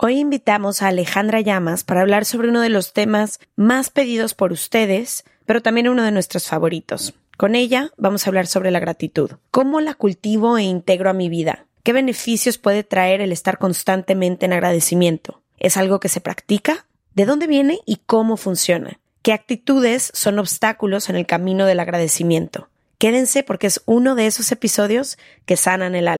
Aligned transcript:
Hoy 0.00 0.20
invitamos 0.20 0.80
a 0.80 0.88
Alejandra 0.88 1.40
Llamas 1.40 1.82
para 1.82 2.02
hablar 2.02 2.24
sobre 2.24 2.50
uno 2.50 2.60
de 2.60 2.68
los 2.68 2.92
temas 2.92 3.40
más 3.56 3.90
pedidos 3.90 4.32
por 4.32 4.52
ustedes, 4.52 5.24
pero 5.44 5.60
también 5.60 5.88
uno 5.88 6.04
de 6.04 6.12
nuestros 6.12 6.46
favoritos. 6.46 7.14
Con 7.36 7.56
ella 7.56 7.90
vamos 7.96 8.24
a 8.24 8.30
hablar 8.30 8.46
sobre 8.46 8.70
la 8.70 8.78
gratitud. 8.78 9.32
¿Cómo 9.50 9.80
la 9.80 9.94
cultivo 9.94 10.56
e 10.56 10.62
integro 10.62 11.10
a 11.10 11.14
mi 11.14 11.28
vida? 11.28 11.66
¿Qué 11.82 11.92
beneficios 11.92 12.58
puede 12.58 12.84
traer 12.84 13.20
el 13.20 13.32
estar 13.32 13.58
constantemente 13.58 14.46
en 14.46 14.52
agradecimiento? 14.52 15.42
¿Es 15.58 15.76
algo 15.76 15.98
que 15.98 16.08
se 16.08 16.20
practica? 16.20 16.86
¿De 17.16 17.26
dónde 17.26 17.48
viene 17.48 17.80
y 17.84 17.96
cómo 18.06 18.36
funciona? 18.36 19.00
¿Qué 19.22 19.32
actitudes 19.32 20.12
son 20.14 20.38
obstáculos 20.38 21.08
en 21.08 21.16
el 21.16 21.26
camino 21.26 21.66
del 21.66 21.80
agradecimiento? 21.80 22.68
Quédense 22.98 23.42
porque 23.42 23.66
es 23.66 23.82
uno 23.84 24.14
de 24.14 24.28
esos 24.28 24.52
episodios 24.52 25.18
que 25.44 25.56
sanan 25.56 25.96
el 25.96 26.06
alma. 26.06 26.18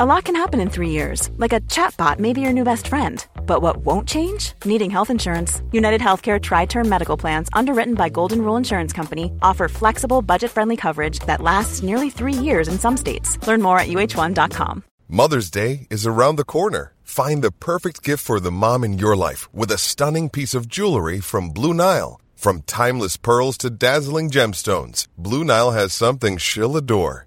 A 0.00 0.06
lot 0.06 0.24
can 0.24 0.34
happen 0.34 0.60
in 0.60 0.70
three 0.70 0.88
years, 0.88 1.28
like 1.36 1.52
a 1.52 1.60
chatbot 1.68 2.18
may 2.18 2.32
be 2.32 2.40
your 2.40 2.54
new 2.54 2.64
best 2.64 2.88
friend. 2.88 3.22
But 3.44 3.60
what 3.60 3.84
won't 3.84 4.08
change? 4.08 4.54
Needing 4.64 4.90
health 4.90 5.10
insurance. 5.10 5.60
United 5.72 6.00
Healthcare 6.00 6.40
Tri 6.40 6.64
Term 6.64 6.88
Medical 6.88 7.18
Plans, 7.18 7.50
underwritten 7.52 7.96
by 7.96 8.08
Golden 8.08 8.40
Rule 8.40 8.56
Insurance 8.56 8.94
Company, 8.94 9.30
offer 9.42 9.68
flexible, 9.68 10.22
budget 10.22 10.50
friendly 10.50 10.74
coverage 10.74 11.18
that 11.26 11.42
lasts 11.42 11.82
nearly 11.82 12.08
three 12.08 12.32
years 12.32 12.66
in 12.66 12.78
some 12.78 12.96
states. 12.96 13.36
Learn 13.46 13.60
more 13.60 13.78
at 13.78 13.88
uh1.com. 13.88 14.84
Mother's 15.06 15.50
Day 15.50 15.86
is 15.90 16.06
around 16.06 16.36
the 16.36 16.44
corner. 16.44 16.94
Find 17.02 17.44
the 17.44 17.52
perfect 17.52 18.02
gift 18.02 18.24
for 18.24 18.40
the 18.40 18.50
mom 18.50 18.82
in 18.82 18.96
your 18.96 19.16
life 19.16 19.52
with 19.52 19.70
a 19.70 19.76
stunning 19.76 20.30
piece 20.30 20.54
of 20.54 20.66
jewelry 20.66 21.20
from 21.20 21.50
Blue 21.50 21.74
Nile. 21.74 22.18
From 22.36 22.62
timeless 22.62 23.18
pearls 23.18 23.58
to 23.58 23.68
dazzling 23.68 24.30
gemstones, 24.30 25.08
Blue 25.18 25.44
Nile 25.44 25.72
has 25.72 25.92
something 25.92 26.38
she'll 26.38 26.78
adore. 26.78 27.26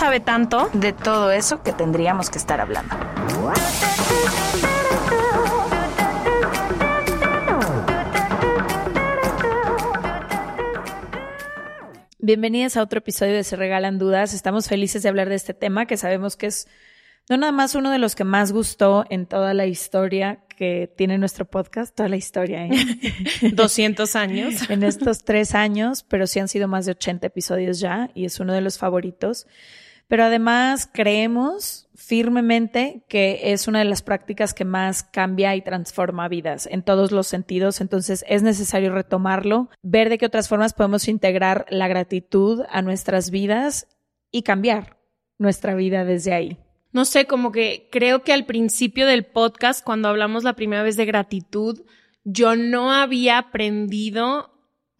sabe 0.01 0.19
tanto 0.19 0.67
de 0.73 0.93
todo 0.93 1.29
eso 1.29 1.61
que 1.61 1.73
tendríamos 1.73 2.31
que 2.31 2.39
estar 2.39 2.59
hablando. 2.59 2.95
Bienvenidas 12.17 12.77
a 12.77 12.81
otro 12.81 12.97
episodio 12.97 13.35
de 13.35 13.43
Se 13.43 13.55
Regalan 13.55 13.99
Dudas. 13.99 14.33
Estamos 14.33 14.67
felices 14.67 15.03
de 15.03 15.09
hablar 15.09 15.29
de 15.29 15.35
este 15.35 15.53
tema 15.53 15.85
que 15.85 15.97
sabemos 15.97 16.35
que 16.35 16.47
es 16.47 16.67
no 17.29 17.37
nada 17.37 17.51
más 17.51 17.75
uno 17.75 17.91
de 17.91 17.99
los 17.99 18.15
que 18.15 18.23
más 18.23 18.51
gustó 18.51 19.05
en 19.11 19.27
toda 19.27 19.53
la 19.53 19.67
historia 19.67 20.43
que 20.57 20.91
tiene 20.97 21.19
nuestro 21.19 21.45
podcast, 21.45 21.95
toda 21.95 22.09
la 22.09 22.15
historia, 22.17 22.65
¿eh? 22.65 22.71
200 23.53 24.15
años. 24.15 24.67
en 24.71 24.81
estos 24.81 25.23
tres 25.23 25.53
años, 25.53 26.03
pero 26.09 26.25
sí 26.25 26.39
han 26.39 26.47
sido 26.47 26.67
más 26.67 26.87
de 26.87 26.93
80 26.93 27.27
episodios 27.27 27.79
ya 27.79 28.09
y 28.15 28.25
es 28.25 28.39
uno 28.39 28.53
de 28.53 28.61
los 28.61 28.79
favoritos. 28.79 29.45
Pero 30.11 30.25
además 30.25 30.89
creemos 30.91 31.87
firmemente 31.95 33.05
que 33.07 33.53
es 33.53 33.69
una 33.69 33.79
de 33.79 33.85
las 33.85 34.01
prácticas 34.01 34.53
que 34.53 34.65
más 34.65 35.03
cambia 35.03 35.55
y 35.55 35.61
transforma 35.61 36.27
vidas 36.27 36.67
en 36.69 36.83
todos 36.83 37.13
los 37.13 37.27
sentidos. 37.27 37.79
Entonces 37.79 38.25
es 38.27 38.43
necesario 38.43 38.93
retomarlo, 38.93 39.69
ver 39.81 40.09
de 40.09 40.17
qué 40.17 40.25
otras 40.25 40.49
formas 40.49 40.73
podemos 40.73 41.07
integrar 41.07 41.65
la 41.69 41.87
gratitud 41.87 42.63
a 42.69 42.81
nuestras 42.81 43.31
vidas 43.31 43.87
y 44.31 44.41
cambiar 44.41 44.97
nuestra 45.37 45.75
vida 45.75 46.03
desde 46.03 46.33
ahí. 46.33 46.59
No 46.91 47.05
sé, 47.05 47.25
como 47.25 47.53
que 47.53 47.87
creo 47.89 48.21
que 48.23 48.33
al 48.33 48.45
principio 48.45 49.07
del 49.07 49.23
podcast, 49.23 49.81
cuando 49.81 50.09
hablamos 50.09 50.43
la 50.43 50.57
primera 50.57 50.83
vez 50.83 50.97
de 50.97 51.05
gratitud, 51.05 51.85
yo 52.25 52.57
no 52.57 52.91
había 52.91 53.37
aprendido 53.37 54.50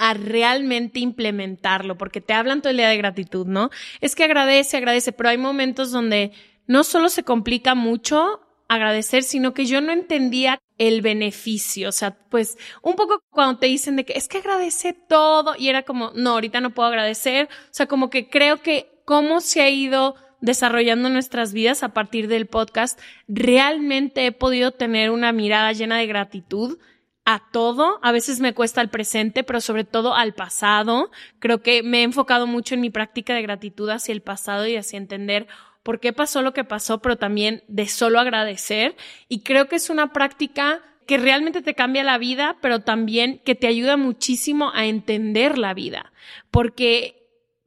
a 0.03 0.15
realmente 0.15 0.99
implementarlo, 0.99 1.95
porque 1.95 2.21
te 2.21 2.33
hablan 2.33 2.61
todo 2.61 2.71
el 2.71 2.77
día 2.77 2.89
de 2.89 2.97
gratitud, 2.97 3.45
¿no? 3.45 3.69
Es 4.01 4.15
que 4.15 4.23
agradece, 4.23 4.75
agradece, 4.75 5.11
pero 5.11 5.29
hay 5.29 5.37
momentos 5.37 5.91
donde 5.91 6.31
no 6.65 6.83
solo 6.83 7.07
se 7.07 7.21
complica 7.21 7.75
mucho 7.75 8.41
agradecer, 8.67 9.21
sino 9.21 9.53
que 9.53 9.67
yo 9.67 9.79
no 9.79 9.91
entendía 9.91 10.59
el 10.79 11.03
beneficio, 11.03 11.89
o 11.89 11.91
sea, 11.91 12.17
pues 12.29 12.57
un 12.81 12.95
poco 12.95 13.21
cuando 13.29 13.59
te 13.59 13.67
dicen 13.67 13.95
de 13.95 14.03
que 14.03 14.13
es 14.13 14.27
que 14.27 14.39
agradece 14.39 14.93
todo 14.93 15.53
y 15.55 15.69
era 15.69 15.83
como, 15.83 16.11
no, 16.15 16.31
ahorita 16.31 16.61
no 16.61 16.73
puedo 16.73 16.89
agradecer, 16.89 17.47
o 17.65 17.73
sea, 17.73 17.85
como 17.85 18.09
que 18.09 18.27
creo 18.27 18.63
que 18.63 18.89
cómo 19.05 19.39
se 19.39 19.61
ha 19.61 19.69
ido 19.69 20.15
desarrollando 20.39 21.09
nuestras 21.09 21.53
vidas 21.53 21.83
a 21.83 21.89
partir 21.89 22.27
del 22.27 22.47
podcast, 22.47 22.99
realmente 23.27 24.25
he 24.25 24.31
podido 24.31 24.71
tener 24.71 25.11
una 25.11 25.31
mirada 25.31 25.73
llena 25.73 25.97
de 25.97 26.07
gratitud 26.07 26.79
a 27.25 27.49
todo. 27.51 27.99
A 28.01 28.11
veces 28.11 28.39
me 28.39 28.53
cuesta 28.53 28.81
al 28.81 28.89
presente, 28.89 29.43
pero 29.43 29.61
sobre 29.61 29.83
todo 29.83 30.15
al 30.15 30.33
pasado. 30.33 31.11
Creo 31.39 31.61
que 31.61 31.83
me 31.83 31.99
he 31.99 32.03
enfocado 32.03 32.47
mucho 32.47 32.75
en 32.75 32.81
mi 32.81 32.89
práctica 32.89 33.33
de 33.33 33.41
gratitud 33.41 33.89
hacia 33.89 34.13
el 34.13 34.21
pasado 34.21 34.67
y 34.67 34.75
hacia 34.75 34.97
entender 34.97 35.47
por 35.83 35.99
qué 35.99 36.13
pasó 36.13 36.41
lo 36.41 36.53
que 36.53 36.63
pasó, 36.63 37.01
pero 37.01 37.17
también 37.17 37.63
de 37.67 37.87
solo 37.87 38.19
agradecer. 38.19 38.95
Y 39.27 39.41
creo 39.41 39.67
que 39.67 39.75
es 39.75 39.89
una 39.89 40.13
práctica 40.13 40.81
que 41.07 41.17
realmente 41.17 41.61
te 41.61 41.75
cambia 41.75 42.03
la 42.03 42.17
vida, 42.17 42.57
pero 42.61 42.81
también 42.81 43.41
que 43.43 43.55
te 43.55 43.67
ayuda 43.67 43.97
muchísimo 43.97 44.71
a 44.73 44.85
entender 44.85 45.57
la 45.57 45.73
vida. 45.73 46.13
Porque 46.51 47.21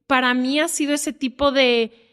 para 0.06 0.34
mí 0.34 0.60
ha 0.60 0.68
sido 0.68 0.94
ese 0.94 1.12
tipo 1.12 1.50
de 1.50 2.03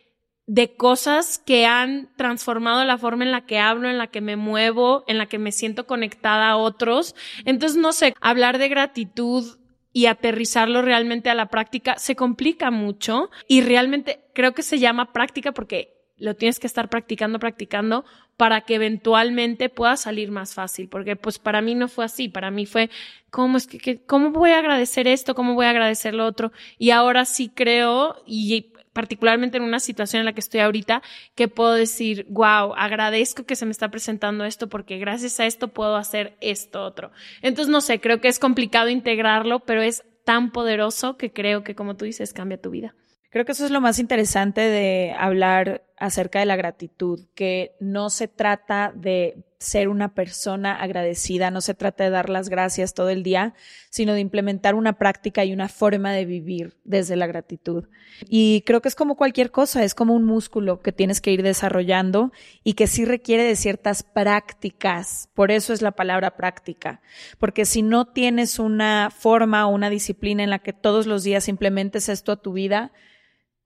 de 0.52 0.74
cosas 0.76 1.38
que 1.38 1.66
han 1.66 2.10
transformado 2.18 2.84
la 2.84 2.98
forma 2.98 3.24
en 3.24 3.32
la 3.32 3.46
que 3.46 3.58
hablo, 3.58 3.90
en 3.90 3.98
la 3.98 4.08
que 4.08 4.20
me 4.20 4.36
muevo, 4.36 5.06
en 5.08 5.18
la 5.18 5.28
que 5.28 5.40
me 5.40 5.54
siento 5.54 5.88
conectada 5.88 6.50
a 6.50 6.58
otros. 6.58 7.16
Entonces, 7.46 7.78
no 7.78 7.94
sé, 7.94 8.16
hablar 8.20 8.58
de 8.58 8.68
gratitud 8.68 9.58
y 9.94 10.08
aterrizarlo 10.08 10.82
realmente 10.82 11.30
a 11.30 11.36
la 11.36 11.46
práctica 11.46 11.98
se 11.98 12.18
complica 12.18 12.70
mucho 12.70 13.30
y 13.48 13.62
realmente 13.62 14.26
creo 14.34 14.54
que 14.54 14.62
se 14.62 14.78
llama 14.78 15.14
práctica 15.14 15.54
porque 15.54 16.02
lo 16.18 16.36
tienes 16.36 16.60
que 16.60 16.68
estar 16.68 16.90
practicando, 16.90 17.40
practicando 17.40 18.04
para 18.36 18.62
que 18.62 18.76
eventualmente 18.76 19.70
pueda 19.70 19.96
salir 19.98 20.32
más 20.32 20.54
fácil, 20.54 20.90
porque 20.90 21.16
pues 21.16 21.40
para 21.40 21.62
mí 21.62 21.76
no 21.76 21.88
fue 21.88 22.06
así, 22.06 22.28
para 22.28 22.52
mí 22.52 22.66
fue, 22.66 22.90
¿cómo 23.30 23.58
es 23.58 23.68
que, 23.68 24.04
cómo 24.06 24.32
voy 24.32 24.52
a 24.52 24.60
agradecer 24.60 25.08
esto? 25.08 25.34
¿Cómo 25.34 25.54
voy 25.54 25.66
a 25.66 25.72
agradecer 25.72 26.14
lo 26.14 26.26
otro? 26.26 26.52
Y 26.78 26.92
ahora 26.92 27.26
sí 27.26 27.50
creo 27.54 28.22
y 28.26 28.71
particularmente 28.94 29.58
en 29.58 29.64
una 29.64 29.80
situación 29.80 30.22
en 30.22 30.26
la 30.26 30.34
que 30.34 30.40
estoy 30.40 30.60
ahorita, 30.60 31.02
que 31.36 31.48
puedo 31.48 31.74
decir, 31.74 32.26
wow, 32.30 32.74
agradezco 32.76 33.46
que 33.46 33.56
se 33.56 33.66
me 33.66 33.72
está 33.72 33.90
presentando 33.90 34.46
esto 34.46 34.70
porque 34.70 34.98
gracias 34.98 35.40
a 35.40 35.46
esto 35.46 35.70
puedo 35.70 35.96
hacer 35.96 36.38
esto 36.42 36.84
otro. 36.84 37.12
Entonces, 37.42 37.72
no 37.72 37.82
sé, 37.82 38.00
creo 38.00 38.22
que 38.22 38.28
es 38.28 38.40
complicado 38.40 38.90
integrarlo, 38.90 39.60
pero 39.60 39.82
es 39.82 40.04
tan 40.26 40.52
poderoso 40.52 41.18
que 41.18 41.32
creo 41.32 41.64
que, 41.64 41.76
como 41.76 41.96
tú 41.96 42.06
dices, 42.06 42.34
cambia 42.34 42.62
tu 42.62 42.70
vida. 42.70 42.96
Creo 43.32 43.46
que 43.46 43.54
eso 43.54 43.66
es 43.66 43.72
lo 43.72 43.80
más 43.80 43.98
interesante 43.98 44.62
de 44.62 45.16
hablar 45.18 45.84
acerca 46.02 46.40
de 46.40 46.48
la 46.48 46.56
gratitud, 46.56 47.28
que 47.36 47.76
no 47.80 48.10
se 48.10 48.28
trata 48.28 48.92
de 48.96 49.46
ser 49.60 49.88
una 49.88 50.16
persona 50.16 50.74
agradecida, 50.74 51.52
no 51.52 51.62
se 51.62 51.76
trata 51.76 52.04
de 52.04 52.10
dar 52.10 52.28
las 52.32 52.50
gracias 52.50 52.96
todo 52.96 53.10
el 53.10 53.22
día, 53.22 53.54
sino 53.92 54.14
de 54.14 54.20
implementar 54.20 54.74
una 54.74 54.98
práctica 54.98 55.46
y 55.46 55.54
una 55.54 55.70
forma 55.70 56.12
de 56.12 56.26
vivir 56.26 56.76
desde 56.84 57.16
la 57.16 57.28
gratitud. 57.28 57.88
Y 58.28 58.64
creo 58.66 58.82
que 58.82 58.90
es 58.90 58.96
como 58.96 59.16
cualquier 59.16 59.52
cosa, 59.52 59.84
es 59.84 59.94
como 59.94 60.16
un 60.16 60.24
músculo 60.24 60.82
que 60.82 60.92
tienes 60.92 61.22
que 61.22 61.32
ir 61.32 61.44
desarrollando 61.44 62.32
y 62.64 62.74
que 62.74 62.88
sí 62.88 63.06
requiere 63.06 63.44
de 63.44 63.56
ciertas 63.56 64.02
prácticas. 64.02 65.30
Por 65.36 65.52
eso 65.52 65.72
es 65.72 65.84
la 65.84 65.92
palabra 65.92 66.36
práctica, 66.36 67.00
porque 67.38 67.66
si 67.66 67.84
no 67.84 68.08
tienes 68.08 68.58
una 68.58 69.12
forma 69.16 69.68
o 69.68 69.70
una 69.72 69.92
disciplina 69.92 70.44
en 70.44 70.50
la 70.50 70.60
que 70.60 70.74
todos 70.74 71.06
los 71.06 71.24
días 71.24 71.48
implementes 71.48 72.10
esto 72.10 72.32
a 72.32 72.42
tu 72.42 72.54
vida, 72.54 72.92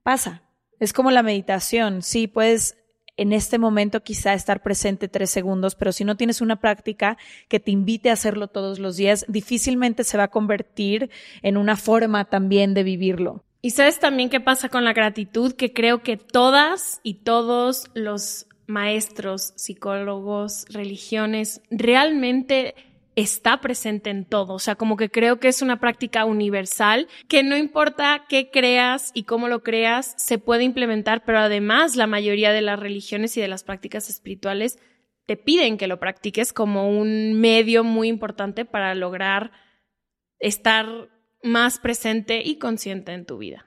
pasa. 0.02 0.45
Es 0.80 0.92
como 0.92 1.10
la 1.10 1.22
meditación. 1.22 2.02
Sí, 2.02 2.26
puedes 2.26 2.76
en 3.16 3.32
este 3.32 3.58
momento 3.58 4.02
quizá 4.02 4.34
estar 4.34 4.62
presente 4.62 5.08
tres 5.08 5.30
segundos, 5.30 5.74
pero 5.74 5.92
si 5.92 6.04
no 6.04 6.16
tienes 6.16 6.40
una 6.40 6.56
práctica 6.60 7.16
que 7.48 7.60
te 7.60 7.70
invite 7.70 8.10
a 8.10 8.14
hacerlo 8.14 8.48
todos 8.48 8.78
los 8.78 8.96
días, 8.96 9.24
difícilmente 9.28 10.04
se 10.04 10.18
va 10.18 10.24
a 10.24 10.30
convertir 10.30 11.10
en 11.42 11.56
una 11.56 11.76
forma 11.76 12.26
también 12.26 12.74
de 12.74 12.82
vivirlo. 12.82 13.42
Y 13.62 13.70
sabes 13.70 13.98
también 13.98 14.28
qué 14.28 14.40
pasa 14.40 14.68
con 14.68 14.84
la 14.84 14.92
gratitud, 14.92 15.54
que 15.54 15.72
creo 15.72 16.02
que 16.02 16.16
todas 16.16 17.00
y 17.02 17.14
todos 17.14 17.90
los 17.94 18.46
maestros, 18.66 19.54
psicólogos, 19.56 20.66
religiones, 20.68 21.62
realmente 21.70 22.74
está 23.16 23.60
presente 23.62 24.10
en 24.10 24.26
todo. 24.26 24.54
O 24.54 24.58
sea, 24.58 24.76
como 24.76 24.96
que 24.96 25.10
creo 25.10 25.40
que 25.40 25.48
es 25.48 25.62
una 25.62 25.80
práctica 25.80 26.24
universal 26.26 27.08
que 27.28 27.42
no 27.42 27.56
importa 27.56 28.26
qué 28.28 28.50
creas 28.50 29.10
y 29.14 29.24
cómo 29.24 29.48
lo 29.48 29.62
creas, 29.62 30.14
se 30.18 30.38
puede 30.38 30.64
implementar, 30.64 31.24
pero 31.24 31.38
además 31.38 31.96
la 31.96 32.06
mayoría 32.06 32.52
de 32.52 32.60
las 32.60 32.78
religiones 32.78 33.36
y 33.36 33.40
de 33.40 33.48
las 33.48 33.64
prácticas 33.64 34.08
espirituales 34.10 34.78
te 35.26 35.36
piden 35.36 35.78
que 35.78 35.88
lo 35.88 35.98
practiques 35.98 36.52
como 36.52 36.90
un 36.90 37.40
medio 37.40 37.82
muy 37.82 38.08
importante 38.08 38.64
para 38.64 38.94
lograr 38.94 39.50
estar 40.38 40.86
más 41.42 41.78
presente 41.78 42.42
y 42.44 42.58
consciente 42.58 43.12
en 43.12 43.24
tu 43.24 43.38
vida. 43.38 43.66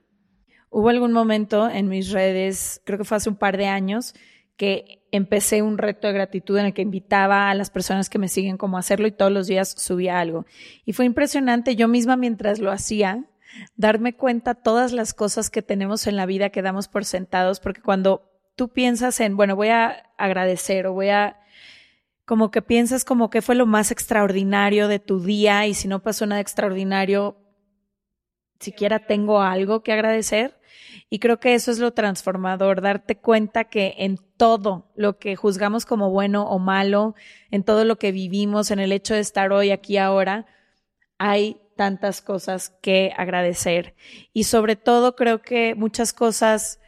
Hubo 0.70 0.90
algún 0.90 1.12
momento 1.12 1.68
en 1.70 1.88
mis 1.88 2.12
redes, 2.12 2.82
creo 2.86 3.00
que 3.00 3.04
fue 3.04 3.18
hace 3.18 3.30
un 3.30 3.36
par 3.36 3.58
de 3.58 3.66
años, 3.66 4.14
que 4.60 5.08
empecé 5.14 5.62
un 5.62 5.78
reto 5.78 6.08
de 6.08 6.14
gratitud 6.14 6.58
en 6.58 6.66
el 6.66 6.74
que 6.74 6.82
invitaba 6.82 7.50
a 7.50 7.56
las 7.56 7.70
personas 7.70 8.10
que 8.10 8.20
me 8.20 8.28
siguen 8.28 8.58
como 8.58 8.76
a 8.76 8.82
hacerlo 8.82 9.08
y 9.08 9.12
todos 9.12 9.32
los 9.32 9.48
días 9.48 9.70
subía 9.70 10.20
algo. 10.20 10.46
Y 10.84 10.92
fue 10.92 11.06
impresionante 11.06 11.78
yo 11.78 11.88
misma 11.88 12.18
mientras 12.18 12.60
lo 12.60 12.70
hacía, 12.70 13.24
darme 13.78 14.18
cuenta 14.18 14.56
todas 14.56 14.92
las 14.92 15.14
cosas 15.14 15.50
que 15.50 15.62
tenemos 15.62 16.08
en 16.08 16.18
la 16.18 16.26
vida 16.26 16.50
que 16.50 16.62
damos 16.62 16.90
por 16.90 17.06
sentados, 17.06 17.62
porque 17.62 17.82
cuando 17.82 18.30
tú 18.58 18.68
piensas 18.68 19.22
en, 19.22 19.38
bueno, 19.38 19.56
voy 19.56 19.70
a 19.70 20.12
agradecer 20.18 20.88
o 20.88 20.94
voy 20.94 21.08
a, 21.08 21.40
como 22.26 22.52
que 22.52 22.62
piensas 22.62 23.06
como 23.06 23.30
que 23.30 23.42
fue 23.42 23.56
lo 23.56 23.66
más 23.66 23.92
extraordinario 23.92 24.90
de 24.90 25.00
tu 25.00 25.22
día 25.22 25.68
y 25.68 25.74
si 25.74 25.88
no 25.88 26.04
pasó 26.04 26.26
nada 26.26 26.42
extraordinario, 26.42 27.38
siquiera 28.60 29.00
tengo 29.00 29.42
algo 29.42 29.84
que 29.84 29.94
agradecer. 29.94 30.59
Y 31.10 31.20
creo 31.20 31.40
que 31.40 31.54
eso 31.54 31.72
es 31.72 31.80
lo 31.80 31.92
transformador, 31.92 32.82
darte 32.82 33.18
cuenta 33.18 33.66
que 33.66 33.96
en 34.00 34.18
todo 34.38 34.92
lo 34.96 35.18
que 35.18 35.36
juzgamos 35.36 35.86
como 35.86 36.10
bueno 36.10 36.44
o 36.44 36.60
malo, 36.60 37.16
en 37.52 37.64
todo 37.64 37.86
lo 37.86 37.98
que 37.98 38.12
vivimos, 38.12 38.72
en 38.72 38.80
el 38.80 38.92
hecho 38.92 39.14
de 39.14 39.20
estar 39.20 39.52
hoy 39.52 39.72
aquí 39.72 39.98
ahora, 39.98 40.46
hay 41.18 41.62
tantas 41.76 42.22
cosas 42.22 42.74
que 42.82 43.14
agradecer. 43.16 43.96
Y 44.34 44.46
sobre 44.46 44.76
todo 44.76 45.16
creo 45.16 45.42
que 45.42 45.76
muchas 45.76 46.14
cosas 46.14 46.80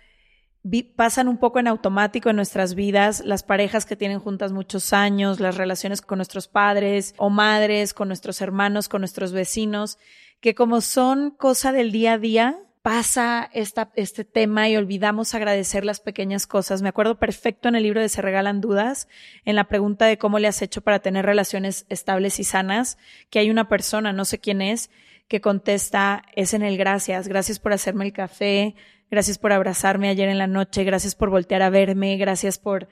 pasan 0.95 1.27
un 1.27 1.37
poco 1.37 1.59
en 1.59 1.67
automático 1.67 2.29
en 2.29 2.35
nuestras 2.35 2.75
vidas, 2.75 3.23
las 3.25 3.43
parejas 3.43 3.85
que 3.85 3.95
tienen 3.95 4.19
juntas 4.19 4.51
muchos 4.51 4.93
años, 4.93 5.39
las 5.39 5.57
relaciones 5.57 6.01
con 6.01 6.17
nuestros 6.17 6.47
padres 6.47 7.15
o 7.17 7.29
madres, 7.29 7.93
con 7.93 8.07
nuestros 8.07 8.41
hermanos, 8.41 8.87
con 8.87 9.01
nuestros 9.01 9.31
vecinos, 9.31 9.97
que 10.39 10.53
como 10.53 10.81
son 10.81 11.31
cosa 11.31 11.71
del 11.71 11.91
día 11.91 12.13
a 12.13 12.17
día, 12.17 12.59
pasa 12.81 13.49
esta, 13.53 13.91
este 13.95 14.25
tema 14.25 14.67
y 14.67 14.75
olvidamos 14.75 15.35
agradecer 15.35 15.85
las 15.85 15.99
pequeñas 15.99 16.47
cosas. 16.47 16.81
Me 16.81 16.89
acuerdo 16.89 17.19
perfecto 17.19 17.69
en 17.69 17.75
el 17.75 17.83
libro 17.83 18.01
de 18.01 18.09
Se 18.09 18.21
Regalan 18.21 18.61
Dudas, 18.61 19.07
en 19.45 19.55
la 19.55 19.65
pregunta 19.65 20.05
de 20.05 20.17
cómo 20.17 20.39
le 20.39 20.47
has 20.47 20.61
hecho 20.61 20.81
para 20.81 20.99
tener 20.99 21.25
relaciones 21.25 21.85
estables 21.89 22.39
y 22.39 22.43
sanas, 22.43 22.97
que 23.29 23.39
hay 23.39 23.51
una 23.51 23.69
persona, 23.69 24.13
no 24.13 24.25
sé 24.25 24.39
quién 24.39 24.61
es, 24.61 24.89
que 25.27 25.41
contesta, 25.41 26.23
es 26.35 26.53
en 26.53 26.63
el 26.63 26.77
gracias, 26.77 27.27
gracias 27.27 27.59
por 27.59 27.71
hacerme 27.71 28.05
el 28.05 28.13
café, 28.13 28.75
gracias 29.11 29.37
por 29.37 29.53
abrazarme 29.53 30.09
ayer 30.09 30.29
en 30.29 30.39
la 30.39 30.47
noche, 30.47 30.83
gracias 30.83 31.15
por 31.15 31.29
voltear 31.29 31.61
a 31.61 31.69
verme, 31.69 32.17
gracias 32.17 32.57
por 32.57 32.89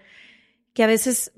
que 0.74 0.84
a 0.84 0.88
veces 0.88 1.34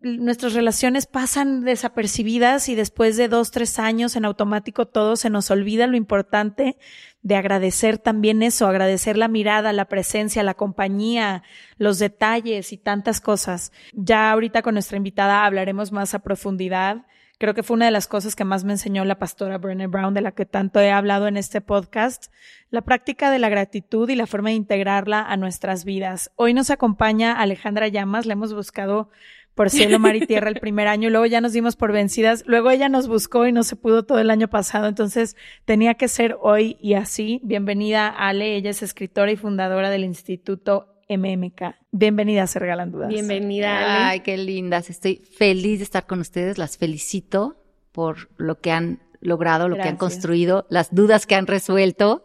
nuestras 0.00 0.52
relaciones 0.52 1.06
pasan 1.06 1.64
desapercibidas 1.64 2.68
y 2.68 2.74
después 2.74 3.16
de 3.16 3.28
dos, 3.28 3.50
tres 3.50 3.78
años 3.78 4.16
en 4.16 4.24
automático 4.26 4.86
todo 4.86 5.16
se 5.16 5.30
nos 5.30 5.50
olvida 5.50 5.86
lo 5.86 5.96
importante 5.96 6.76
de 7.24 7.36
agradecer 7.36 7.96
también 7.96 8.42
eso, 8.42 8.68
agradecer 8.68 9.16
la 9.16 9.28
mirada, 9.28 9.72
la 9.72 9.86
presencia, 9.86 10.42
la 10.42 10.52
compañía, 10.52 11.42
los 11.78 11.98
detalles 11.98 12.70
y 12.72 12.76
tantas 12.76 13.22
cosas. 13.22 13.72
Ya 13.94 14.30
ahorita 14.30 14.60
con 14.60 14.74
nuestra 14.74 14.98
invitada 14.98 15.46
hablaremos 15.46 15.90
más 15.90 16.12
a 16.12 16.18
profundidad. 16.18 17.06
Creo 17.38 17.54
que 17.54 17.62
fue 17.62 17.76
una 17.76 17.86
de 17.86 17.92
las 17.92 18.08
cosas 18.08 18.36
que 18.36 18.44
más 18.44 18.64
me 18.64 18.74
enseñó 18.74 19.06
la 19.06 19.18
pastora 19.18 19.56
Brené 19.56 19.86
Brown, 19.86 20.12
de 20.12 20.20
la 20.20 20.32
que 20.32 20.44
tanto 20.44 20.80
he 20.80 20.92
hablado 20.92 21.26
en 21.26 21.38
este 21.38 21.62
podcast, 21.62 22.30
la 22.68 22.82
práctica 22.82 23.30
de 23.30 23.38
la 23.38 23.48
gratitud 23.48 24.06
y 24.10 24.16
la 24.16 24.26
forma 24.26 24.50
de 24.50 24.56
integrarla 24.56 25.22
a 25.22 25.38
nuestras 25.38 25.86
vidas. 25.86 26.30
Hoy 26.36 26.52
nos 26.52 26.68
acompaña 26.68 27.32
Alejandra 27.32 27.88
Llamas, 27.88 28.26
la 28.26 28.34
hemos 28.34 28.52
buscado 28.52 29.08
por 29.54 29.70
cielo, 29.70 29.98
mar 29.98 30.16
y 30.16 30.20
tierra 30.26 30.48
el 30.48 30.60
primer 30.60 30.88
año, 30.88 31.10
luego 31.10 31.26
ya 31.26 31.40
nos 31.40 31.52
dimos 31.52 31.76
por 31.76 31.92
vencidas, 31.92 32.44
luego 32.46 32.70
ella 32.70 32.88
nos 32.88 33.08
buscó 33.08 33.46
y 33.46 33.52
no 33.52 33.62
se 33.62 33.76
pudo 33.76 34.04
todo 34.04 34.18
el 34.18 34.30
año 34.30 34.48
pasado, 34.48 34.86
entonces 34.88 35.36
tenía 35.64 35.94
que 35.94 36.08
ser 36.08 36.36
hoy 36.40 36.76
y 36.80 36.94
así. 36.94 37.40
Bienvenida 37.44 38.08
Ale, 38.08 38.56
ella 38.56 38.70
es 38.70 38.82
escritora 38.82 39.30
y 39.30 39.36
fundadora 39.36 39.90
del 39.90 40.04
Instituto 40.04 40.88
MMK. 41.08 41.74
Bienvenida 41.92 42.42
a 42.42 42.46
Ser 42.46 42.66
Galandudas. 42.66 43.08
Bienvenida 43.08 43.78
Ale. 43.78 44.04
Ay, 44.04 44.20
qué 44.20 44.36
lindas, 44.36 44.90
estoy 44.90 45.16
feliz 45.16 45.78
de 45.78 45.84
estar 45.84 46.06
con 46.06 46.20
ustedes, 46.20 46.58
las 46.58 46.78
felicito 46.78 47.56
por 47.92 48.28
lo 48.36 48.60
que 48.60 48.72
han 48.72 49.00
logrado, 49.20 49.68
lo 49.68 49.76
que 49.76 49.88
han 49.88 49.96
construido, 49.96 50.66
las 50.68 50.94
dudas 50.94 51.26
que 51.26 51.34
han 51.34 51.46
resuelto 51.46 52.24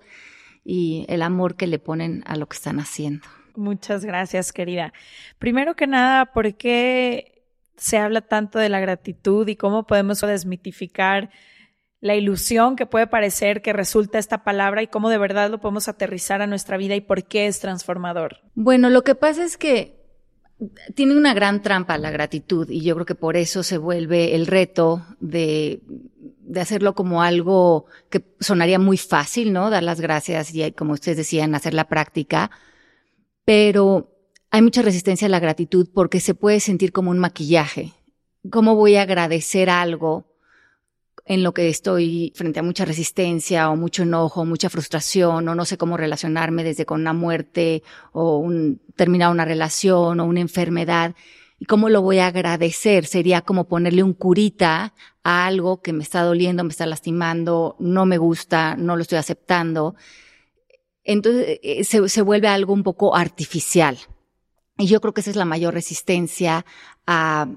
y 0.66 1.06
el 1.08 1.22
amor 1.22 1.56
que 1.56 1.68
le 1.68 1.80
ponen 1.80 2.24
a 2.26 2.36
lo 2.36 2.48
que 2.48 2.56
están 2.56 2.80
haciendo. 2.80 3.28
Muchas 3.60 4.06
gracias, 4.06 4.54
querida. 4.54 4.94
Primero 5.38 5.76
que 5.76 5.86
nada, 5.86 6.28
¿por 6.28 6.56
qué 6.56 7.44
se 7.76 7.98
habla 7.98 8.22
tanto 8.22 8.58
de 8.58 8.70
la 8.70 8.80
gratitud 8.80 9.46
y 9.50 9.58
cómo 9.58 9.86
podemos 9.86 10.22
desmitificar 10.22 11.30
la 12.00 12.16
ilusión 12.16 12.78
que 12.78 12.86
puede 12.86 13.08
parecer 13.08 13.62
que 13.62 13.74
resulta 13.74 14.18
esta 14.18 14.46
palabra 14.46 14.82
y 14.82 14.88
cómo 14.88 15.10
de 15.10 15.18
verdad 15.18 15.50
lo 15.50 15.60
podemos 15.60 15.90
aterrizar 15.90 16.42
a 16.42 16.48
nuestra 16.48 16.78
vida 16.78 16.96
y 16.96 17.02
por 17.02 17.26
qué 17.26 17.48
es 17.48 17.60
transformador? 17.60 18.38
Bueno, 18.56 18.90
lo 18.90 19.04
que 19.04 19.16
pasa 19.16 19.44
es 19.44 19.58
que 19.58 20.00
tiene 20.96 21.18
una 21.18 21.34
gran 21.34 21.62
trampa 21.62 21.98
la 21.98 22.12
gratitud 22.12 22.70
y 22.70 22.82
yo 22.82 22.96
creo 22.96 23.06
que 23.06 23.16
por 23.16 23.36
eso 23.36 23.62
se 23.64 23.78
vuelve 23.78 24.36
el 24.36 24.48
reto 24.48 25.06
de, 25.20 25.82
de 26.40 26.62
hacerlo 26.62 26.96
como 26.96 27.22
algo 27.24 27.88
que 28.10 28.24
sonaría 28.40 28.80
muy 28.80 28.98
fácil, 28.98 29.52
¿no? 29.52 29.70
Dar 29.70 29.84
las 29.84 30.00
gracias 30.00 30.56
y 30.56 30.72
como 30.72 30.94
ustedes 30.94 31.18
decían, 31.18 31.56
hacer 31.56 31.74
la 31.74 31.90
práctica 31.90 32.52
pero 33.50 34.16
hay 34.52 34.62
mucha 34.62 34.84
resistencia 34.84 35.26
a 35.26 35.30
la 35.30 35.40
gratitud 35.40 35.88
porque 35.92 36.20
se 36.20 36.36
puede 36.36 36.60
sentir 36.60 36.92
como 36.92 37.10
un 37.10 37.18
maquillaje. 37.18 37.94
¿Cómo 38.52 38.76
voy 38.76 38.96
a 38.96 39.02
agradecer 39.02 39.72
algo 39.72 40.28
en 41.26 41.42
lo 41.42 41.52
que 41.52 41.68
estoy 41.68 42.32
frente 42.36 42.60
a 42.60 42.64
mucha 42.64 42.86
resistencia 42.86 43.72
o 43.72 43.76
mucho 43.76 44.04
enojo, 44.04 44.46
mucha 44.46 44.70
frustración 44.70 45.48
o 45.48 45.56
no 45.56 45.66
sé 45.66 45.80
cómo 45.80 45.98
relacionarme 45.98 46.64
desde 46.64 46.86
con 46.86 47.02
una 47.02 47.14
muerte 47.14 47.82
o 48.12 48.38
un, 48.38 48.84
terminar 48.96 49.32
una 49.32 49.46
relación 49.46 50.20
o 50.20 50.26
una 50.26 50.42
enfermedad? 50.42 51.16
¿Y 51.58 51.66
cómo 51.66 51.90
lo 51.90 52.04
voy 52.04 52.20
a 52.20 52.28
agradecer? 52.28 53.08
Sería 53.08 53.42
como 53.42 53.68
ponerle 53.68 54.04
un 54.04 54.14
curita 54.14 54.94
a 55.24 55.48
algo 55.48 55.82
que 55.82 55.92
me 55.92 56.04
está 56.04 56.22
doliendo, 56.22 56.64
me 56.64 56.70
está 56.70 56.86
lastimando, 56.86 57.78
no 57.80 58.06
me 58.06 58.20
gusta, 58.20 58.76
no 58.76 58.96
lo 58.96 59.02
estoy 59.02 59.18
aceptando. 59.18 59.96
Entonces 61.12 61.60
eh, 61.64 61.84
se, 61.84 62.22
vuelve 62.22 62.48
algo 62.48 62.72
un 62.72 62.84
poco 62.84 63.16
artificial. 63.16 63.98
Y 64.78 64.86
yo 64.86 65.02
creo 65.02 65.12
que 65.12 65.22
esa 65.22 65.32
es 65.32 65.36
la 65.36 65.44
mayor 65.44 65.74
resistencia 65.74 66.68
a 67.08 67.48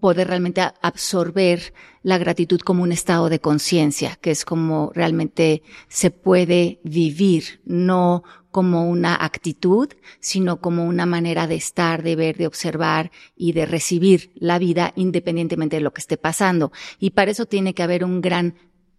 poder 0.00 0.28
realmente 0.28 0.60
absorber 0.82 1.72
la 2.02 2.18
gratitud 2.18 2.60
como 2.60 2.82
un 2.82 2.92
estado 2.92 3.30
de 3.30 3.40
conciencia, 3.40 4.18
que 4.20 4.30
es 4.30 4.44
como 4.44 4.92
realmente 4.94 5.62
se 5.88 6.10
puede 6.10 6.78
vivir, 6.84 7.62
no 7.64 8.22
como 8.50 8.86
una 8.86 9.14
actitud, 9.14 9.88
sino 10.20 10.60
como 10.60 10.84
una 10.84 11.06
manera 11.06 11.46
de 11.46 11.54
estar, 11.54 12.02
de 12.02 12.16
ver, 12.16 12.36
de 12.36 12.46
observar 12.46 13.10
y 13.34 13.52
de 13.52 13.64
recibir 13.64 14.30
la 14.34 14.58
vida 14.58 14.92
independientemente 14.94 15.76
de 15.76 15.82
lo 15.82 15.94
que 15.94 16.02
esté 16.02 16.18
pasando. 16.18 16.70
Y 16.98 17.10
para 17.10 17.30
eso 17.30 17.46
tiene 17.46 17.72
que 17.72 17.82
haber 17.82 18.04
un 18.04 18.20
gran 18.20 18.56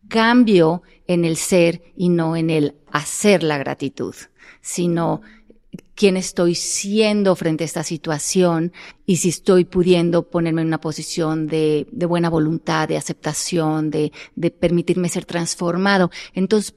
cambio 0.08 0.84
en 1.08 1.26
el 1.26 1.38
ser 1.38 1.82
y 1.96 2.10
no 2.10 2.36
en 2.36 2.50
el 2.50 2.76
hacer 2.92 3.44
la 3.44 3.58
gratitud, 3.58 4.16
sino 4.62 5.22
quién 5.96 6.18
estoy 6.18 6.56
siendo 6.56 7.36
frente 7.36 7.64
a 7.64 7.66
esta 7.66 7.84
situación 7.84 8.74
y 9.06 9.18
si 9.18 9.30
estoy 9.30 9.66
pudiendo 9.66 10.30
ponerme 10.30 10.62
en 10.62 10.68
una 10.68 10.82
posición 10.82 11.48
de, 11.48 11.88
buena 11.92 12.30
voluntad, 12.30 12.88
de 12.88 12.98
aceptación, 12.98 13.90
de, 13.92 14.12
de 14.36 14.52
permitirme 14.52 15.10
ser 15.10 15.26
transformado. 15.26 16.10
Entonces, 16.34 16.76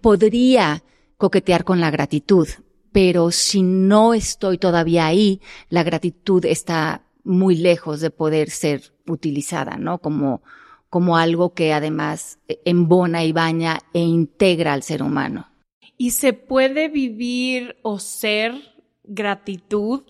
podría 0.00 0.82
coquetear 1.16 1.64
con 1.64 1.80
la 1.80 1.90
gratitud, 1.90 2.48
pero 2.92 3.30
si 3.30 3.62
no 3.62 4.14
estoy 4.14 4.58
todavía 4.58 5.06
ahí, 5.06 5.40
la 5.68 5.82
gratitud 5.82 6.44
está 6.44 7.04
muy 7.24 7.56
lejos 7.56 8.00
de 8.00 8.10
poder 8.10 8.50
ser 8.50 8.94
utilizada, 9.06 9.76
¿no? 9.76 9.98
Como, 9.98 10.42
como 10.92 11.16
algo 11.16 11.54
que 11.54 11.72
además 11.72 12.38
embona 12.66 13.24
y 13.24 13.32
baña 13.32 13.78
e 13.94 14.00
integra 14.00 14.74
al 14.74 14.82
ser 14.82 15.02
humano. 15.02 15.48
Y 15.96 16.10
se 16.10 16.34
puede 16.34 16.90
vivir 16.90 17.76
o 17.80 17.98
ser 17.98 18.52
gratitud 19.02 20.02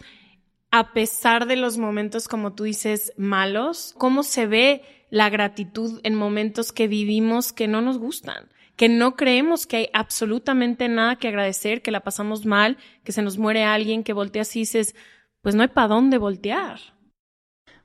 a 0.72 0.92
pesar 0.92 1.46
de 1.46 1.54
los 1.54 1.78
momentos, 1.78 2.26
como 2.26 2.54
tú 2.54 2.64
dices, 2.64 3.12
malos, 3.16 3.94
cómo 3.96 4.24
se 4.24 4.48
ve 4.48 4.82
la 5.08 5.30
gratitud 5.30 6.00
en 6.02 6.16
momentos 6.16 6.72
que 6.72 6.88
vivimos 6.88 7.52
que 7.52 7.68
no 7.68 7.80
nos 7.80 7.98
gustan, 7.98 8.48
que 8.74 8.88
no 8.88 9.14
creemos 9.14 9.68
que 9.68 9.76
hay 9.76 9.88
absolutamente 9.92 10.88
nada 10.88 11.14
que 11.14 11.28
agradecer, 11.28 11.82
que 11.82 11.92
la 11.92 12.00
pasamos 12.00 12.44
mal, 12.44 12.76
que 13.04 13.12
se 13.12 13.22
nos 13.22 13.38
muere 13.38 13.62
alguien, 13.62 14.02
que 14.02 14.14
volteas 14.14 14.56
y 14.56 14.60
dices, 14.60 14.96
pues 15.42 15.54
no 15.54 15.62
hay 15.62 15.68
para 15.68 15.86
dónde 15.86 16.18
voltear. 16.18 16.80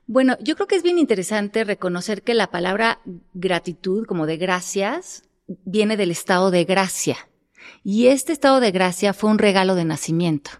Bueno, 0.08 0.36
yo 0.40 0.56
creo 0.56 0.66
que 0.66 0.74
es 0.74 0.82
bien 0.82 0.98
interesante 0.98 1.62
reconocer 1.62 2.22
que 2.22 2.34
la 2.34 2.50
palabra 2.50 3.00
gratitud, 3.34 4.04
como 4.06 4.26
de 4.26 4.36
gracias, 4.36 5.22
viene 5.46 5.96
del 5.96 6.10
estado 6.10 6.50
de 6.50 6.64
gracia. 6.64 7.16
Y 7.84 8.08
este 8.08 8.32
estado 8.32 8.58
de 8.58 8.72
gracia 8.72 9.14
fue 9.14 9.30
un 9.30 9.38
regalo 9.38 9.76
de 9.76 9.84
nacimiento 9.84 10.50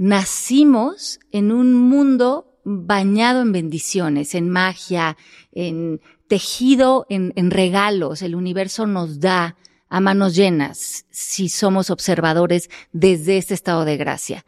nacimos 0.00 1.20
en 1.30 1.52
un 1.52 1.74
mundo 1.74 2.58
bañado 2.64 3.42
en 3.42 3.52
bendiciones, 3.52 4.34
en 4.34 4.48
magia, 4.48 5.18
en 5.52 6.00
tejido, 6.26 7.04
en, 7.10 7.50
regalos. 7.50 8.22
El 8.22 8.34
universo 8.34 8.86
nos 8.86 9.20
da 9.20 9.56
a 9.90 10.00
manos 10.00 10.34
llenas 10.34 11.04
si 11.10 11.50
somos 11.50 11.90
observadores 11.90 12.70
desde 12.92 13.36
este 13.36 13.52
estado 13.52 13.84
de 13.84 13.98
gracia. 13.98 14.46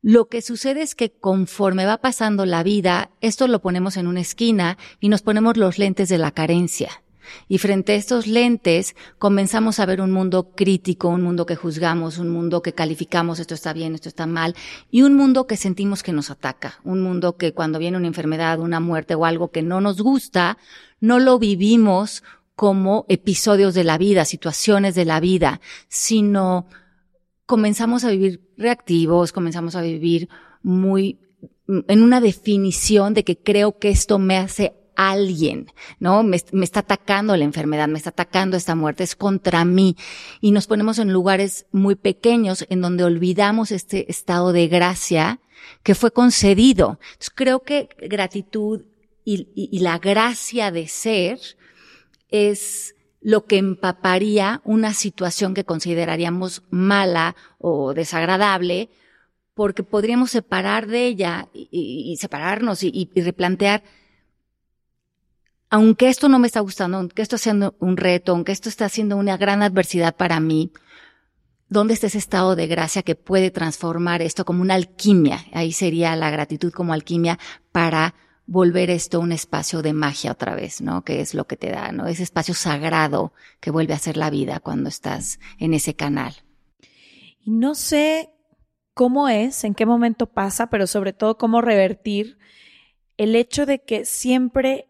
Lo 0.00 0.28
que 0.28 0.42
sucede 0.42 0.82
es 0.82 0.94
que 0.94 1.10
conforme 1.10 1.84
va 1.84 1.98
pasando 1.98 2.46
la 2.46 2.62
vida, 2.62 3.10
esto 3.20 3.48
lo 3.48 3.60
ponemos 3.60 3.96
en 3.96 4.06
una 4.06 4.20
esquina 4.20 4.78
y 5.00 5.08
nos 5.08 5.22
ponemos 5.22 5.56
los 5.56 5.78
lentes 5.78 6.08
de 6.08 6.18
la 6.18 6.30
carencia. 6.30 7.02
Y 7.48 7.58
frente 7.58 7.92
a 7.92 7.96
estos 7.96 8.26
lentes 8.26 8.94
comenzamos 9.18 9.80
a 9.80 9.86
ver 9.86 10.00
un 10.00 10.12
mundo 10.12 10.52
crítico, 10.54 11.08
un 11.08 11.22
mundo 11.22 11.46
que 11.46 11.56
juzgamos, 11.56 12.18
un 12.18 12.30
mundo 12.30 12.62
que 12.62 12.72
calificamos, 12.72 13.40
esto 13.40 13.54
está 13.54 13.72
bien, 13.72 13.94
esto 13.94 14.08
está 14.08 14.26
mal, 14.26 14.54
y 14.90 15.02
un 15.02 15.14
mundo 15.14 15.46
que 15.46 15.56
sentimos 15.56 16.02
que 16.02 16.12
nos 16.12 16.30
ataca, 16.30 16.78
un 16.84 17.02
mundo 17.02 17.36
que 17.36 17.52
cuando 17.52 17.78
viene 17.78 17.96
una 17.96 18.06
enfermedad, 18.06 18.60
una 18.60 18.80
muerte 18.80 19.14
o 19.14 19.24
algo 19.24 19.50
que 19.50 19.62
no 19.62 19.80
nos 19.80 20.00
gusta, 20.00 20.58
no 21.00 21.18
lo 21.18 21.38
vivimos 21.38 22.22
como 22.54 23.04
episodios 23.08 23.74
de 23.74 23.84
la 23.84 23.98
vida, 23.98 24.24
situaciones 24.24 24.94
de 24.94 25.04
la 25.04 25.20
vida, 25.20 25.60
sino 25.88 26.66
comenzamos 27.48 28.04
a 28.04 28.10
vivir 28.10 28.42
reactivos, 28.58 29.32
comenzamos 29.32 29.74
a 29.74 29.80
vivir 29.80 30.28
muy 30.62 31.18
en 31.66 32.02
una 32.02 32.20
definición 32.20 33.14
de 33.14 33.24
que 33.24 33.38
creo 33.38 33.78
que 33.78 33.88
esto 33.88 34.18
me 34.18 34.36
hace 34.36 34.74
alguien, 34.96 35.72
¿no? 35.98 36.22
Me, 36.22 36.36
está 36.36 36.80
atacando 36.80 37.34
la 37.38 37.44
enfermedad, 37.44 37.88
me 37.88 37.96
está 37.96 38.10
atacando 38.10 38.58
esta 38.58 38.74
muerte, 38.74 39.02
es 39.02 39.16
contra 39.16 39.64
mí. 39.64 39.96
Y 40.42 40.50
nos 40.50 40.66
ponemos 40.66 40.98
en 40.98 41.10
lugares 41.10 41.64
muy 41.72 41.94
pequeños 41.94 42.66
en 42.68 42.82
donde 42.82 43.04
olvidamos 43.04 43.72
este 43.72 44.10
estado 44.10 44.52
de 44.52 44.68
gracia 44.68 45.40
que 45.82 45.94
fue 45.94 46.10
concedido. 46.10 46.98
Entonces, 47.00 47.32
creo 47.34 47.62
que 47.62 47.88
gratitud 47.98 48.82
y 49.24 49.78
la 49.78 49.98
gracia 49.98 50.70
de 50.70 50.86
ser 50.86 51.38
es 52.28 52.94
lo 53.20 53.46
que 53.46 53.58
empaparía 53.58 54.60
una 54.64 54.94
situación 54.94 55.54
que 55.54 55.64
consideraríamos 55.64 56.62
mala 56.70 57.34
o 57.58 57.94
desagradable, 57.94 58.90
porque 59.54 59.82
podríamos 59.82 60.30
separar 60.30 60.86
de 60.86 61.06
ella 61.06 61.48
y, 61.52 62.16
separarnos 62.20 62.82
y, 62.82 63.10
replantear 63.16 63.82
aunque 65.70 66.08
esto 66.08 66.28
no 66.28 66.38
me 66.38 66.46
está 66.46 66.60
gustando, 66.60 66.96
aunque 66.96 67.22
esto 67.22 67.36
está 67.36 67.54
un 67.78 67.96
reto, 67.96 68.32
aunque 68.32 68.52
esto 68.52 68.68
está 68.68 68.88
siendo 68.88 69.16
una 69.16 69.36
gran 69.36 69.62
adversidad 69.62 70.16
para 70.16 70.40
mí, 70.40 70.72
¿dónde 71.68 71.94
está 71.94 72.06
ese 72.06 72.18
estado 72.18 72.56
de 72.56 72.66
gracia 72.66 73.02
que 73.02 73.14
puede 73.14 73.50
transformar 73.50 74.22
esto 74.22 74.44
como 74.44 74.62
una 74.62 74.74
alquimia? 74.74 75.44
Ahí 75.52 75.72
sería 75.72 76.16
la 76.16 76.30
gratitud 76.30 76.72
como 76.72 76.94
alquimia 76.94 77.38
para 77.70 78.14
volver 78.48 78.88
esto 78.88 79.20
un 79.20 79.30
espacio 79.30 79.82
de 79.82 79.92
magia 79.92 80.32
otra 80.32 80.54
vez, 80.54 80.80
¿no? 80.80 81.04
Que 81.04 81.20
es 81.20 81.34
lo 81.34 81.46
que 81.46 81.58
te 81.58 81.70
da, 81.70 81.92
¿no? 81.92 82.06
Ese 82.06 82.22
espacio 82.22 82.54
sagrado 82.54 83.34
que 83.60 83.70
vuelve 83.70 83.92
a 83.92 83.98
ser 83.98 84.16
la 84.16 84.30
vida 84.30 84.58
cuando 84.58 84.88
estás 84.88 85.38
en 85.58 85.74
ese 85.74 85.94
canal. 85.94 86.34
Y 87.40 87.50
no 87.50 87.74
sé 87.74 88.30
cómo 88.94 89.28
es, 89.28 89.64
en 89.64 89.74
qué 89.74 89.84
momento 89.84 90.26
pasa, 90.26 90.70
pero 90.70 90.86
sobre 90.86 91.12
todo 91.12 91.36
cómo 91.36 91.60
revertir 91.60 92.38
el 93.18 93.36
hecho 93.36 93.66
de 93.66 93.84
que 93.84 94.06
siempre 94.06 94.86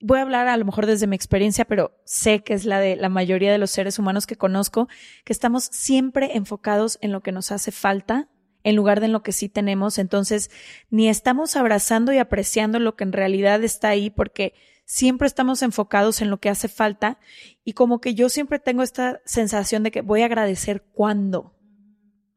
voy 0.00 0.18
a 0.18 0.22
hablar 0.22 0.46
a 0.46 0.56
lo 0.58 0.66
mejor 0.66 0.84
desde 0.84 1.06
mi 1.06 1.16
experiencia, 1.16 1.64
pero 1.64 1.98
sé 2.04 2.44
que 2.44 2.52
es 2.52 2.66
la 2.66 2.78
de 2.78 2.96
la 2.96 3.08
mayoría 3.08 3.52
de 3.52 3.58
los 3.58 3.70
seres 3.70 3.98
humanos 3.98 4.26
que 4.26 4.36
conozco, 4.36 4.86
que 5.24 5.32
estamos 5.32 5.64
siempre 5.64 6.36
enfocados 6.36 6.98
en 7.00 7.10
lo 7.10 7.22
que 7.22 7.32
nos 7.32 7.52
hace 7.52 7.72
falta 7.72 8.28
en 8.64 8.74
lugar 8.74 8.98
de 8.98 9.06
en 9.06 9.12
lo 9.12 9.22
que 9.22 9.32
sí 9.32 9.48
tenemos. 9.48 9.98
Entonces, 9.98 10.50
ni 10.90 11.08
estamos 11.08 11.54
abrazando 11.54 12.12
y 12.12 12.18
apreciando 12.18 12.80
lo 12.80 12.96
que 12.96 13.04
en 13.04 13.12
realidad 13.12 13.62
está 13.62 13.90
ahí 13.90 14.10
porque 14.10 14.54
siempre 14.84 15.28
estamos 15.28 15.62
enfocados 15.62 16.20
en 16.20 16.30
lo 16.30 16.40
que 16.40 16.48
hace 16.48 16.68
falta 16.68 17.18
y 17.64 17.74
como 17.74 18.00
que 18.00 18.14
yo 18.14 18.28
siempre 18.28 18.58
tengo 18.58 18.82
esta 18.82 19.20
sensación 19.24 19.82
de 19.84 19.92
que 19.92 20.00
voy 20.02 20.22
a 20.22 20.26
agradecer 20.26 20.82
cuándo 20.82 21.56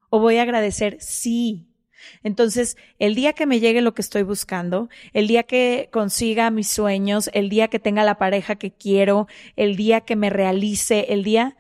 o 0.09 0.19
voy 0.19 0.37
a 0.37 0.43
agradecer 0.43 0.97
sí 1.01 1.67
entonces, 2.23 2.77
el 2.99 3.15
día 3.15 3.33
que 3.33 3.45
me 3.45 3.59
llegue 3.59 3.81
lo 3.81 3.93
que 3.93 4.01
estoy 4.01 4.23
buscando, 4.23 4.89
el 5.13 5.27
día 5.27 5.43
que 5.43 5.89
consiga 5.91 6.51
mis 6.51 6.69
sueños, 6.69 7.29
el 7.33 7.49
día 7.49 7.67
que 7.67 7.79
tenga 7.79 8.03
la 8.03 8.17
pareja 8.17 8.55
que 8.55 8.71
quiero, 8.71 9.27
el 9.55 9.75
día 9.75 10.01
que 10.01 10.15
me 10.15 10.29
realice, 10.29 11.07
el 11.09 11.23
día, 11.23 11.57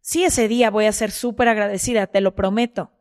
sí, 0.00 0.24
ese 0.24 0.48
día 0.48 0.70
voy 0.70 0.86
a 0.86 0.92
ser 0.92 1.10
súper 1.10 1.48
agradecida, 1.48 2.06
te 2.06 2.20
lo 2.20 2.34
prometo. 2.34 2.92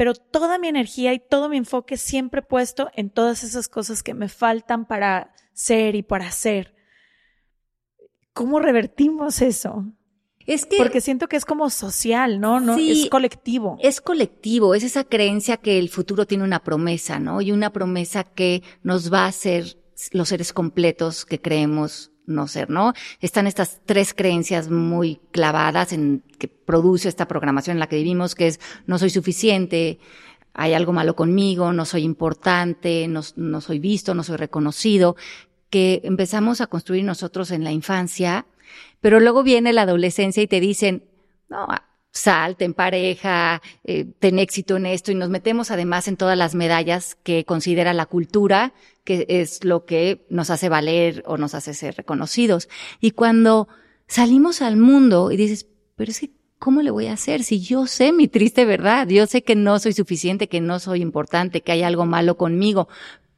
Pero 0.00 0.14
toda 0.14 0.56
mi 0.56 0.66
energía 0.66 1.12
y 1.12 1.18
todo 1.18 1.50
mi 1.50 1.58
enfoque 1.58 1.98
siempre 1.98 2.40
puesto 2.40 2.90
en 2.94 3.10
todas 3.10 3.44
esas 3.44 3.68
cosas 3.68 4.02
que 4.02 4.14
me 4.14 4.30
faltan 4.30 4.86
para 4.86 5.34
ser 5.52 5.94
y 5.94 6.02
para 6.02 6.28
hacer. 6.28 6.74
¿Cómo 8.32 8.60
revertimos 8.60 9.42
eso? 9.42 9.84
Es 10.46 10.64
que. 10.64 10.78
Porque 10.78 11.02
siento 11.02 11.28
que 11.28 11.36
es 11.36 11.44
como 11.44 11.68
social, 11.68 12.40
¿no? 12.40 12.60
no 12.60 12.78
es 12.78 13.10
colectivo. 13.10 13.76
Es 13.82 14.00
colectivo, 14.00 14.74
es 14.74 14.84
esa 14.84 15.04
creencia 15.04 15.58
que 15.58 15.78
el 15.78 15.90
futuro 15.90 16.26
tiene 16.26 16.44
una 16.44 16.64
promesa, 16.64 17.18
¿no? 17.18 17.42
Y 17.42 17.52
una 17.52 17.70
promesa 17.70 18.24
que 18.24 18.62
nos 18.82 19.12
va 19.12 19.24
a 19.24 19.28
hacer 19.28 19.76
los 20.12 20.30
seres 20.30 20.54
completos 20.54 21.26
que 21.26 21.42
creemos 21.42 22.09
no 22.30 22.46
ser, 22.48 22.70
¿no? 22.70 22.94
Están 23.20 23.46
estas 23.46 23.80
tres 23.84 24.14
creencias 24.14 24.70
muy 24.70 25.20
clavadas 25.32 25.92
en 25.92 26.22
que 26.38 26.48
produce 26.48 27.08
esta 27.08 27.28
programación 27.28 27.76
en 27.76 27.80
la 27.80 27.88
que 27.88 27.96
vivimos, 27.96 28.34
que 28.34 28.46
es 28.46 28.60
no 28.86 28.98
soy 28.98 29.10
suficiente, 29.10 29.98
hay 30.54 30.74
algo 30.74 30.92
malo 30.92 31.14
conmigo, 31.14 31.72
no 31.72 31.84
soy 31.84 32.02
importante, 32.04 33.06
no, 33.08 33.20
no 33.36 33.60
soy 33.60 33.78
visto, 33.78 34.14
no 34.14 34.22
soy 34.22 34.36
reconocido, 34.36 35.16
que 35.68 36.00
empezamos 36.04 36.60
a 36.60 36.66
construir 36.66 37.04
nosotros 37.04 37.50
en 37.50 37.64
la 37.64 37.72
infancia 37.72 38.46
pero 39.00 39.20
luego 39.20 39.42
viene 39.42 39.72
la 39.72 39.82
adolescencia 39.82 40.42
y 40.42 40.46
te 40.46 40.60
dicen, 40.60 41.04
no, 41.48 41.66
salte 42.12 42.64
en 42.64 42.74
pareja, 42.74 43.62
eh, 43.84 44.06
ten 44.18 44.38
éxito 44.38 44.76
en 44.76 44.86
esto 44.86 45.12
y 45.12 45.14
nos 45.14 45.30
metemos 45.30 45.70
además 45.70 46.08
en 46.08 46.16
todas 46.16 46.36
las 46.36 46.54
medallas 46.54 47.16
que 47.22 47.44
considera 47.44 47.94
la 47.94 48.06
cultura, 48.06 48.72
que 49.04 49.26
es 49.28 49.64
lo 49.64 49.84
que 49.84 50.26
nos 50.28 50.50
hace 50.50 50.68
valer 50.68 51.22
o 51.26 51.36
nos 51.36 51.54
hace 51.54 51.74
ser 51.74 51.96
reconocidos. 51.96 52.68
Y 53.00 53.12
cuando 53.12 53.68
salimos 54.06 54.60
al 54.62 54.76
mundo 54.76 55.30
y 55.30 55.36
dices, 55.36 55.66
pero 55.96 56.10
es 56.10 56.20
que, 56.20 56.30
¿cómo 56.58 56.82
le 56.82 56.90
voy 56.90 57.06
a 57.06 57.12
hacer 57.12 57.44
si 57.44 57.60
yo 57.60 57.86
sé 57.86 58.12
mi 58.12 58.26
triste 58.26 58.64
verdad? 58.64 59.08
Yo 59.08 59.26
sé 59.26 59.42
que 59.42 59.54
no 59.54 59.78
soy 59.78 59.92
suficiente, 59.92 60.48
que 60.48 60.60
no 60.60 60.78
soy 60.78 61.00
importante, 61.02 61.60
que 61.60 61.72
hay 61.72 61.82
algo 61.82 62.06
malo 62.06 62.36
conmigo, 62.36 62.88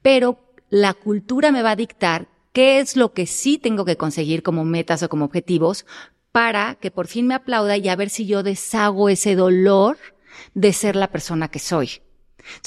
pero 0.00 0.38
la 0.71 0.95
cultura 0.95 1.52
me 1.52 1.62
va 1.62 1.73
a 1.73 1.76
dictar 1.76 2.29
qué 2.52 2.81
es 2.81 2.97
lo 2.97 3.12
que 3.12 3.26
sí 3.26 3.59
tengo 3.59 3.85
que 3.85 3.97
conseguir 3.97 4.43
como 4.43 4.64
metas 4.64 5.02
o 5.02 5.09
como 5.09 5.25
objetivos 5.25 5.87
para 6.32 6.76
que 6.76 6.90
por 6.90 7.06
fin 7.06 7.26
me 7.26 7.34
aplauda 7.34 7.76
y 7.76 7.88
a 7.88 7.96
ver 7.96 8.10
si 8.10 8.26
yo 8.26 8.42
deshago 8.42 9.08
ese 9.08 9.36
dolor 9.36 9.98
de 10.54 10.72
ser 10.72 10.96
la 10.96 11.10
persona 11.10 11.48
que 11.48 11.58
soy. 11.58 12.00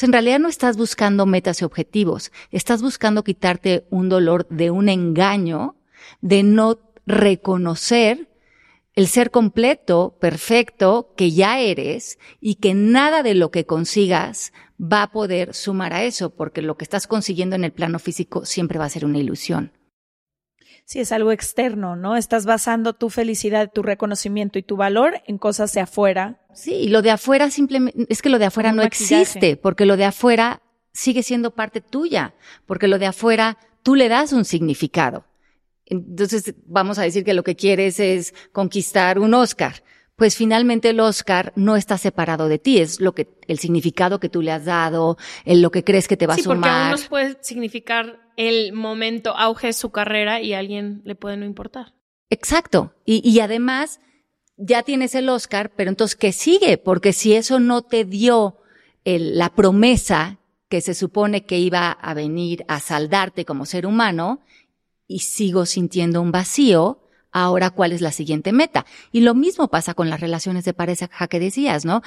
En 0.01 0.13
realidad 0.13 0.39
no 0.39 0.47
estás 0.47 0.77
buscando 0.77 1.25
metas 1.25 1.61
y 1.61 1.65
objetivos, 1.65 2.31
estás 2.51 2.81
buscando 2.81 3.23
quitarte 3.23 3.85
un 3.89 4.07
dolor 4.07 4.47
de 4.49 4.71
un 4.71 4.87
engaño, 4.87 5.75
de 6.21 6.43
no 6.43 6.79
reconocer 7.05 8.29
el 8.93 9.07
ser 9.07 9.29
completo, 9.29 10.17
perfecto, 10.21 11.13
que 11.17 11.31
ya 11.31 11.59
eres 11.59 12.17
y 12.39 12.55
que 12.55 12.73
nada 12.73 13.23
de 13.23 13.33
lo 13.33 13.51
que 13.51 13.65
consigas 13.65 14.53
va 14.81 15.03
a 15.03 15.11
poder 15.11 15.53
sumar 15.53 15.93
a 15.93 16.03
eso, 16.03 16.29
porque 16.29 16.61
lo 16.61 16.77
que 16.77 16.85
estás 16.85 17.05
consiguiendo 17.05 17.57
en 17.57 17.65
el 17.65 17.73
plano 17.73 17.99
físico 17.99 18.45
siempre 18.45 18.79
va 18.79 18.85
a 18.85 18.89
ser 18.89 19.03
una 19.03 19.17
ilusión. 19.17 19.73
Sí, 20.85 20.99
es 20.99 21.11
algo 21.11 21.31
externo, 21.31 21.95
¿no? 21.95 22.15
Estás 22.15 22.45
basando 22.45 22.93
tu 22.93 23.09
felicidad, 23.09 23.71
tu 23.73 23.81
reconocimiento 23.81 24.59
y 24.59 24.63
tu 24.63 24.77
valor 24.77 25.21
en 25.25 25.39
cosas 25.39 25.73
de 25.73 25.81
afuera. 25.81 26.39
Sí, 26.53 26.73
y 26.75 26.87
lo 26.89 27.01
de 27.01 27.09
afuera 27.09 27.49
simplemente, 27.49 28.05
es 28.07 28.21
que 28.21 28.29
lo 28.29 28.37
de 28.37 28.45
afuera 28.45 28.71
no 28.71 28.83
existe, 28.83 29.57
porque 29.57 29.85
lo 29.85 29.97
de 29.97 30.05
afuera 30.05 30.61
sigue 30.93 31.23
siendo 31.23 31.55
parte 31.55 31.81
tuya, 31.81 32.35
porque 32.67 32.87
lo 32.87 32.99
de 32.99 33.07
afuera 33.07 33.57
tú 33.81 33.95
le 33.95 34.09
das 34.09 34.31
un 34.31 34.45
significado. 34.45 35.25
Entonces, 35.87 36.53
vamos 36.67 36.99
a 36.99 37.03
decir 37.03 37.23
que 37.23 37.33
lo 37.33 37.43
que 37.43 37.55
quieres 37.55 37.99
es 37.99 38.33
conquistar 38.51 39.17
un 39.19 39.33
Oscar 39.33 39.83
pues 40.15 40.35
finalmente 40.35 40.89
el 40.89 40.99
Oscar 40.99 41.51
no 41.55 41.75
está 41.75 41.97
separado 41.97 42.47
de 42.47 42.57
ti, 42.57 42.79
es 42.79 43.01
lo 43.01 43.13
que, 43.13 43.27
el 43.47 43.59
significado 43.59 44.19
que 44.19 44.29
tú 44.29 44.41
le 44.41 44.51
has 44.51 44.65
dado, 44.65 45.17
el 45.43 45.61
lo 45.61 45.71
que 45.71 45.83
crees 45.83 46.07
que 46.07 46.17
te 46.17 46.25
va 46.27 46.35
sí, 46.35 46.41
a 46.41 46.43
sumar. 46.45 46.57
porque 46.59 46.69
a 46.69 46.87
unos 46.87 47.07
puede 47.07 47.37
significar 47.41 48.24
el 48.37 48.73
momento 48.73 49.35
auge 49.37 49.67
de 49.67 49.73
su 49.73 49.91
carrera 49.91 50.41
y 50.41 50.53
a 50.53 50.59
alguien 50.59 51.01
le 51.05 51.15
puede 51.15 51.37
no 51.37 51.45
importar. 51.45 51.93
Exacto. 52.29 52.93
Y, 53.05 53.27
y 53.29 53.39
además, 53.39 53.99
ya 54.57 54.83
tienes 54.83 55.15
el 55.15 55.29
Oscar, 55.29 55.71
pero 55.75 55.89
entonces, 55.89 56.15
¿qué 56.15 56.31
sigue? 56.31 56.77
Porque 56.77 57.13
si 57.13 57.33
eso 57.33 57.59
no 57.59 57.81
te 57.81 58.05
dio 58.05 58.57
la 59.03 59.53
promesa 59.53 60.39
que 60.67 60.81
se 60.81 60.95
supone 60.95 61.45
que 61.45 61.59
iba 61.59 61.91
a 61.91 62.13
venir 62.13 62.65
a 62.67 62.79
saldarte 62.79 63.45
como 63.45 63.65
ser 63.65 63.85
humano, 63.85 64.41
y 65.07 65.19
sigo 65.19 65.65
sintiendo 65.65 66.21
un 66.21 66.31
vacío, 66.31 66.99
ahora 67.31 67.69
cuál 67.69 67.91
es 67.91 68.01
la 68.01 68.11
siguiente 68.11 68.51
meta. 68.51 68.85
Y 69.11 69.21
lo 69.21 69.35
mismo 69.35 69.67
pasa 69.67 69.93
con 69.93 70.09
las 70.09 70.21
relaciones 70.21 70.65
de 70.65 70.73
pareja 70.73 71.27
que 71.27 71.39
decías, 71.39 71.85
¿no? 71.85 72.01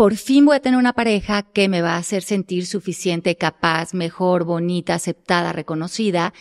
Por 0.00 0.16
fin 0.16 0.46
voy 0.46 0.56
a 0.56 0.60
tener 0.60 0.78
una 0.78 0.94
pareja 0.94 1.42
que 1.42 1.68
me 1.68 1.82
va 1.82 1.92
a 1.92 1.98
hacer 1.98 2.22
sentir 2.22 2.64
suficiente, 2.64 3.36
capaz, 3.36 3.92
mejor, 3.92 4.44
bonita, 4.44 4.94
aceptada, 4.94 5.52
reconocida. 5.52 6.32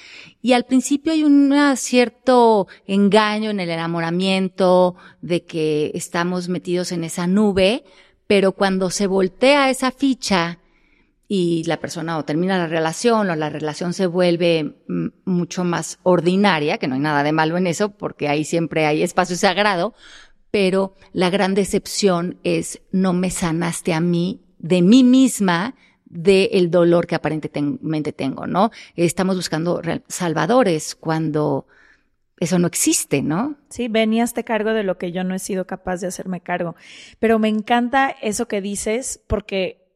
Y 0.41 0.53
al 0.53 0.63
principio 0.63 1.11
hay 1.11 1.25
un 1.25 1.53
cierto 1.75 2.69
engaño 2.87 3.49
en 3.49 3.59
el 3.59 3.69
enamoramiento 3.69 4.95
de 5.21 5.43
que 5.43 5.91
estamos 5.93 6.47
metidos 6.47 6.93
en 6.93 7.03
esa 7.03 7.27
nube, 7.27 7.83
pero 8.27 8.53
cuando 8.53 8.91
se 8.91 9.07
voltea 9.07 9.69
esa 9.69 9.91
ficha 9.91 10.59
y 11.27 11.65
la 11.65 11.81
persona 11.81 12.17
o 12.17 12.23
termina 12.23 12.57
la 12.57 12.67
relación 12.67 13.29
o 13.29 13.35
la 13.35 13.49
relación 13.49 13.93
se 13.93 14.07
vuelve 14.07 14.77
mm, 14.87 15.07
mucho 15.25 15.65
más 15.65 15.99
ordinaria, 16.03 16.77
que 16.77 16.87
no 16.87 16.95
hay 16.95 17.01
nada 17.01 17.23
de 17.23 17.33
malo 17.33 17.57
en 17.57 17.67
eso, 17.67 17.89
porque 17.89 18.29
ahí 18.29 18.45
siempre 18.45 18.85
hay 18.85 19.03
espacio 19.03 19.35
sagrado, 19.35 19.93
pero 20.51 20.93
la 21.13 21.29
gran 21.29 21.53
decepción 21.53 22.37
es 22.43 22.81
no 22.91 23.13
me 23.13 23.29
sanaste 23.29 23.93
a 23.93 24.01
mí 24.01 24.41
de 24.59 24.81
mí 24.81 25.03
misma 25.03 25.75
del 26.05 26.71
dolor 26.71 27.07
que 27.07 27.15
aparentemente 27.15 28.11
tengo, 28.11 28.47
¿no? 28.47 28.71
Estamos 28.95 29.35
buscando 29.35 29.81
salvadores 30.07 30.95
cuando 30.95 31.67
eso 32.39 32.57
no 32.57 32.67
existe, 32.67 33.21
¿no? 33.21 33.57
Sí, 33.69 33.87
venías 33.89 34.33
te 34.33 34.43
cargo 34.43 34.71
de 34.71 34.83
lo 34.83 34.97
que 34.97 35.11
yo 35.11 35.23
no 35.23 35.35
he 35.35 35.39
sido 35.39 35.65
capaz 35.67 35.97
de 35.97 36.07
hacerme 36.07 36.41
cargo. 36.41 36.75
Pero 37.19 37.37
me 37.37 37.49
encanta 37.49 38.09
eso 38.21 38.47
que 38.47 38.61
dices 38.61 39.21
porque 39.27 39.88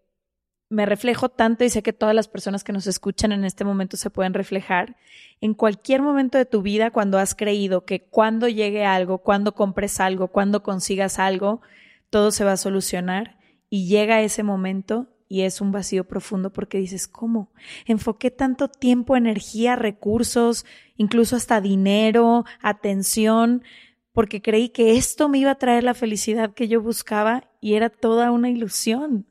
me 0.74 0.88
reflejo 0.88 1.30
tanto 1.30 1.64
y 1.64 1.70
sé 1.70 1.84
que 1.84 1.94
todas 1.94 2.16
las 2.16 2.28
personas 2.28 2.64
que 2.64 2.74
nos 2.74 2.88
escuchan 2.88 3.32
en 3.32 3.46
este 3.46 3.64
momento 3.64 3.96
se 3.96 4.10
pueden 4.10 4.34
reflejar. 4.34 4.98
En 5.40 5.54
cualquier 5.54 6.02
momento 6.02 6.40
de 6.40 6.46
tu 6.46 6.64
vida, 6.64 6.90
cuando 6.90 7.20
has 7.20 7.36
creído 7.36 7.86
que 7.86 8.02
cuando 8.02 8.48
llegue 8.48 8.84
algo, 8.84 9.20
cuando 9.20 9.54
compres 9.54 10.00
algo, 10.00 10.30
cuando 10.30 10.64
consigas 10.64 11.20
algo, 11.20 11.62
todo 12.10 12.32
se 12.32 12.44
va 12.44 12.54
a 12.54 12.58
solucionar 12.58 13.38
y 13.70 13.88
llega 13.88 14.22
ese 14.22 14.42
momento 14.42 15.10
y 15.30 15.42
es 15.42 15.62
un 15.62 15.72
vacío 15.72 16.06
profundo 16.06 16.52
porque 16.52 16.80
dices, 16.80 17.08
¿cómo? 17.08 17.52
Enfoqué 17.86 18.32
tanto 18.32 18.68
tiempo, 18.68 19.16
energía, 19.16 19.76
recursos, 19.76 20.66
incluso 20.98 21.36
hasta 21.36 21.62
dinero, 21.62 22.46
atención, 22.62 23.64
porque 24.12 24.42
creí 24.42 24.70
que 24.70 24.96
esto 24.96 25.30
me 25.30 25.38
iba 25.38 25.52
a 25.52 25.60
traer 25.60 25.84
la 25.84 25.94
felicidad 25.94 26.54
que 26.54 26.68
yo 26.68 26.82
buscaba 26.82 27.52
y 27.62 27.76
era 27.76 27.90
toda 27.90 28.32
una 28.32 28.50
ilusión. 28.50 29.28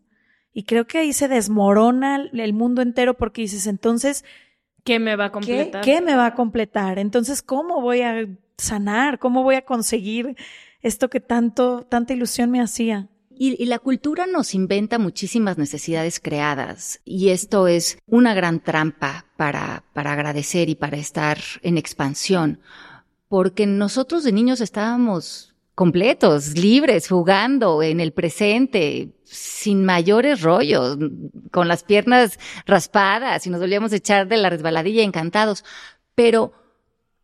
Y 0.53 0.65
creo 0.65 0.87
que 0.87 0.99
ahí 0.99 1.13
se 1.13 1.29
desmorona 1.29 2.29
el 2.33 2.53
mundo 2.53 2.83
entero 2.83 3.15
porque 3.15 3.43
dices, 3.43 3.67
entonces, 3.67 4.25
¿qué 4.85 4.99
me 4.99 5.17
va 5.17 5.27
a 5.27 5.33
completar? 5.33 5.83
¿Qué, 5.83 6.01
me 6.03 6.15
va 6.15 6.27
a 6.27 6.35
completar? 6.35 6.99
Entonces, 6.99 7.43
¿cómo 7.43 7.81
voy 7.81 8.03
a 8.03 8.27
sanar? 8.59 9.19
¿Cómo 9.19 9.43
voy 9.43 9.55
a 9.55 9.65
conseguir 9.65 10.37
esto 10.83 11.09
que 11.09 11.21
tanto, 11.21 11.87
tanta 11.89 12.13
ilusión 12.13 12.51
me 12.51 12.61
hacía? 12.61 13.09
Y, 13.35 13.61
y, 13.61 13.67
la 13.67 13.79
cultura 13.79 14.27
nos 14.27 14.55
inventa 14.55 14.99
muchísimas 14.99 15.57
necesidades 15.57 16.21
creadas 16.21 17.01
y 17.05 17.31
esto 17.31 17.67
es 17.67 17.99
una 18.07 18.35
gran 18.35 18.61
trampa 18.61 19.25
para, 19.37 19.85
para 19.95 20.13
agradecer 20.13 20.69
y 20.69 20.75
para 20.75 20.99
estar 20.99 21.39
en 21.63 21.79
expansión, 21.79 22.61
porque 23.29 23.67
nosotros 23.67 24.23
de 24.23 24.33
niños 24.33 24.61
estábamos 24.61 25.52
completos, 25.75 26.57
libres, 26.57 27.09
jugando 27.09 27.83
en 27.83 28.01
el 28.01 28.13
presente, 28.13 29.13
sin 29.25 29.85
mayores 29.85 30.43
rollos, 30.43 30.99
con 31.51 31.69
las 31.69 31.85
piernas 31.85 32.39
raspadas 32.67 33.47
y 33.47 33.51
nos 33.51 33.61
volvíamos 33.61 33.93
a 33.93 33.97
echar 33.97 34.29
de 34.29 34.37
la 34.37 34.51
resbaladilla 34.51 35.03
encantados. 35.03 35.65
Pero 36.15 36.53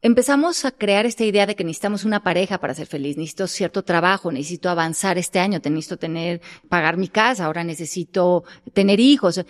empezamos 0.00 0.64
a 0.64 0.70
crear 0.70 1.04
esta 1.04 1.24
idea 1.24 1.44
de 1.46 1.56
que 1.56 1.64
necesitamos 1.64 2.04
una 2.04 2.22
pareja 2.22 2.58
para 2.58 2.74
ser 2.74 2.86
feliz, 2.86 3.16
necesito 3.16 3.46
cierto 3.46 3.84
trabajo, 3.84 4.32
necesito 4.32 4.70
avanzar 4.70 5.18
este 5.18 5.40
año, 5.40 5.60
necesito 5.62 5.98
tener, 5.98 6.40
pagar 6.68 6.96
mi 6.96 7.08
casa, 7.08 7.44
ahora 7.44 7.64
necesito 7.64 8.44
tener 8.72 8.98
hijos. 9.00 9.44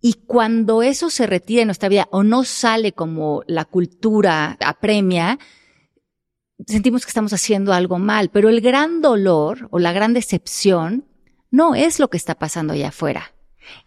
Y 0.00 0.14
cuando 0.26 0.82
eso 0.82 1.10
se 1.10 1.28
retira 1.28 1.62
en 1.62 1.68
nuestra 1.68 1.88
vida 1.88 2.08
o 2.10 2.24
no 2.24 2.42
sale 2.42 2.92
como 2.92 3.44
la 3.46 3.64
cultura 3.64 4.56
apremia, 4.60 5.38
sentimos 6.66 7.04
que 7.04 7.10
estamos 7.10 7.32
haciendo 7.32 7.72
algo 7.72 7.98
mal, 7.98 8.30
pero 8.30 8.48
el 8.48 8.60
gran 8.60 9.00
dolor 9.00 9.68
o 9.70 9.78
la 9.78 9.92
gran 9.92 10.14
decepción 10.14 11.06
no 11.50 11.74
es 11.74 11.98
lo 11.98 12.08
que 12.08 12.16
está 12.16 12.34
pasando 12.34 12.72
allá 12.72 12.88
afuera. 12.88 13.32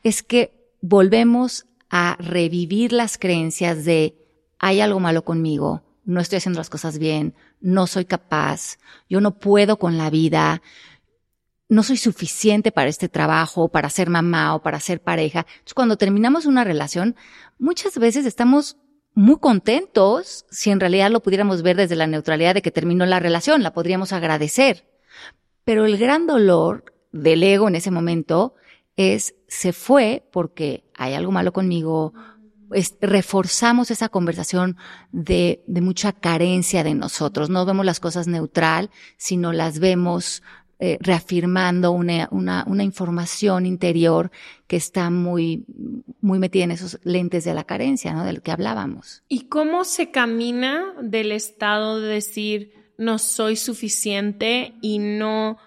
Es 0.04 0.24
que 0.24 0.74
volvemos 0.82 1.66
a 1.90 2.16
revivir 2.20 2.94
las 2.94 3.18
creencias 3.18 3.86
de 3.86 4.18
hay 4.60 4.82
algo 4.82 5.00
malo 5.00 5.24
conmigo, 5.26 5.84
no 6.06 6.22
estoy 6.22 6.38
haciendo 6.38 6.60
las 6.60 6.70
cosas 6.70 6.98
bien, 7.00 7.36
no 7.62 7.88
soy 7.88 8.06
capaz, 8.06 8.78
yo 9.10 9.22
no 9.22 9.40
puedo 9.40 9.78
con 9.78 9.98
la 9.98 10.10
vida, 10.10 10.62
no 11.68 11.84
soy 11.84 11.98
suficiente 11.98 12.72
para 12.72 12.90
este 12.90 13.10
trabajo, 13.10 13.70
para 13.70 13.90
ser 13.90 14.10
mamá 14.10 14.56
o 14.56 14.62
para 14.62 14.80
ser 14.80 15.02
pareja. 15.02 15.40
Entonces, 15.40 15.74
cuando 15.74 15.98
terminamos 15.98 16.46
una 16.46 16.64
relación, 16.64 17.16
muchas 17.58 17.98
veces 17.98 18.26
estamos 18.26 18.78
muy 19.15 19.39
contentos 19.39 20.45
si 20.51 20.69
en 20.69 20.80
realidad 20.80 21.10
lo 21.10 21.21
pudiéramos 21.21 21.62
ver 21.62 21.78
desde 21.78 21.95
la 21.95 22.06
neutralidad 22.06 22.54
de 22.54 22.62
que 22.62 22.71
terminó 22.71 23.06
la 23.06 23.19
relación, 23.19 23.63
la 23.63 23.73
podríamos 23.73 24.13
agradecer. 24.13 24.88
Pero 25.63 25.86
el 25.86 25.97
gran 25.97 26.28
dolor 26.28 26.93
del 27.12 27.41
ego 27.41 27.69
en 27.69 27.75
ese 27.75 27.91
momento 27.91 28.56
es, 28.97 29.34
se 29.47 29.73
fue 29.73 30.28
porque 30.32 30.84
hay 30.95 31.13
algo 31.13 31.32
malo 31.32 31.54
conmigo, 31.54 32.13
reforzamos 32.99 33.89
esa 33.89 34.10
conversación 34.10 34.75
de, 35.12 35.63
de 35.65 35.82
mucha 35.82 36.12
carencia 36.12 36.84
de 36.84 36.93
nosotros, 36.93 37.49
no 37.49 37.65
vemos 37.65 37.86
las 37.86 38.01
cosas 38.01 38.28
neutral, 38.28 38.89
sino 39.17 39.54
las 39.54 39.80
vemos 39.80 40.43
eh, 40.80 40.98
reafirmando 41.00 41.92
una, 41.92 42.28
una, 42.32 42.84
información 42.84 43.66
interior 43.66 44.30
que 44.68 44.76
está 44.76 45.10
muy, 45.10 45.66
muy 46.20 46.38
metida 46.38 46.66
en 46.66 46.72
esos 46.72 47.00
lentes 47.04 47.46
de 47.46 47.54
la 47.54 47.64
carencia, 47.64 48.14
¿no? 48.14 48.26
Del 48.26 48.42
que 48.42 48.52
hablábamos. 48.52 49.24
¿Y 49.30 49.48
cómo 49.48 49.86
se 49.86 50.12
camina 50.12 50.94
del 51.02 51.32
estado 51.32 52.02
de 52.02 52.10
decir 52.10 52.74
no 52.98 53.20
soy 53.20 53.56
suficiente 53.56 54.74
y 54.82 55.00
no 55.00 55.58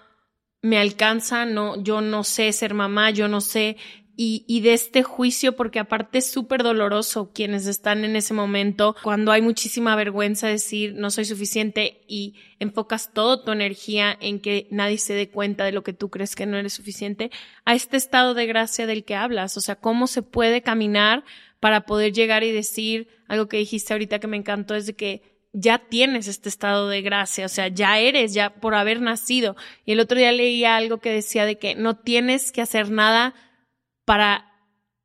me 0.61 0.77
alcanza, 0.77 1.45
no, 1.45 1.81
yo 1.81 2.01
no 2.01 2.23
sé 2.23 2.51
ser 2.51 2.73
mamá, 2.73 3.11
yo 3.11 3.27
no 3.27 3.41
sé 3.41 3.77
y, 4.21 4.59
de 4.59 4.73
este 4.73 5.01
juicio, 5.01 5.55
porque 5.55 5.79
aparte 5.79 6.17
es 6.17 6.29
súper 6.29 6.61
doloroso 6.61 7.31
quienes 7.33 7.67
están 7.67 8.03
en 8.03 8.17
ese 8.17 8.33
momento, 8.33 8.93
cuando 9.01 9.31
hay 9.31 9.41
muchísima 9.41 9.95
vergüenza 9.95 10.49
decir 10.49 10.93
no 10.93 11.09
soy 11.09 11.23
suficiente 11.23 12.01
y 12.05 12.35
enfocas 12.59 13.13
toda 13.13 13.45
tu 13.45 13.53
energía 13.53 14.17
en 14.19 14.41
que 14.41 14.67
nadie 14.71 14.97
se 14.97 15.13
dé 15.13 15.29
cuenta 15.29 15.63
de 15.63 15.71
lo 15.71 15.83
que 15.83 15.93
tú 15.93 16.09
crees 16.09 16.35
que 16.35 16.45
no 16.45 16.57
eres 16.57 16.73
suficiente, 16.73 17.31
a 17.63 17.75
este 17.75 17.95
estado 17.95 18.33
de 18.33 18.45
gracia 18.45 18.87
del 18.87 19.05
que 19.05 19.15
hablas, 19.15 19.55
o 19.55 19.61
sea, 19.61 19.77
cómo 19.77 20.05
se 20.05 20.21
puede 20.21 20.61
caminar 20.61 21.23
para 21.61 21.85
poder 21.85 22.11
llegar 22.11 22.43
y 22.43 22.51
decir 22.51 23.07
algo 23.29 23.47
que 23.47 23.55
dijiste 23.55 23.93
ahorita 23.93 24.19
que 24.19 24.27
me 24.27 24.35
encantó, 24.35 24.75
es 24.75 24.85
de 24.85 24.97
que 24.97 25.21
ya 25.53 25.77
tienes 25.77 26.27
este 26.27 26.49
estado 26.49 26.89
de 26.89 27.01
gracia, 27.01 27.45
o 27.45 27.49
sea, 27.49 27.69
ya 27.69 27.99
eres, 27.99 28.33
ya 28.33 28.49
por 28.55 28.75
haber 28.75 28.99
nacido. 28.99 29.55
Y 29.85 29.93
el 29.93 30.01
otro 30.01 30.17
día 30.17 30.33
leía 30.33 30.75
algo 30.75 30.97
que 30.97 31.09
decía 31.09 31.45
de 31.45 31.57
que 31.57 31.75
no 31.75 31.95
tienes 31.95 32.51
que 32.51 32.61
hacer 32.61 32.91
nada 32.91 33.33
para 34.09 34.51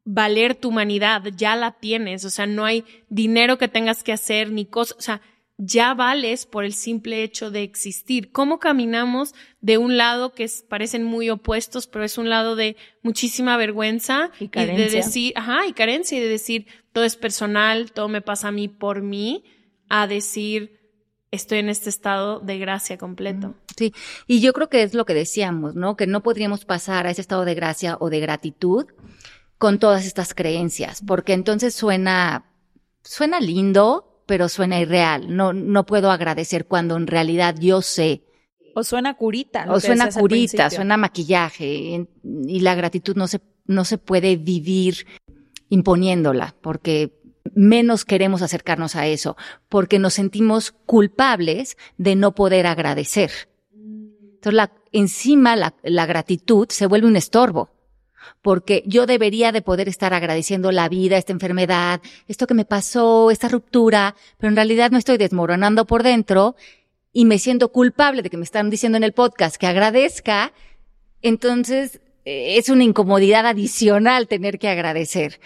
valer 0.07 0.55
tu 0.55 0.71
humanidad, 0.71 1.25
ya 1.37 1.57
la 1.57 1.73
tienes, 1.73 2.25
o 2.25 2.31
sea, 2.31 2.47
no 2.47 2.65
hay 2.65 2.87
dinero 3.11 3.59
que 3.59 3.69
tengas 3.69 4.03
que 4.03 4.15
hacer 4.15 4.51
ni 4.51 4.65
cosas, 4.65 4.97
o 4.97 5.03
sea, 5.03 5.21
ya 5.59 5.93
vales 5.93 6.47
por 6.47 6.65
el 6.65 6.73
simple 6.73 7.23
hecho 7.23 7.51
de 7.51 7.65
existir. 7.65 8.33
¿Cómo 8.33 8.59
caminamos 8.59 9.35
de 9.61 9.77
un 9.77 9.99
lado 9.99 10.33
que 10.33 10.51
parecen 10.71 11.05
muy 11.05 11.29
opuestos, 11.29 11.87
pero 11.87 12.03
es 12.03 12.17
un 12.17 12.31
lado 12.31 12.57
de 12.57 12.79
muchísima 13.03 13.59
vergüenza 13.59 14.31
y, 14.41 14.49
carencia. 14.49 14.87
de 14.87 14.91
decir, 14.91 15.35
ajá, 15.37 15.67
y 15.67 15.75
carencia 15.75 16.17
y 16.17 16.23
de 16.23 16.29
decir 16.31 16.67
todo 16.95 17.05
es 17.05 17.17
personal, 17.17 17.93
todo 17.93 18.09
me 18.09 18.23
pasa 18.23 18.49
a 18.49 18.53
mí 18.53 18.69
por 18.69 19.03
mí, 19.03 19.45
a 19.91 20.07
decir 20.07 20.81
estoy 21.31 21.59
en 21.59 21.69
este 21.69 21.91
estado 21.91 22.41
de 22.41 22.57
gracia 22.57 22.97
completo. 22.97 23.55
Sí, 23.77 23.93
y 24.27 24.41
yo 24.41 24.53
creo 24.53 24.69
que 24.69 24.83
es 24.83 24.95
lo 24.95 25.05
que 25.05 25.15
decíamos, 25.15 25.75
¿no? 25.75 25.97
Que 25.97 26.07
no 26.07 26.23
podríamos 26.23 26.65
pasar 26.65 27.07
a 27.07 27.11
ese 27.11 27.21
estado 27.21 27.45
de 27.45 27.55
gracia 27.55 27.97
o 28.01 28.11
de 28.11 28.21
gratitud 28.21 28.87
con 29.59 29.79
todas 29.79 30.07
estas 30.07 30.35
creencias, 30.35 31.03
porque 31.07 31.33
entonces 31.33 31.75
suena, 31.75 32.53
suena 33.03 33.41
lindo, 33.41 34.23
pero 34.27 34.49
suena 34.49 34.81
irreal. 34.81 35.35
No, 35.35 35.53
no 35.53 35.87
puedo 35.87 36.11
agradecer 36.11 36.67
cuando 36.67 36.97
en 36.97 37.07
realidad 37.07 37.57
yo 37.59 37.83
sé 37.83 38.23
O 38.75 38.85
suena 38.85 39.15
curita. 39.15 39.67
O 39.71 39.81
suena 39.81 40.11
curita, 40.11 40.71
suena 40.71 40.97
maquillaje. 40.97 42.07
Y 42.23 42.61
la 42.61 42.75
gratitud 42.75 43.17
no 43.17 43.27
se, 43.27 43.41
no 43.67 43.85
se 43.85 43.99
puede 43.99 44.37
vivir 44.37 45.07
imponiéndola, 45.69 46.55
porque 46.61 47.21
menos 47.55 48.05
queremos 48.05 48.43
acercarnos 48.43 48.97
a 48.97 49.07
eso, 49.07 49.37
porque 49.69 49.99
nos 49.99 50.15
sentimos 50.15 50.73
culpables 50.87 51.77
de 51.99 52.17
no 52.17 52.35
poder 52.35 52.67
agradecer. 52.67 53.31
Entonces, 54.45 54.57
la, 54.57 54.73
encima 54.93 55.57
la, 55.57 55.73
la 55.83 56.05
gratitud 56.05 56.69
se 56.69 56.87
vuelve 56.87 57.07
un 57.07 57.17
estorbo 57.17 57.71
porque 58.43 58.83
yo 58.87 59.07
debería 59.07 59.53
de 59.53 59.63
poder 59.63 59.89
estar 59.89 60.13
agradeciendo 60.13 60.71
la 60.71 60.91
vida, 60.91 61.17
esta 61.17 61.33
enfermedad, 61.33 62.03
esto 62.29 62.47
que 62.47 62.53
me 62.53 62.67
pasó, 62.67 63.31
esta 63.31 63.49
ruptura, 63.49 64.15
pero 64.37 64.51
en 64.51 64.57
realidad 64.57 64.91
me 64.91 64.99
estoy 64.99 65.17
desmoronando 65.17 65.87
por 65.87 66.03
dentro 66.03 66.57
y 67.11 67.25
me 67.25 67.39
siento 67.39 67.73
culpable 67.73 68.21
de 68.21 68.29
que 68.29 68.37
me 68.37 68.45
están 68.45 68.69
diciendo 68.69 68.97
en 68.99 69.05
el 69.05 69.13
podcast 69.15 69.57
que 69.57 69.67
agradezca, 69.67 70.53
entonces 71.23 72.01
eh, 72.27 72.59
es 72.59 72.69
una 72.69 72.85
incomodidad 72.85 73.47
adicional 73.47 74.29
tener 74.29 74.59
que 74.59 74.69
agradecer. 74.69 75.41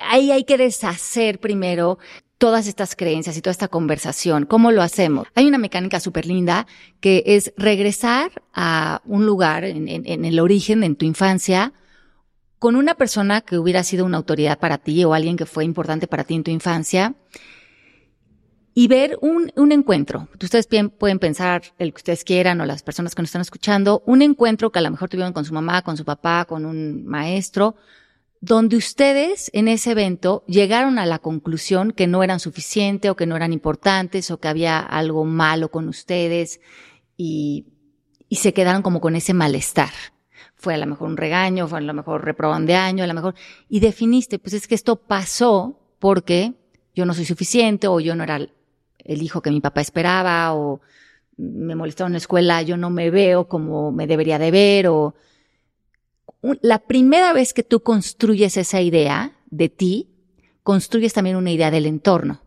Ahí 0.00 0.32
hay 0.32 0.42
que 0.42 0.58
deshacer 0.58 1.38
primero 1.38 1.98
todas 2.38 2.68
estas 2.68 2.94
creencias 2.94 3.36
y 3.36 3.42
toda 3.42 3.50
esta 3.50 3.68
conversación. 3.68 4.46
¿Cómo 4.46 4.70
lo 4.70 4.82
hacemos? 4.82 5.26
Hay 5.34 5.46
una 5.46 5.58
mecánica 5.58 6.00
súper 6.00 6.24
linda 6.24 6.66
que 7.00 7.24
es 7.26 7.52
regresar 7.56 8.42
a 8.54 9.02
un 9.04 9.26
lugar 9.26 9.64
en, 9.64 9.88
en, 9.88 10.24
el 10.24 10.38
origen, 10.38 10.84
en 10.84 10.94
tu 10.94 11.04
infancia, 11.04 11.72
con 12.60 12.76
una 12.76 12.94
persona 12.94 13.40
que 13.40 13.58
hubiera 13.58 13.82
sido 13.82 14.04
una 14.04 14.16
autoridad 14.16 14.58
para 14.58 14.78
ti 14.78 15.04
o 15.04 15.14
alguien 15.14 15.36
que 15.36 15.46
fue 15.46 15.64
importante 15.64 16.06
para 16.06 16.24
ti 16.24 16.34
en 16.34 16.44
tu 16.44 16.50
infancia 16.52 17.14
y 18.72 18.86
ver 18.86 19.18
un, 19.20 19.52
un 19.56 19.72
encuentro. 19.72 20.28
Ustedes 20.40 20.68
pueden 20.96 21.18
pensar 21.18 21.62
el 21.78 21.92
que 21.92 21.98
ustedes 21.98 22.22
quieran 22.22 22.60
o 22.60 22.66
las 22.66 22.84
personas 22.84 23.16
que 23.16 23.22
nos 23.22 23.30
están 23.30 23.42
escuchando, 23.42 24.04
un 24.06 24.22
encuentro 24.22 24.70
que 24.70 24.78
a 24.78 24.82
lo 24.82 24.92
mejor 24.92 25.08
tuvieron 25.08 25.32
con 25.32 25.44
su 25.44 25.52
mamá, 25.52 25.82
con 25.82 25.96
su 25.96 26.04
papá, 26.04 26.44
con 26.44 26.64
un 26.64 27.04
maestro, 27.04 27.74
donde 28.40 28.76
ustedes 28.76 29.50
en 29.52 29.68
ese 29.68 29.92
evento 29.92 30.44
llegaron 30.46 30.98
a 30.98 31.06
la 31.06 31.18
conclusión 31.18 31.92
que 31.92 32.06
no 32.06 32.22
eran 32.22 32.40
suficientes 32.40 33.10
o 33.10 33.16
que 33.16 33.26
no 33.26 33.36
eran 33.36 33.52
importantes 33.52 34.30
o 34.30 34.38
que 34.38 34.48
había 34.48 34.78
algo 34.78 35.24
malo 35.24 35.70
con 35.70 35.88
ustedes 35.88 36.60
y, 37.16 37.66
y 38.28 38.36
se 38.36 38.52
quedaron 38.52 38.82
como 38.82 39.00
con 39.00 39.16
ese 39.16 39.34
malestar. 39.34 39.90
Fue 40.54 40.74
a 40.74 40.78
lo 40.78 40.86
mejor 40.86 41.08
un 41.08 41.16
regaño, 41.16 41.68
fue 41.68 41.78
a 41.78 41.82
lo 41.82 41.94
mejor 41.94 42.24
reproban 42.24 42.66
de 42.66 42.74
año, 42.74 43.04
a 43.04 43.06
lo 43.06 43.14
mejor, 43.14 43.34
y 43.68 43.80
definiste, 43.80 44.38
pues 44.38 44.54
es 44.54 44.66
que 44.66 44.74
esto 44.74 44.96
pasó 44.96 45.80
porque 45.98 46.54
yo 46.94 47.06
no 47.06 47.14
soy 47.14 47.24
suficiente 47.24 47.86
o 47.86 48.00
yo 48.00 48.14
no 48.14 48.24
era 48.24 48.36
el 48.36 49.22
hijo 49.22 49.40
que 49.40 49.50
mi 49.50 49.60
papá 49.60 49.80
esperaba 49.80 50.54
o 50.54 50.80
me 51.36 51.76
molestaron 51.76 52.10
en 52.10 52.14
la 52.14 52.18
escuela, 52.18 52.62
yo 52.62 52.76
no 52.76 52.90
me 52.90 53.10
veo 53.10 53.48
como 53.48 53.92
me 53.92 54.06
debería 54.06 54.38
de 54.38 54.50
ver 54.50 54.88
o 54.88 55.14
la 56.42 56.78
primera 56.78 57.32
vez 57.32 57.52
que 57.52 57.62
tú 57.62 57.80
construyes 57.80 58.56
esa 58.56 58.80
idea 58.80 59.36
de 59.50 59.68
ti, 59.68 60.08
construyes 60.62 61.12
también 61.12 61.36
una 61.36 61.50
idea 61.50 61.70
del 61.70 61.86
entorno, 61.86 62.42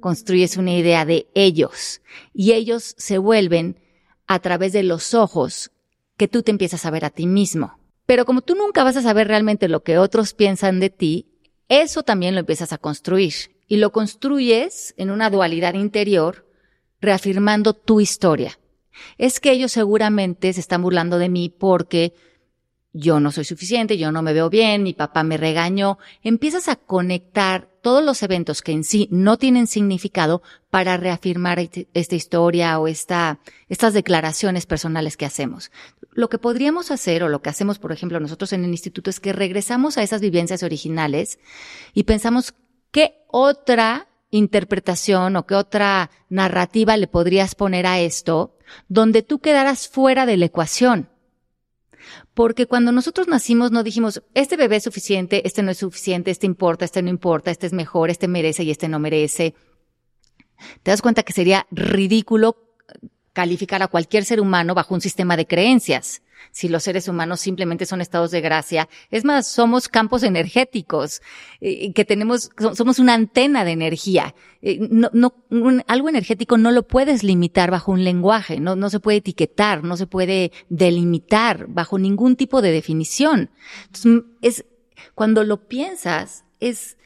construyes 0.00 0.56
una 0.56 0.74
idea 0.74 1.04
de 1.04 1.26
ellos 1.34 2.02
y 2.32 2.52
ellos 2.52 2.94
se 2.98 3.18
vuelven 3.18 3.80
a 4.26 4.38
través 4.40 4.72
de 4.72 4.82
los 4.82 5.14
ojos 5.14 5.70
que 6.16 6.28
tú 6.28 6.42
te 6.42 6.50
empiezas 6.50 6.84
a 6.86 6.90
ver 6.90 7.04
a 7.04 7.10
ti 7.10 7.26
mismo. 7.26 7.78
Pero 8.06 8.24
como 8.24 8.42
tú 8.42 8.54
nunca 8.54 8.84
vas 8.84 8.96
a 8.96 9.02
saber 9.02 9.28
realmente 9.28 9.68
lo 9.68 9.82
que 9.82 9.98
otros 9.98 10.32
piensan 10.32 10.80
de 10.80 10.90
ti, 10.90 11.26
eso 11.68 12.02
también 12.02 12.34
lo 12.34 12.40
empiezas 12.40 12.72
a 12.72 12.78
construir 12.78 13.34
y 13.66 13.76
lo 13.76 13.90
construyes 13.90 14.94
en 14.96 15.10
una 15.10 15.30
dualidad 15.30 15.74
interior, 15.74 16.46
reafirmando 17.00 17.74
tu 17.74 18.00
historia. 18.00 18.58
Es 19.18 19.40
que 19.40 19.50
ellos 19.50 19.72
seguramente 19.72 20.52
se 20.52 20.60
están 20.60 20.82
burlando 20.82 21.18
de 21.18 21.28
mí 21.28 21.48
porque 21.48 22.14
yo 22.96 23.20
no 23.20 23.30
soy 23.30 23.44
suficiente, 23.44 23.98
yo 23.98 24.10
no 24.10 24.22
me 24.22 24.32
veo 24.32 24.48
bien, 24.48 24.82
mi 24.82 24.94
papá 24.94 25.22
me 25.22 25.36
regañó. 25.36 25.98
Empiezas 26.22 26.68
a 26.68 26.76
conectar 26.76 27.68
todos 27.82 28.02
los 28.02 28.22
eventos 28.22 28.62
que 28.62 28.72
en 28.72 28.84
sí 28.84 29.06
no 29.10 29.36
tienen 29.36 29.66
significado 29.66 30.42
para 30.70 30.96
reafirmar 30.96 31.58
este, 31.58 31.88
esta 31.92 32.14
historia 32.14 32.78
o 32.78 32.88
esta, 32.88 33.38
estas 33.68 33.92
declaraciones 33.92 34.64
personales 34.64 35.16
que 35.16 35.26
hacemos. 35.26 35.70
Lo 36.12 36.28
que 36.28 36.38
podríamos 36.38 36.90
hacer 36.90 37.22
o 37.22 37.28
lo 37.28 37.42
que 37.42 37.50
hacemos, 37.50 37.78
por 37.78 37.92
ejemplo, 37.92 38.18
nosotros 38.18 38.52
en 38.54 38.64
el 38.64 38.70
instituto 38.70 39.10
es 39.10 39.20
que 39.20 39.34
regresamos 39.34 39.98
a 39.98 40.02
esas 40.02 40.22
vivencias 40.22 40.62
originales 40.62 41.38
y 41.92 42.04
pensamos 42.04 42.54
qué 42.90 43.24
otra 43.28 44.08
interpretación 44.30 45.36
o 45.36 45.46
qué 45.46 45.54
otra 45.54 46.10
narrativa 46.30 46.96
le 46.96 47.06
podrías 47.06 47.54
poner 47.54 47.86
a 47.86 48.00
esto 48.00 48.56
donde 48.88 49.22
tú 49.22 49.38
quedaras 49.38 49.86
fuera 49.86 50.26
de 50.26 50.36
la 50.36 50.46
ecuación 50.46 51.08
porque 52.34 52.66
cuando 52.66 52.92
nosotros 52.92 53.28
nacimos 53.28 53.72
no 53.72 53.82
dijimos, 53.82 54.22
este 54.34 54.56
bebé 54.56 54.76
es 54.76 54.84
suficiente, 54.84 55.46
este 55.46 55.62
no 55.62 55.70
es 55.70 55.78
suficiente, 55.78 56.30
este 56.30 56.46
importa, 56.46 56.84
este 56.84 57.02
no 57.02 57.10
importa, 57.10 57.50
este 57.50 57.66
es 57.66 57.72
mejor, 57.72 58.10
este 58.10 58.28
merece 58.28 58.62
y 58.64 58.70
este 58.70 58.88
no 58.88 58.98
merece. 58.98 59.54
Te 60.82 60.90
das 60.90 61.02
cuenta 61.02 61.22
que 61.22 61.32
sería 61.32 61.66
ridículo 61.70 62.56
calificar 63.32 63.82
a 63.82 63.88
cualquier 63.88 64.24
ser 64.24 64.40
humano 64.40 64.74
bajo 64.74 64.94
un 64.94 65.00
sistema 65.00 65.36
de 65.36 65.46
creencias 65.46 66.22
si 66.50 66.68
los 66.68 66.82
seres 66.82 67.08
humanos 67.08 67.40
simplemente 67.40 67.86
son 67.86 68.00
estados 68.00 68.30
de 68.30 68.40
gracia. 68.40 68.88
Es 69.10 69.24
más, 69.24 69.46
somos 69.46 69.88
campos 69.88 70.22
energéticos, 70.22 71.20
eh, 71.60 71.92
que 71.92 72.04
tenemos, 72.04 72.50
somos 72.74 72.98
una 72.98 73.14
antena 73.14 73.64
de 73.64 73.72
energía. 73.72 74.34
Eh, 74.62 74.80
algo 75.86 76.08
energético 76.08 76.58
no 76.58 76.70
lo 76.70 76.86
puedes 76.86 77.22
limitar 77.22 77.70
bajo 77.70 77.92
un 77.92 78.04
lenguaje, 78.04 78.60
no, 78.60 78.76
no 78.76 78.90
se 78.90 79.00
puede 79.00 79.18
etiquetar, 79.18 79.84
no 79.84 79.96
se 79.96 80.06
puede 80.06 80.52
delimitar 80.68 81.66
bajo 81.68 81.98
ningún 81.98 82.36
tipo 82.36 82.62
de 82.62 82.72
definición. 82.72 83.50
Entonces, 83.86 84.24
es, 84.42 84.64
cuando 85.14 85.44
lo 85.44 85.68
piensas, 85.68 86.44
es, 86.60 86.96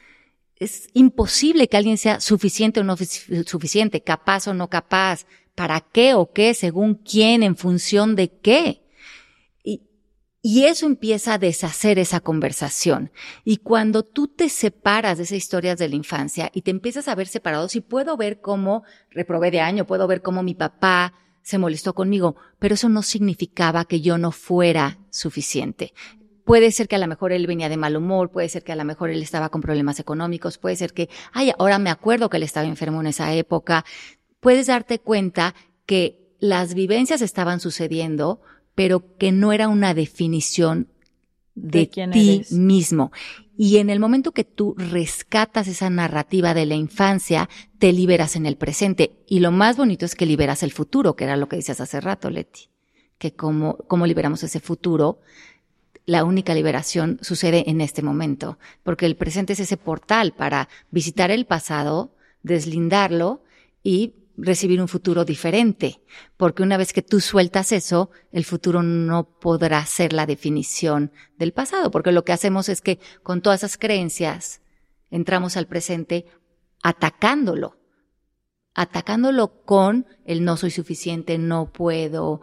es 0.57 0.89
imposible 0.93 1.67
que 1.67 1.77
alguien 1.77 1.97
sea 1.97 2.19
suficiente 2.19 2.79
o 2.79 2.83
no 2.83 2.95
suficiente, 2.97 4.01
capaz 4.01 4.47
o 4.47 4.53
no 4.53 4.69
capaz, 4.69 5.25
para 5.55 5.81
qué 5.81 6.13
o 6.13 6.31
qué, 6.31 6.53
según 6.53 6.95
quién, 6.95 7.43
en 7.43 7.55
función 7.55 8.15
de 8.15 8.29
qué. 8.29 8.81
Y 10.43 10.65
eso 10.65 10.87
empieza 10.87 11.35
a 11.35 11.37
deshacer 11.37 11.99
esa 11.99 12.19
conversación. 12.19 13.11
Y 13.43 13.57
cuando 13.57 14.03
tú 14.03 14.27
te 14.27 14.49
separas 14.49 15.17
de 15.17 15.25
esas 15.25 15.37
historias 15.37 15.77
de 15.77 15.87
la 15.87 15.95
infancia 15.95 16.49
y 16.53 16.63
te 16.63 16.71
empiezas 16.71 17.07
a 17.07 17.15
ver 17.15 17.27
separados, 17.27 17.75
y 17.75 17.81
puedo 17.81 18.17
ver 18.17 18.41
cómo 18.41 18.83
reprobé 19.11 19.51
de 19.51 19.61
año, 19.61 19.85
puedo 19.85 20.07
ver 20.07 20.23
cómo 20.23 20.41
mi 20.41 20.55
papá 20.55 21.13
se 21.43 21.57
molestó 21.57 21.93
conmigo, 21.93 22.35
pero 22.59 22.73
eso 22.73 22.89
no 22.89 23.03
significaba 23.03 23.85
que 23.85 24.01
yo 24.01 24.17
no 24.17 24.31
fuera 24.31 24.99
suficiente. 25.09 25.93
Puede 26.43 26.71
ser 26.71 26.87
que 26.87 26.95
a 26.95 26.99
lo 26.99 27.07
mejor 27.07 27.31
él 27.31 27.45
venía 27.45 27.69
de 27.69 27.77
mal 27.77 27.95
humor, 27.95 28.31
puede 28.31 28.49
ser 28.49 28.63
que 28.63 28.71
a 28.71 28.75
lo 28.75 28.83
mejor 28.83 29.11
él 29.11 29.21
estaba 29.21 29.49
con 29.49 29.61
problemas 29.61 29.99
económicos, 29.99 30.57
puede 30.57 30.75
ser 30.75 30.93
que, 30.93 31.09
ay, 31.33 31.51
ahora 31.57 31.77
me 31.77 31.91
acuerdo 31.91 32.29
que 32.29 32.37
él 32.37 32.43
estaba 32.43 32.67
enfermo 32.67 32.99
en 33.01 33.07
esa 33.07 33.33
época. 33.33 33.85
Puedes 34.39 34.67
darte 34.67 34.99
cuenta 34.99 35.53
que 35.85 36.35
las 36.39 36.73
vivencias 36.73 37.21
estaban 37.21 37.59
sucediendo, 37.59 38.41
pero 38.75 39.17
que 39.17 39.31
no 39.31 39.53
era 39.53 39.67
una 39.67 39.93
definición 39.93 40.87
de, 41.55 41.85
ti 41.85 42.43
mismo. 42.51 43.11
Y 43.57 43.77
en 43.77 43.89
el 43.89 43.99
momento 43.99 44.31
que 44.31 44.43
tú 44.43 44.73
rescatas 44.77 45.67
esa 45.67 45.89
narrativa 45.89 46.53
de 46.53 46.65
la 46.65 46.75
infancia, 46.75 47.49
te 47.77 47.93
liberas 47.93 48.35
en 48.35 48.45
el 48.45 48.57
presente. 48.57 49.11
Y 49.27 49.39
lo 49.39 49.51
más 49.51 49.77
bonito 49.77 50.05
es 50.05 50.15
que 50.15 50.25
liberas 50.25 50.63
el 50.63 50.71
futuro, 50.71 51.15
que 51.15 51.25
era 51.25 51.37
lo 51.37 51.47
que 51.47 51.57
dices 51.57 51.81
hace 51.81 52.01
rato, 52.01 52.29
Leti. 52.29 52.69
Que 53.17 53.33
como, 53.33 53.77
como 53.87 54.07
liberamos 54.07 54.41
ese 54.43 54.59
futuro, 54.59 55.19
la 56.05 56.23
única 56.23 56.55
liberación 56.55 57.19
sucede 57.21 57.69
en 57.69 57.81
este 57.81 58.01
momento. 58.01 58.57
Porque 58.83 59.05
el 59.05 59.15
presente 59.15 59.53
es 59.53 59.59
ese 59.59 59.77
portal 59.77 60.33
para 60.33 60.69
visitar 60.89 61.29
el 61.29 61.45
pasado, 61.45 62.15
deslindarlo 62.41 63.43
y 63.83 64.15
recibir 64.37 64.81
un 64.81 64.87
futuro 64.87 65.25
diferente, 65.25 66.01
porque 66.37 66.63
una 66.63 66.77
vez 66.77 66.93
que 66.93 67.01
tú 67.01 67.19
sueltas 67.19 67.71
eso, 67.71 68.09
el 68.31 68.45
futuro 68.45 68.83
no 68.83 69.23
podrá 69.39 69.85
ser 69.85 70.13
la 70.13 70.25
definición 70.25 71.11
del 71.37 71.53
pasado, 71.53 71.91
porque 71.91 72.11
lo 72.11 72.23
que 72.23 72.33
hacemos 72.33 72.69
es 72.69 72.81
que 72.81 72.99
con 73.23 73.41
todas 73.41 73.61
esas 73.61 73.77
creencias 73.77 74.61
entramos 75.09 75.57
al 75.57 75.67
presente 75.67 76.25
atacándolo, 76.81 77.77
atacándolo 78.73 79.63
con 79.63 80.07
el 80.25 80.43
no 80.43 80.57
soy 80.57 80.71
suficiente, 80.71 81.37
no 81.37 81.71
puedo, 81.71 82.41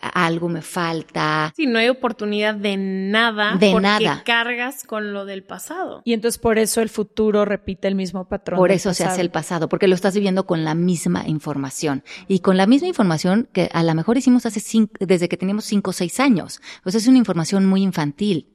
algo 0.00 0.48
me 0.48 0.62
falta. 0.62 1.52
Sí, 1.56 1.66
no 1.66 1.78
hay 1.78 1.88
oportunidad 1.88 2.54
de 2.54 2.76
nada. 2.76 3.56
De 3.56 3.70
porque 3.70 3.82
nada. 3.82 4.22
cargas 4.24 4.84
con 4.84 5.12
lo 5.12 5.24
del 5.24 5.44
pasado. 5.44 6.02
Y 6.04 6.12
entonces 6.12 6.38
por 6.38 6.58
eso 6.58 6.80
el 6.80 6.88
futuro 6.88 7.44
repite 7.44 7.88
el 7.88 7.94
mismo 7.94 8.28
patrón. 8.28 8.58
Por 8.58 8.72
eso 8.72 8.94
se 8.94 9.04
hace 9.04 9.20
el 9.20 9.30
pasado, 9.30 9.68
porque 9.68 9.88
lo 9.88 9.94
estás 9.94 10.14
viviendo 10.14 10.46
con 10.46 10.64
la 10.64 10.74
misma 10.74 11.26
información. 11.26 12.02
Y 12.26 12.40
con 12.40 12.56
la 12.56 12.66
misma 12.66 12.88
información 12.88 13.48
que 13.52 13.68
a 13.72 13.82
lo 13.82 13.94
mejor 13.94 14.16
hicimos 14.18 14.46
hace 14.46 14.60
cinco, 14.60 14.94
desde 15.00 15.28
que 15.28 15.36
teníamos 15.36 15.64
cinco 15.64 15.90
o 15.90 15.92
seis 15.92 16.20
años. 16.20 16.60
O 16.84 16.90
sea, 16.90 16.98
es 16.98 17.06
una 17.06 17.18
información 17.18 17.66
muy 17.66 17.82
infantil. 17.82 18.46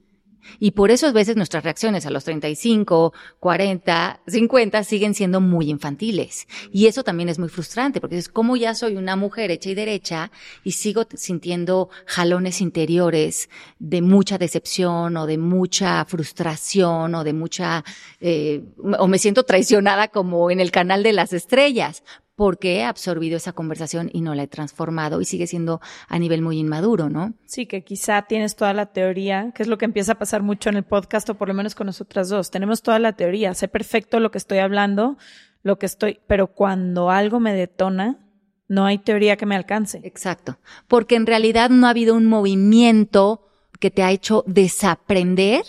Y 0.59 0.71
por 0.71 0.91
eso 0.91 1.07
a 1.07 1.11
veces 1.11 1.35
nuestras 1.35 1.63
reacciones 1.63 2.05
a 2.05 2.09
los 2.09 2.23
35, 2.23 3.13
40, 3.39 4.21
50 4.27 4.83
siguen 4.83 5.13
siendo 5.13 5.41
muy 5.41 5.69
infantiles. 5.69 6.47
Y 6.71 6.87
eso 6.87 7.03
también 7.03 7.29
es 7.29 7.39
muy 7.39 7.49
frustrante, 7.49 8.01
porque 8.01 8.17
es 8.17 8.29
como 8.29 8.55
ya 8.55 8.75
soy 8.75 8.95
una 8.95 9.15
mujer 9.15 9.51
hecha 9.51 9.69
y 9.69 9.75
derecha 9.75 10.31
y 10.63 10.71
sigo 10.71 11.05
sintiendo 11.13 11.89
jalones 12.05 12.61
interiores 12.61 13.49
de 13.79 14.01
mucha 14.01 14.37
decepción 14.37 15.17
o 15.17 15.25
de 15.25 15.37
mucha 15.37 16.05
frustración 16.05 17.15
o 17.15 17.23
de 17.23 17.33
mucha, 17.33 17.83
eh, 18.19 18.63
o 18.99 19.07
me 19.07 19.17
siento 19.17 19.43
traicionada 19.43 20.07
como 20.07 20.51
en 20.51 20.59
el 20.59 20.71
canal 20.71 21.03
de 21.03 21.13
las 21.13 21.33
estrellas, 21.33 22.03
porque 22.35 22.77
he 22.77 22.83
absorbido 22.83 23.37
esa 23.37 23.53
conversación 23.53 24.09
y 24.11 24.21
no 24.21 24.33
la 24.33 24.43
he 24.43 24.47
transformado 24.47 25.21
y 25.21 25.25
sigue 25.25 25.47
siendo 25.47 25.81
a 26.07 26.17
nivel 26.17 26.41
muy 26.41 26.57
inmaduro, 26.57 27.09
¿no? 27.09 27.33
Sí, 27.45 27.65
que 27.65 27.83
quizá 27.83 28.23
tienes 28.23 28.55
toda 28.55 28.73
la 28.73 28.87
teoría, 28.87 29.51
que 29.53 29.63
es 29.63 29.69
lo 29.69 29.77
que 29.77 29.85
empieza 29.85 30.13
a 30.13 30.19
pasar 30.19 30.41
mucho 30.41 30.69
en 30.69 30.77
el 30.77 30.83
podcast 30.83 31.29
o 31.29 31.35
por 31.35 31.47
lo 31.47 31.53
menos 31.53 31.75
con 31.75 31.87
nosotras 31.87 32.29
dos. 32.29 32.49
Tenemos 32.49 32.81
toda 32.81 32.99
la 32.99 33.13
teoría, 33.13 33.53
sé 33.53 33.67
perfecto 33.67 34.19
lo 34.19 34.31
que 34.31 34.39
estoy 34.39 34.59
hablando, 34.59 35.17
lo 35.61 35.77
que 35.77 35.85
estoy, 35.85 36.19
pero 36.27 36.47
cuando 36.47 37.11
algo 37.11 37.39
me 37.39 37.53
detona, 37.53 38.19
no 38.67 38.85
hay 38.85 38.97
teoría 38.97 39.37
que 39.37 39.45
me 39.45 39.55
alcance. 39.55 40.01
Exacto, 40.03 40.57
porque 40.87 41.15
en 41.15 41.27
realidad 41.27 41.69
no 41.69 41.85
ha 41.87 41.91
habido 41.91 42.15
un 42.15 42.25
movimiento 42.25 43.47
que 43.79 43.91
te 43.91 44.01
ha 44.01 44.11
hecho 44.11 44.43
desaprender 44.47 45.63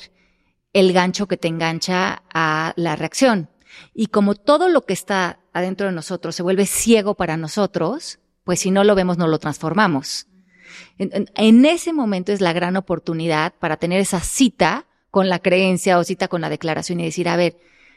el 0.73 0.93
gancho 0.93 1.27
que 1.27 1.37
te 1.37 1.49
engancha 1.49 2.23
a 2.33 2.73
la 2.77 2.97
reacción. 2.97 3.51
Y 3.93 4.07
como 4.07 4.35
todo 4.35 4.69
lo 4.69 4.83
que 4.83 4.93
está 4.93 5.41
adentro 5.55 5.87
de 5.87 5.93
nosotros 5.93 6.35
se 6.35 6.43
vuelve 6.43 6.67
ciego 6.67 7.15
para 7.15 7.39
nosotros, 7.39 8.19
pues 8.43 8.61
si 8.61 8.71
no 8.71 8.85
lo 8.85 8.95
vemos, 8.95 9.17
no 9.17 9.29
lo 9.29 9.39
transformamos. 9.39 10.27
En, 10.99 11.65
ese 11.65 11.93
momento 11.93 12.33
es 12.33 12.41
la 12.41 12.53
gran 12.53 12.77
oportunidad 12.77 13.55
para 13.59 13.77
tener 13.77 14.01
esa 14.01 14.21
cita 14.21 14.87
con 15.11 15.29
la 15.29 15.39
creencia 15.39 15.99
o 15.99 16.05
cita 16.05 16.29
con 16.29 16.41
la 16.41 16.51
declaración 16.51 17.01
y 17.01 17.05
decir, 17.05 17.29
a 17.29 17.37
ver, 17.37 17.57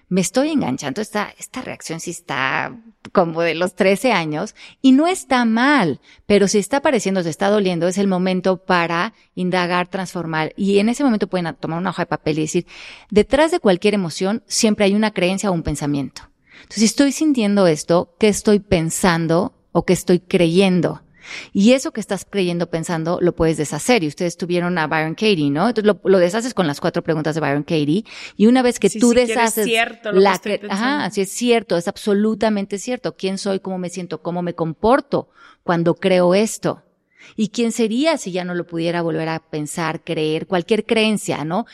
me 0.10 0.22
estoy 0.22 0.52
enganchando, 0.52 1.02
esta, 1.02 1.34
esta 1.38 1.62
reacción 1.62 2.00
sí 2.00 2.12
está 2.12 2.78
como 3.12 3.42
de 3.42 3.56
los 3.56 3.76
13 3.76 4.14
años 4.14 4.56
y 4.82 4.92
no 4.92 5.08
está 5.08 5.44
mal, 5.44 6.00
pero 6.28 6.48
si 6.48 6.60
está 6.60 6.78
apareciendo, 6.78 7.24
se 7.24 7.30
está 7.30 7.50
doliendo, 7.50 7.88
es 7.88 7.98
el 7.98 8.08
momento 8.08 8.64
para 8.64 9.14
indagar, 9.36 9.88
transformar 9.88 10.54
y 10.56 10.80
en 10.80 10.90
ese 10.90 11.04
momento 11.04 11.28
pueden 11.28 11.54
tomar 11.56 11.80
una 11.80 11.90
hoja 11.90 12.04
de 12.04 12.08
papel 12.08 12.38
y 12.38 12.44
decir, 12.44 12.68
detrás 13.10 13.52
de 13.52 13.60
cualquier 13.60 13.96
emoción 13.96 14.44
siempre 14.46 14.86
hay 14.86 14.96
una 14.96 15.12
creencia 15.12 15.50
o 15.50 15.54
un 15.54 15.64
pensamiento. 15.64 16.30
Entonces, 16.62 16.80
si 16.80 16.86
estoy 16.86 17.12
sintiendo 17.12 17.68
esto, 17.68 18.16
¿qué 18.20 18.28
estoy 18.28 18.60
pensando 18.60 19.54
o 19.72 19.86
qué 19.86 19.94
estoy 19.94 20.20
creyendo? 20.20 21.02
Y 21.54 21.74
eso 21.74 21.92
que 21.92 22.00
estás 22.00 22.26
creyendo, 22.30 22.70
pensando, 22.70 23.20
lo 23.22 23.36
puedes 23.36 23.58
deshacer. 23.58 24.04
Y 24.04 24.08
ustedes 24.08 24.38
tuvieron 24.38 24.78
a 24.78 24.88
Byron 24.88 25.16
Katie, 25.16 25.50
¿no? 25.50 25.68
Entonces 25.68 25.96
lo, 26.04 26.20
deshaces 26.20 26.54
con 26.54 26.68
las 26.68 26.80
cuatro 26.80 27.04
preguntas 27.04 27.36
de 27.36 27.42
Byron 27.42 27.64
Katie. 27.64 28.06
Y 28.36 28.48
una 28.48 28.62
vez 28.62 28.80
que 28.80 28.90
tú 28.90 29.10
deshaces. 29.10 29.60
Es 29.60 29.66
cierto 29.66 30.12
lo 30.12 30.22
la 30.22 30.38
que, 30.38 30.62
ajá, 30.70 31.10
sí 31.12 31.22
es 31.22 31.30
cierto, 31.30 31.78
es 31.78 31.88
absolutamente 31.88 32.78
cierto. 32.78 33.16
¿Quién 33.16 33.38
soy? 33.38 33.60
¿Cómo 33.60 33.78
me 33.78 33.90
siento? 33.90 34.22
¿Cómo 34.22 34.42
me 34.42 34.54
comporto 34.54 35.30
cuando 35.64 35.96
creo 35.96 36.34
esto? 36.36 36.84
¿Y 37.36 37.50
quién 37.50 37.72
sería 37.72 38.18
si 38.18 38.32
ya 38.32 38.46
no 38.46 38.56
lo 38.56 38.66
pudiera 38.66 39.02
volver 39.02 39.28
a 39.28 39.40
pensar, 39.40 40.02
creer, 40.04 40.48
cualquier 40.48 40.86
creencia, 40.86 41.44
¿no? 41.44 41.66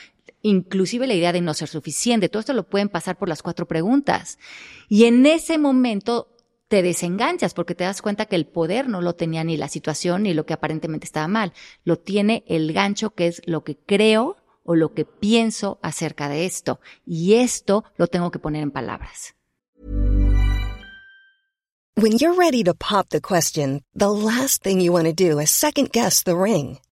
Inclusive 0.43 1.07
la 1.07 1.15
idea 1.15 1.33
de 1.33 1.41
no 1.41 1.55
ser 1.55 1.69
suficiente. 1.69 2.29
Todo 2.29 2.41
esto 2.41 2.53
lo 2.53 2.69
pueden 2.69 2.89
pasar 2.89 3.17
por 3.17 3.27
las 3.27 3.41
cuatro 3.41 3.67
preguntas. 3.67 4.37
Y 4.87 5.05
en 5.05 5.25
ese 5.25 5.57
momento 5.57 6.29
te 6.67 6.83
desenganchas 6.83 7.53
porque 7.53 7.75
te 7.75 7.85
das 7.85 8.01
cuenta 8.01 8.25
que 8.27 8.35
el 8.35 8.45
poder 8.45 8.87
no 8.87 9.01
lo 9.01 9.15
tenía 9.15 9.43
ni 9.43 9.57
la 9.57 9.67
situación 9.67 10.23
ni 10.23 10.33
lo 10.33 10.45
que 10.45 10.53
aparentemente 10.53 11.05
estaba 11.05 11.27
mal. 11.27 11.53
Lo 11.83 11.97
tiene 11.97 12.43
el 12.47 12.73
gancho 12.73 13.15
que 13.15 13.27
es 13.27 13.41
lo 13.45 13.63
que 13.63 13.77
creo 13.77 14.37
o 14.63 14.75
lo 14.75 14.93
que 14.93 15.05
pienso 15.05 15.79
acerca 15.81 16.29
de 16.29 16.45
esto. 16.45 16.79
Y 17.05 17.35
esto 17.35 17.83
lo 17.97 18.07
tengo 18.07 18.31
que 18.31 18.39
poner 18.39 18.63
en 18.63 18.71
palabras. 18.71 19.35
When 21.95 22.17
you're 22.17 22.35
ready 22.35 22.63
to 22.63 22.73
pop 22.73 23.09
the 23.09 23.21
question, 23.21 23.83
the 23.93 24.09
last 24.09 24.63
thing 24.63 24.81
you 24.81 24.91
want 24.91 25.05
to 25.05 25.13
do 25.13 25.39
is 25.39 25.51
second 25.51 25.91
guess 25.91 26.23
the 26.23 26.35
ring. 26.35 26.79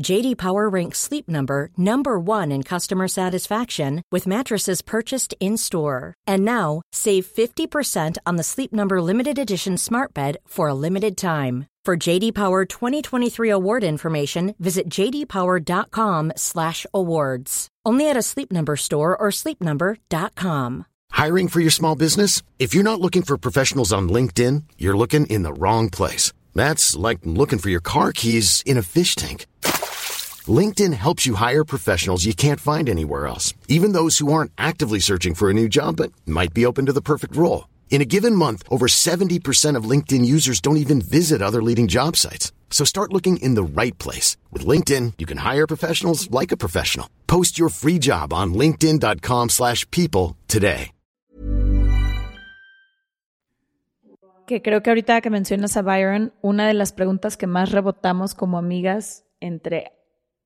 JD 0.00 0.38
Power 0.38 0.68
ranks 0.68 0.98
Sleep 0.98 1.28
Number 1.28 1.70
number 1.76 2.18
1 2.18 2.50
in 2.50 2.62
customer 2.62 3.08
satisfaction 3.08 4.02
with 4.10 4.26
mattresses 4.26 4.80
purchased 4.82 5.34
in-store. 5.40 6.14
And 6.26 6.44
now, 6.44 6.82
save 6.92 7.26
50% 7.26 8.16
on 8.24 8.36
the 8.36 8.42
Sleep 8.42 8.72
Number 8.72 9.02
limited 9.02 9.38
edition 9.38 9.76
Smart 9.76 10.14
Bed 10.14 10.38
for 10.46 10.68
a 10.68 10.74
limited 10.74 11.16
time. 11.16 11.66
For 11.84 11.96
JD 11.96 12.34
Power 12.34 12.64
2023 12.64 13.50
award 13.50 13.84
information, 13.84 14.54
visit 14.58 14.88
jdpower.com/awards. 14.88 17.68
Only 17.84 18.08
at 18.08 18.16
a 18.16 18.22
Sleep 18.22 18.52
Number 18.52 18.76
store 18.76 19.16
or 19.16 19.30
sleepnumber.com. 19.30 20.86
Hiring 21.10 21.48
for 21.48 21.60
your 21.60 21.70
small 21.70 21.96
business? 21.96 22.42
If 22.58 22.74
you're 22.74 22.84
not 22.84 23.00
looking 23.00 23.22
for 23.22 23.36
professionals 23.36 23.92
on 23.92 24.08
LinkedIn, 24.08 24.62
you're 24.78 24.96
looking 24.96 25.26
in 25.26 25.42
the 25.42 25.52
wrong 25.52 25.90
place. 25.90 26.32
That's 26.54 26.96
like 26.96 27.18
looking 27.24 27.58
for 27.58 27.68
your 27.68 27.80
car 27.80 28.12
keys 28.12 28.62
in 28.64 28.78
a 28.78 28.82
fish 28.82 29.16
tank. 29.16 29.46
LinkedIn 30.48 30.94
helps 30.94 31.26
you 31.26 31.36
hire 31.36 31.64
professionals 31.64 32.24
you 32.24 32.34
can't 32.34 32.58
find 32.58 32.88
anywhere 32.88 33.28
else, 33.28 33.54
even 33.68 33.92
those 33.92 34.18
who 34.18 34.32
aren't 34.32 34.50
actively 34.58 34.98
searching 34.98 35.34
for 35.34 35.48
a 35.48 35.54
new 35.54 35.68
job 35.68 35.96
but 35.96 36.10
might 36.26 36.52
be 36.52 36.66
open 36.66 36.86
to 36.86 36.92
the 36.92 37.00
perfect 37.00 37.36
role. 37.36 37.68
In 37.90 38.00
a 38.00 38.06
given 38.06 38.34
month, 38.34 38.64
over 38.68 38.88
70% 38.88 39.76
of 39.76 39.84
LinkedIn 39.84 40.24
users 40.24 40.60
don't 40.60 40.78
even 40.78 41.00
visit 41.00 41.42
other 41.42 41.62
leading 41.62 41.86
job 41.86 42.16
sites. 42.16 42.50
So 42.70 42.84
start 42.84 43.12
looking 43.12 43.36
in 43.36 43.54
the 43.54 43.62
right 43.62 43.96
place. 43.98 44.36
With 44.50 44.66
LinkedIn, 44.66 45.12
you 45.18 45.26
can 45.26 45.38
hire 45.38 45.66
professionals 45.66 46.28
like 46.30 46.50
a 46.50 46.56
professional. 46.56 47.08
Post 47.28 47.58
your 47.58 47.68
free 47.68 48.00
job 48.00 48.32
on 48.32 48.54
linkedin.com 48.54 49.50
slash 49.50 49.88
people 49.90 50.36
today. 50.48 50.90
Que 54.44 54.60
creo 54.60 54.82
que 54.82 54.90
ahorita 54.90 55.20
que 55.20 55.30
mencionas 55.30 55.76
a 55.76 55.82
Byron, 55.82 56.32
una 56.42 56.66
de 56.66 56.74
las 56.74 56.92
preguntas 56.92 57.36
que 57.36 57.46
más 57.46 57.70
rebotamos 57.70 58.34
como 58.34 58.58
amigas 58.58 59.24
entre 59.40 59.92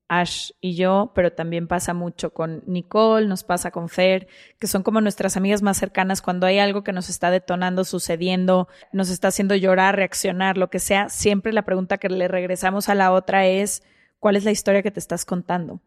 Ash 0.09 0.53
y 0.61 0.77
yo, 0.77 1.13
pero 1.15 1.33
también 1.33 1.67
pasa 1.67 1.93
mucho 1.95 2.33
con 2.33 2.63
Nicole, 2.67 3.27
nos 3.27 3.43
pasa 3.43 3.71
con 3.71 3.89
Fer, 3.89 4.29
que 4.59 4.67
son 4.67 4.83
como 4.83 5.01
nuestras 5.01 5.37
amigas 5.37 5.63
más 5.63 5.77
cercanas 5.79 6.23
cuando 6.23 6.47
hay 6.47 6.59
algo 6.59 6.85
que 6.85 6.93
nos 6.93 7.09
está 7.09 7.31
detonando, 7.31 7.85
sucediendo, 7.85 8.69
nos 8.93 9.11
está 9.11 9.29
haciendo 9.29 9.57
llorar, 9.57 9.97
reaccionar, 9.97 10.59
lo 10.59 10.71
que 10.71 10.79
sea, 10.79 11.09
siempre 11.09 11.53
la 11.53 11.65
pregunta 11.65 11.99
que 11.99 12.09
le 12.09 12.29
regresamos 12.29 12.89
a 12.89 12.95
la 12.95 13.13
otra 13.13 13.47
es, 13.47 13.83
¿cuál 14.21 14.37
es 14.37 14.45
la 14.45 14.53
historia 14.53 14.83
que 14.83 14.91
te 14.93 15.01
estás 15.01 15.25
contando? 15.25 15.81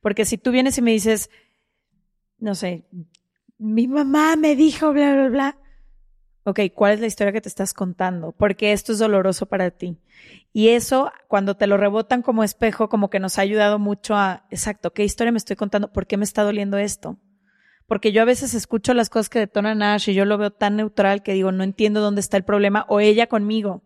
Porque 0.00 0.24
si 0.24 0.38
tú 0.38 0.52
vienes 0.52 0.78
y 0.78 0.82
me 0.82 0.92
dices, 0.92 1.30
no 2.38 2.54
sé, 2.54 2.84
mi 3.58 3.88
mamá 3.88 4.36
me 4.36 4.54
dijo, 4.54 4.92
bla, 4.92 5.14
bla, 5.14 5.28
bla, 5.28 5.58
ok, 6.44 6.60
¿cuál 6.74 6.92
es 6.92 7.00
la 7.00 7.06
historia 7.06 7.32
que 7.32 7.40
te 7.40 7.48
estás 7.48 7.74
contando? 7.74 8.32
Porque 8.32 8.72
esto 8.72 8.92
es 8.92 8.98
doloroso 8.98 9.46
para 9.46 9.70
ti. 9.70 9.98
Y 10.52 10.68
eso, 10.68 11.10
cuando 11.28 11.56
te 11.56 11.66
lo 11.66 11.76
rebotan 11.76 12.22
como 12.22 12.44
espejo, 12.44 12.88
como 12.88 13.10
que 13.10 13.20
nos 13.20 13.38
ha 13.38 13.42
ayudado 13.42 13.78
mucho 13.78 14.14
a, 14.14 14.46
exacto, 14.50 14.92
¿qué 14.92 15.04
historia 15.04 15.32
me 15.32 15.38
estoy 15.38 15.56
contando? 15.56 15.92
¿Por 15.92 16.06
qué 16.06 16.16
me 16.16 16.24
está 16.24 16.42
doliendo 16.42 16.78
esto? 16.78 17.18
Porque 17.86 18.12
yo 18.12 18.22
a 18.22 18.26
veces 18.26 18.54
escucho 18.54 18.94
las 18.94 19.10
cosas 19.10 19.28
que 19.28 19.38
detonan 19.38 19.82
Ash 19.82 20.08
y 20.08 20.14
yo 20.14 20.24
lo 20.24 20.38
veo 20.38 20.50
tan 20.50 20.76
neutral 20.76 21.22
que 21.22 21.34
digo, 21.34 21.52
no 21.52 21.64
entiendo 21.64 22.00
dónde 22.00 22.20
está 22.20 22.36
el 22.36 22.44
problema 22.44 22.86
o 22.88 23.00
ella 23.00 23.26
conmigo. 23.26 23.82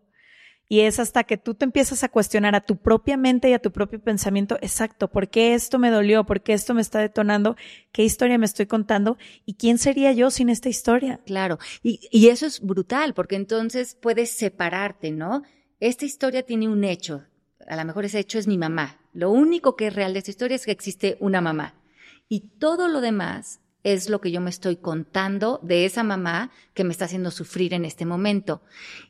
Y 0.71 0.81
es 0.81 0.99
hasta 0.99 1.23
que 1.23 1.37
tú 1.37 1.55
te 1.55 1.65
empiezas 1.65 2.03
a 2.03 2.09
cuestionar 2.09 2.53
a 2.53 2.61
tu 2.61 2.77
propia 2.77 3.17
mente 3.17 3.49
y 3.49 3.53
a 3.53 3.59
tu 3.59 3.71
propio 3.71 3.99
pensamiento, 3.99 4.59
exacto, 4.61 5.09
¿por 5.09 5.27
qué 5.27 5.55
esto 5.55 5.79
me 5.79 5.89
dolió? 5.89 6.25
¿Por 6.25 6.41
qué 6.41 6.53
esto 6.53 6.75
me 6.75 6.81
está 6.81 6.99
detonando? 6.99 7.57
¿Qué 7.91 8.03
historia 8.03 8.37
me 8.37 8.45
estoy 8.45 8.67
contando? 8.67 9.17
¿Y 9.47 9.55
quién 9.55 9.79
sería 9.79 10.11
yo 10.13 10.29
sin 10.29 10.47
esta 10.47 10.69
historia? 10.69 11.21
Claro, 11.25 11.57
y, 11.81 12.27
eso 12.27 12.45
es 12.45 12.61
brutal, 12.61 13.15
porque 13.15 13.35
entonces 13.35 13.97
puedes 13.99 14.29
separarte, 14.29 15.09
¿no? 15.09 15.41
Esta 15.79 16.05
historia 16.05 16.43
tiene 16.43 16.67
un 16.67 16.83
hecho, 16.83 17.25
a 17.67 17.75
lo 17.75 17.83
mejor 17.83 18.05
ese 18.05 18.19
hecho 18.19 18.37
es 18.37 18.45
mi 18.45 18.59
mamá. 18.59 19.01
Lo 19.11 19.31
único 19.31 19.75
que 19.75 19.87
es 19.87 19.95
real 19.95 20.13
de 20.13 20.19
esta 20.19 20.31
historia 20.31 20.55
es 20.55 20.65
que 20.65 20.71
existe 20.71 21.17
una 21.19 21.41
mamá. 21.41 21.73
Y 22.27 22.41
todo 22.59 22.87
lo 22.87 23.01
demás 23.01 23.59
es 23.83 24.09
lo 24.09 24.21
que 24.21 24.31
yo 24.31 24.41
me 24.41 24.49
estoy 24.49 24.75
contando 24.75 25.59
de 25.63 25.85
esa 25.85 26.03
mamá 26.03 26.51
que 26.73 26.83
me 26.83 26.91
está 26.91 27.05
haciendo 27.05 27.31
sufrir 27.31 27.73
en 27.73 27.85
este 27.85 28.05
momento. 28.05 28.61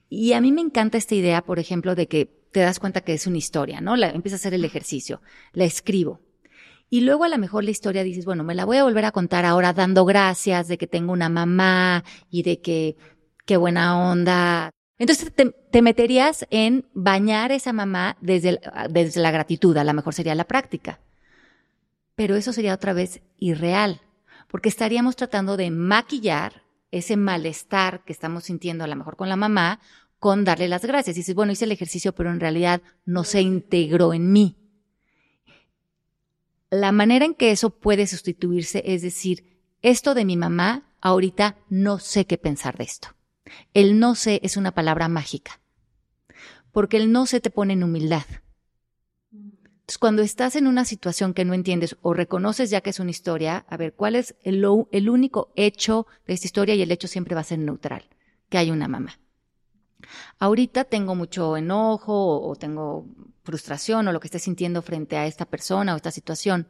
Y 0.10 0.34
a 0.34 0.42
mí 0.42 0.52
me 0.52 0.62
encanta 0.62 0.98
esta 0.98 1.16
idea, 1.16 1.44
por 1.44 1.60
ejemplo, 1.60 1.96
de 1.96 2.08
que 2.08 2.26
te 2.52 2.62
das 2.62 2.80
cuenta 2.80 3.02
que 3.02 3.14
es 3.14 3.28
una 3.28 3.38
historia, 3.38 3.80
¿no? 3.80 3.96
La, 3.96 4.10
empieza 4.10 4.36
a 4.36 4.40
hacer 4.40 4.54
el 4.54 4.66
ejercicio, 4.66 5.22
la 5.54 5.66
escribo. 5.66 6.20
Y 6.90 7.02
luego 7.02 7.24
a 7.24 7.30
lo 7.30 7.38
mejor 7.38 7.64
la 7.64 7.70
historia 7.70 8.04
dices, 8.04 8.26
bueno, 8.26 8.44
me 8.44 8.56
la 8.56 8.66
voy 8.66 8.78
a 8.78 8.84
volver 8.84 9.06
a 9.06 9.12
contar 9.12 9.46
ahora 9.46 9.74
dando 9.74 10.06
gracias 10.06 10.68
de 10.68 10.80
que 10.80 10.88
tengo 10.88 11.14
una 11.14 11.30
mamá 11.30 12.04
y 12.32 12.42
de 12.42 12.60
que 12.60 12.98
qué 13.46 13.58
buena 13.58 14.12
onda. 14.12 14.72
Entonces 14.98 15.32
te, 15.34 15.52
te 15.52 15.82
meterías 15.84 16.48
en 16.50 16.86
bañar 16.94 17.52
a 17.52 17.56
esa 17.56 17.74
mamá 17.74 18.18
desde, 18.22 18.60
desde 18.90 19.22
la 19.22 19.30
gratitud, 19.30 19.78
a 19.78 19.84
lo 19.84 19.94
mejor 19.94 20.16
sería 20.16 20.34
la 20.34 20.46
práctica. 20.48 21.00
Pero 22.16 22.36
eso 22.36 22.52
sería 22.52 22.74
otra 22.74 22.94
vez 22.94 23.22
irreal, 23.38 24.02
porque 24.48 24.70
estaríamos 24.70 25.16
tratando 25.16 25.56
de 25.58 25.70
maquillar 25.70 26.64
ese 26.92 27.18
malestar 27.18 28.04
que 28.04 28.14
estamos 28.14 28.46
sintiendo 28.46 28.84
a 28.84 28.88
lo 28.88 28.96
mejor 28.96 29.16
con 29.16 29.30
la 29.30 29.36
mamá 29.36 29.80
con 30.20 30.44
darle 30.44 30.68
las 30.68 30.86
gracias. 30.86 31.16
Y 31.16 31.22
dices, 31.22 31.36
bueno, 31.36 31.52
hice 31.52 31.66
el 31.66 31.72
ejercicio, 31.72 32.14
pero 32.14 32.30
en 32.32 32.40
realidad 32.40 32.82
no 33.06 33.24
se 33.24 33.42
integró 33.42 34.14
en 34.14 34.32
mí. 34.32 34.58
La 36.70 36.92
manera 36.92 37.26
en 37.26 37.34
que 37.34 37.52
eso 37.52 37.72
puede 37.72 38.06
sustituirse 38.06 38.84
es 38.86 39.02
decir, 39.02 39.62
esto 39.82 40.14
de 40.14 40.26
mi 40.26 40.38
mamá, 40.38 40.94
ahorita 41.02 41.58
no 41.70 42.00
sé 42.00 42.26
qué 42.26 42.38
pensar 42.38 42.78
de 42.78 42.84
esto. 42.84 43.16
El 43.74 44.00
no 44.00 44.14
sé 44.14 44.40
es 44.44 44.58
una 44.58 44.72
palabra 44.72 45.08
mágica, 45.08 45.62
porque 46.72 46.98
el 46.98 47.12
no 47.12 47.26
sé 47.26 47.40
te 47.40 47.50
pone 47.50 47.74
en 47.74 47.84
humildad. 47.84 48.26
Entonces, 49.90 49.98
cuando 49.98 50.22
estás 50.22 50.56
en 50.56 50.68
una 50.68 50.86
situación 50.86 51.34
que 51.34 51.46
no 51.46 51.56
entiendes 51.56 51.98
o 52.04 52.14
reconoces 52.14 52.70
ya 52.70 52.82
que 52.82 52.92
es 52.92 53.00
una 53.00 53.10
historia, 53.10 53.66
a 53.68 53.76
ver, 53.76 53.96
¿cuál 53.96 54.16
es 54.16 54.36
el, 54.44 54.64
único 54.64 55.52
hecho 55.56 56.06
de 56.28 56.36
esta 56.36 56.46
historia? 56.46 56.76
Y 56.76 56.84
el 56.84 56.92
hecho 56.92 57.08
siempre 57.08 57.34
va 57.34 57.42
a 57.42 57.44
ser 57.44 57.58
neutral, 57.58 58.08
que 58.50 58.60
hay 58.60 58.70
una 58.70 58.88
mamá. 58.88 59.20
Ahorita 60.38 60.84
tengo 60.84 61.16
mucho 61.16 61.58
enojo 61.58 62.40
o 62.40 62.56
tengo 62.56 63.08
frustración 63.42 64.08
o 64.08 64.12
lo 64.12 64.20
que 64.20 64.28
esté 64.28 64.38
sintiendo 64.38 64.84
frente 64.84 65.18
a 65.18 65.26
esta 65.26 65.46
persona 65.46 65.96
o 65.96 65.98
esta 65.98 66.12
situación. 66.12 66.68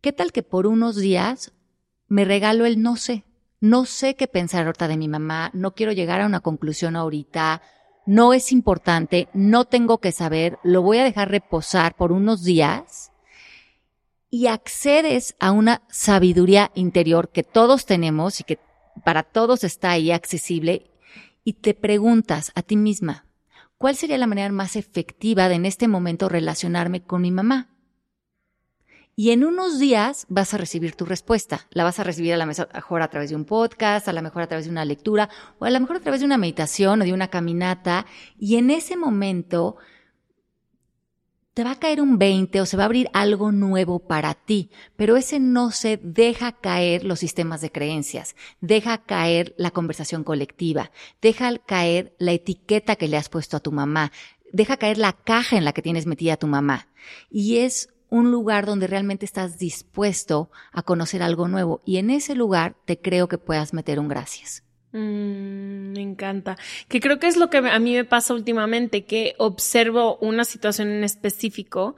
¿Qué 0.00 0.12
tal 0.12 0.32
que 0.32 0.42
por 0.42 0.66
unos 0.66 0.96
días 0.96 1.52
me 2.08 2.24
regalo 2.24 2.66
el 2.66 2.82
no 2.82 2.96
sé? 2.96 3.22
No 3.60 3.86
sé 3.86 4.16
qué 4.16 4.26
pensar 4.26 4.66
ahorita 4.66 4.88
de 4.88 4.96
mi 4.96 5.06
mamá, 5.06 5.52
no 5.54 5.76
quiero 5.76 5.92
llegar 5.92 6.22
a 6.22 6.26
una 6.26 6.40
conclusión 6.40 6.96
ahorita, 6.96 7.62
no 8.06 8.32
es 8.32 8.52
importante, 8.52 9.28
no 9.32 9.64
tengo 9.64 9.98
que 9.98 10.12
saber, 10.12 10.58
lo 10.62 10.82
voy 10.82 10.98
a 10.98 11.04
dejar 11.04 11.30
reposar 11.30 11.94
por 11.94 12.12
unos 12.12 12.42
días 12.42 13.12
y 14.30 14.46
accedes 14.46 15.34
a 15.40 15.50
una 15.50 15.82
sabiduría 15.88 16.70
interior 16.74 17.30
que 17.30 17.42
todos 17.42 17.84
tenemos 17.84 18.40
y 18.40 18.44
que 18.44 18.58
para 19.04 19.22
todos 19.22 19.64
está 19.64 19.90
ahí 19.90 20.12
accesible 20.12 20.90
y 21.44 21.54
te 21.54 21.74
preguntas 21.74 22.52
a 22.54 22.62
ti 22.62 22.76
misma, 22.76 23.26
¿cuál 23.78 23.96
sería 23.96 24.18
la 24.18 24.26
manera 24.26 24.52
más 24.52 24.76
efectiva 24.76 25.48
de 25.48 25.56
en 25.56 25.66
este 25.66 25.88
momento 25.88 26.28
relacionarme 26.28 27.02
con 27.02 27.22
mi 27.22 27.30
mamá? 27.30 27.68
Y 29.20 29.32
en 29.32 29.44
unos 29.44 29.78
días 29.78 30.24
vas 30.30 30.54
a 30.54 30.56
recibir 30.56 30.94
tu 30.96 31.04
respuesta. 31.04 31.66
La 31.72 31.84
vas 31.84 31.98
a 31.98 32.04
recibir 32.04 32.32
a 32.32 32.38
lo 32.38 32.46
mejor 32.46 33.02
a 33.02 33.08
través 33.10 33.28
de 33.28 33.36
un 33.36 33.44
podcast, 33.44 34.08
a 34.08 34.14
lo 34.14 34.22
mejor 34.22 34.40
a 34.40 34.46
través 34.46 34.64
de 34.64 34.70
una 34.70 34.86
lectura, 34.86 35.28
o 35.58 35.66
a 35.66 35.70
lo 35.70 35.78
mejor 35.78 35.96
a 35.96 36.00
través 36.00 36.20
de 36.20 36.24
una 36.24 36.38
meditación 36.38 37.02
o 37.02 37.04
de 37.04 37.12
una 37.12 37.28
caminata. 37.28 38.06
Y 38.38 38.56
en 38.56 38.70
ese 38.70 38.96
momento 38.96 39.76
te 41.52 41.64
va 41.64 41.72
a 41.72 41.78
caer 41.78 42.00
un 42.00 42.16
20 42.16 42.62
o 42.62 42.64
se 42.64 42.78
va 42.78 42.84
a 42.84 42.86
abrir 42.86 43.10
algo 43.12 43.52
nuevo 43.52 43.98
para 43.98 44.32
ti, 44.32 44.70
pero 44.96 45.18
ese 45.18 45.38
no 45.38 45.70
se 45.70 45.98
deja 46.02 46.52
caer 46.52 47.04
los 47.04 47.18
sistemas 47.18 47.60
de 47.60 47.70
creencias, 47.70 48.36
deja 48.62 49.04
caer 49.04 49.54
la 49.58 49.70
conversación 49.70 50.24
colectiva, 50.24 50.92
deja 51.20 51.58
caer 51.58 52.16
la 52.18 52.32
etiqueta 52.32 52.96
que 52.96 53.06
le 53.06 53.18
has 53.18 53.28
puesto 53.28 53.58
a 53.58 53.60
tu 53.60 53.70
mamá, 53.70 54.12
deja 54.50 54.78
caer 54.78 54.96
la 54.96 55.12
caja 55.12 55.58
en 55.58 55.66
la 55.66 55.74
que 55.74 55.82
tienes 55.82 56.06
metida 56.06 56.32
a 56.32 56.38
tu 56.38 56.46
mamá. 56.46 56.88
Y 57.30 57.58
es 57.58 57.90
un 58.10 58.30
lugar 58.30 58.66
donde 58.66 58.86
realmente 58.86 59.24
estás 59.24 59.58
dispuesto 59.58 60.50
a 60.72 60.82
conocer 60.82 61.22
algo 61.22 61.48
nuevo 61.48 61.80
y 61.84 61.96
en 61.96 62.10
ese 62.10 62.34
lugar 62.34 62.74
te 62.84 63.00
creo 63.00 63.28
que 63.28 63.38
puedas 63.38 63.72
meter 63.72 63.98
un 63.98 64.08
gracias. 64.08 64.64
Mm, 64.92 65.92
me 65.92 66.02
encanta. 66.02 66.58
Que 66.88 67.00
creo 67.00 67.18
que 67.18 67.28
es 67.28 67.36
lo 67.36 67.48
que 67.48 67.58
a 67.58 67.78
mí 67.78 67.94
me 67.94 68.04
pasa 68.04 68.34
últimamente, 68.34 69.04
que 69.04 69.34
observo 69.38 70.18
una 70.18 70.44
situación 70.44 70.88
en 70.88 71.04
específico 71.04 71.96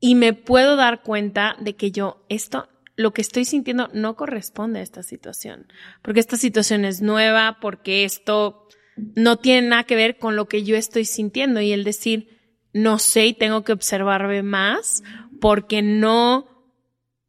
y 0.00 0.16
me 0.16 0.32
puedo 0.32 0.76
dar 0.76 1.02
cuenta 1.02 1.56
de 1.60 1.76
que 1.76 1.92
yo 1.92 2.24
esto, 2.28 2.68
lo 2.96 3.12
que 3.12 3.22
estoy 3.22 3.44
sintiendo 3.44 3.88
no 3.92 4.16
corresponde 4.16 4.80
a 4.80 4.82
esta 4.82 5.02
situación, 5.02 5.66
porque 6.02 6.20
esta 6.20 6.36
situación 6.36 6.84
es 6.84 7.00
nueva, 7.00 7.58
porque 7.60 8.04
esto 8.04 8.68
no 8.96 9.36
tiene 9.36 9.68
nada 9.68 9.84
que 9.84 9.96
ver 9.96 10.18
con 10.18 10.36
lo 10.36 10.46
que 10.46 10.62
yo 10.62 10.76
estoy 10.76 11.04
sintiendo 11.04 11.60
y 11.60 11.72
el 11.72 11.84
decir, 11.84 12.34
no 12.72 12.98
sé 12.98 13.26
y 13.26 13.34
tengo 13.34 13.62
que 13.64 13.72
observarme 13.72 14.42
más 14.42 15.02
porque 15.44 15.82
no 15.82 16.46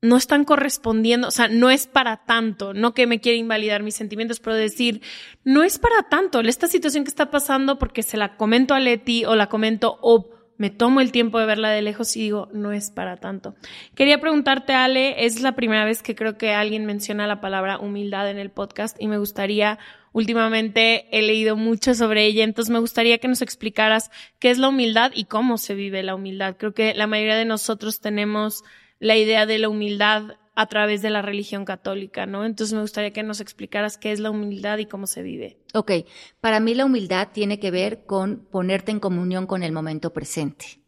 no 0.01 0.15
están 0.15 0.45
correspondiendo, 0.45 1.28
o 1.28 1.32
sea, 1.32 1.49
no 1.49 1.69
es 1.69 1.86
para 1.86 2.23
tanto, 2.25 2.73
no 2.73 2.93
que 2.93 3.08
me 3.08 3.19
quiera 3.19 3.38
invalidar 3.38 3.84
mis 3.84 3.95
sentimientos, 3.95 4.39
pero 4.39 4.56
decir, 4.56 5.01
no 5.43 5.63
es 5.63 5.80
para 5.80 6.04
tanto, 6.04 6.39
esta 6.39 6.67
situación 6.67 7.04
que 7.04 7.10
está 7.10 7.30
pasando 7.30 7.78
porque 7.78 8.04
se 8.04 8.15
la 8.15 8.38
comento 8.38 8.73
a 8.73 8.80
Leti 8.80 9.25
o 9.25 9.36
la 9.36 9.49
comento 9.49 9.97
o 10.01 10.30
me 10.57 10.69
tomo 10.69 11.01
el 11.01 11.11
tiempo 11.11 11.39
de 11.39 11.45
verla 11.45 11.69
de 11.69 11.81
lejos 11.81 12.15
y 12.15 12.21
digo, 12.21 12.49
no 12.53 12.71
es 12.71 12.89
para 12.89 13.17
tanto. 13.17 13.55
Quería 13.93 14.19
preguntarte, 14.19 14.73
Ale, 14.73 15.25
es 15.25 15.41
la 15.41 15.53
primera 15.55 15.85
vez 15.85 16.01
que 16.01 16.15
creo 16.15 16.37
que 16.37 16.53
alguien 16.53 16.85
menciona 16.85 17.27
la 17.27 17.41
palabra 17.41 17.79
humildad 17.79 18.29
en 18.29 18.37
el 18.37 18.51
podcast 18.51 18.95
y 18.99 19.07
me 19.07 19.17
gustaría, 19.17 19.79
últimamente 20.13 21.07
he 21.11 21.21
leído 21.21 21.55
mucho 21.55 21.93
sobre 21.93 22.25
ella, 22.25 22.43
entonces 22.43 22.71
me 22.71 22.79
gustaría 22.79 23.17
que 23.17 23.27
nos 23.27 23.41
explicaras 23.41 24.11
qué 24.39 24.49
es 24.49 24.57
la 24.57 24.69
humildad 24.69 25.11
y 25.13 25.25
cómo 25.25 25.57
se 25.57 25.75
vive 25.75 26.03
la 26.03 26.15
humildad. 26.15 26.55
Creo 26.57 26.73
que 26.73 26.93
la 26.93 27.07
mayoría 27.07 27.35
de 27.35 27.45
nosotros 27.45 27.99
tenemos 27.99 28.63
la 28.99 29.17
idea 29.17 29.45
de 29.45 29.59
la 29.59 29.69
humildad 29.69 30.37
a 30.55 30.67
través 30.67 31.01
de 31.01 31.09
la 31.09 31.21
religión 31.21 31.65
católica, 31.65 32.25
¿no? 32.25 32.45
Entonces 32.45 32.73
me 32.73 32.81
gustaría 32.81 33.11
que 33.11 33.23
nos 33.23 33.41
explicaras 33.41 33.97
qué 33.97 34.11
es 34.11 34.19
la 34.19 34.31
humildad 34.31 34.77
y 34.77 34.85
cómo 34.85 35.05
se 35.05 35.21
vive. 35.21 35.57
Ok, 35.73 35.91
para 36.39 36.61
mí 36.61 36.73
la 36.73 36.85
humildad 36.85 37.29
tiene 37.33 37.59
que 37.59 37.71
ver 37.71 38.05
con 38.05 38.45
ponerte 38.49 38.91
en 38.91 39.01
comunión 39.01 39.47
con 39.47 39.63
el 39.63 39.73
momento 39.73 40.13
presente. 40.13 40.79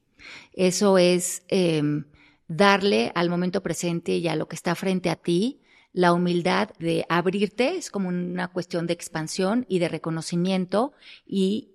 Eso 0.53 0.97
es 0.97 1.43
em, 1.49 2.06
darle 2.47 3.12
al 3.13 3.30
momento 3.30 3.62
presente 3.62 4.13
y 4.13 4.27
a 4.30 4.36
lo 4.38 4.47
que 4.47 4.56
está 4.56 4.73
frente 4.73 5.10
a 5.10 5.17
ti 5.17 5.60
la 5.91 6.13
humildad 6.13 6.69
de 6.80 7.06
abrirte, 7.10 7.75
es 7.75 7.89
como 7.89 8.10
una 8.10 8.49
cuestión 8.49 8.88
de 8.88 8.93
expansión 8.93 9.65
y 9.67 9.80
de 9.80 9.89
reconocimiento 9.89 10.93
y 11.25 11.71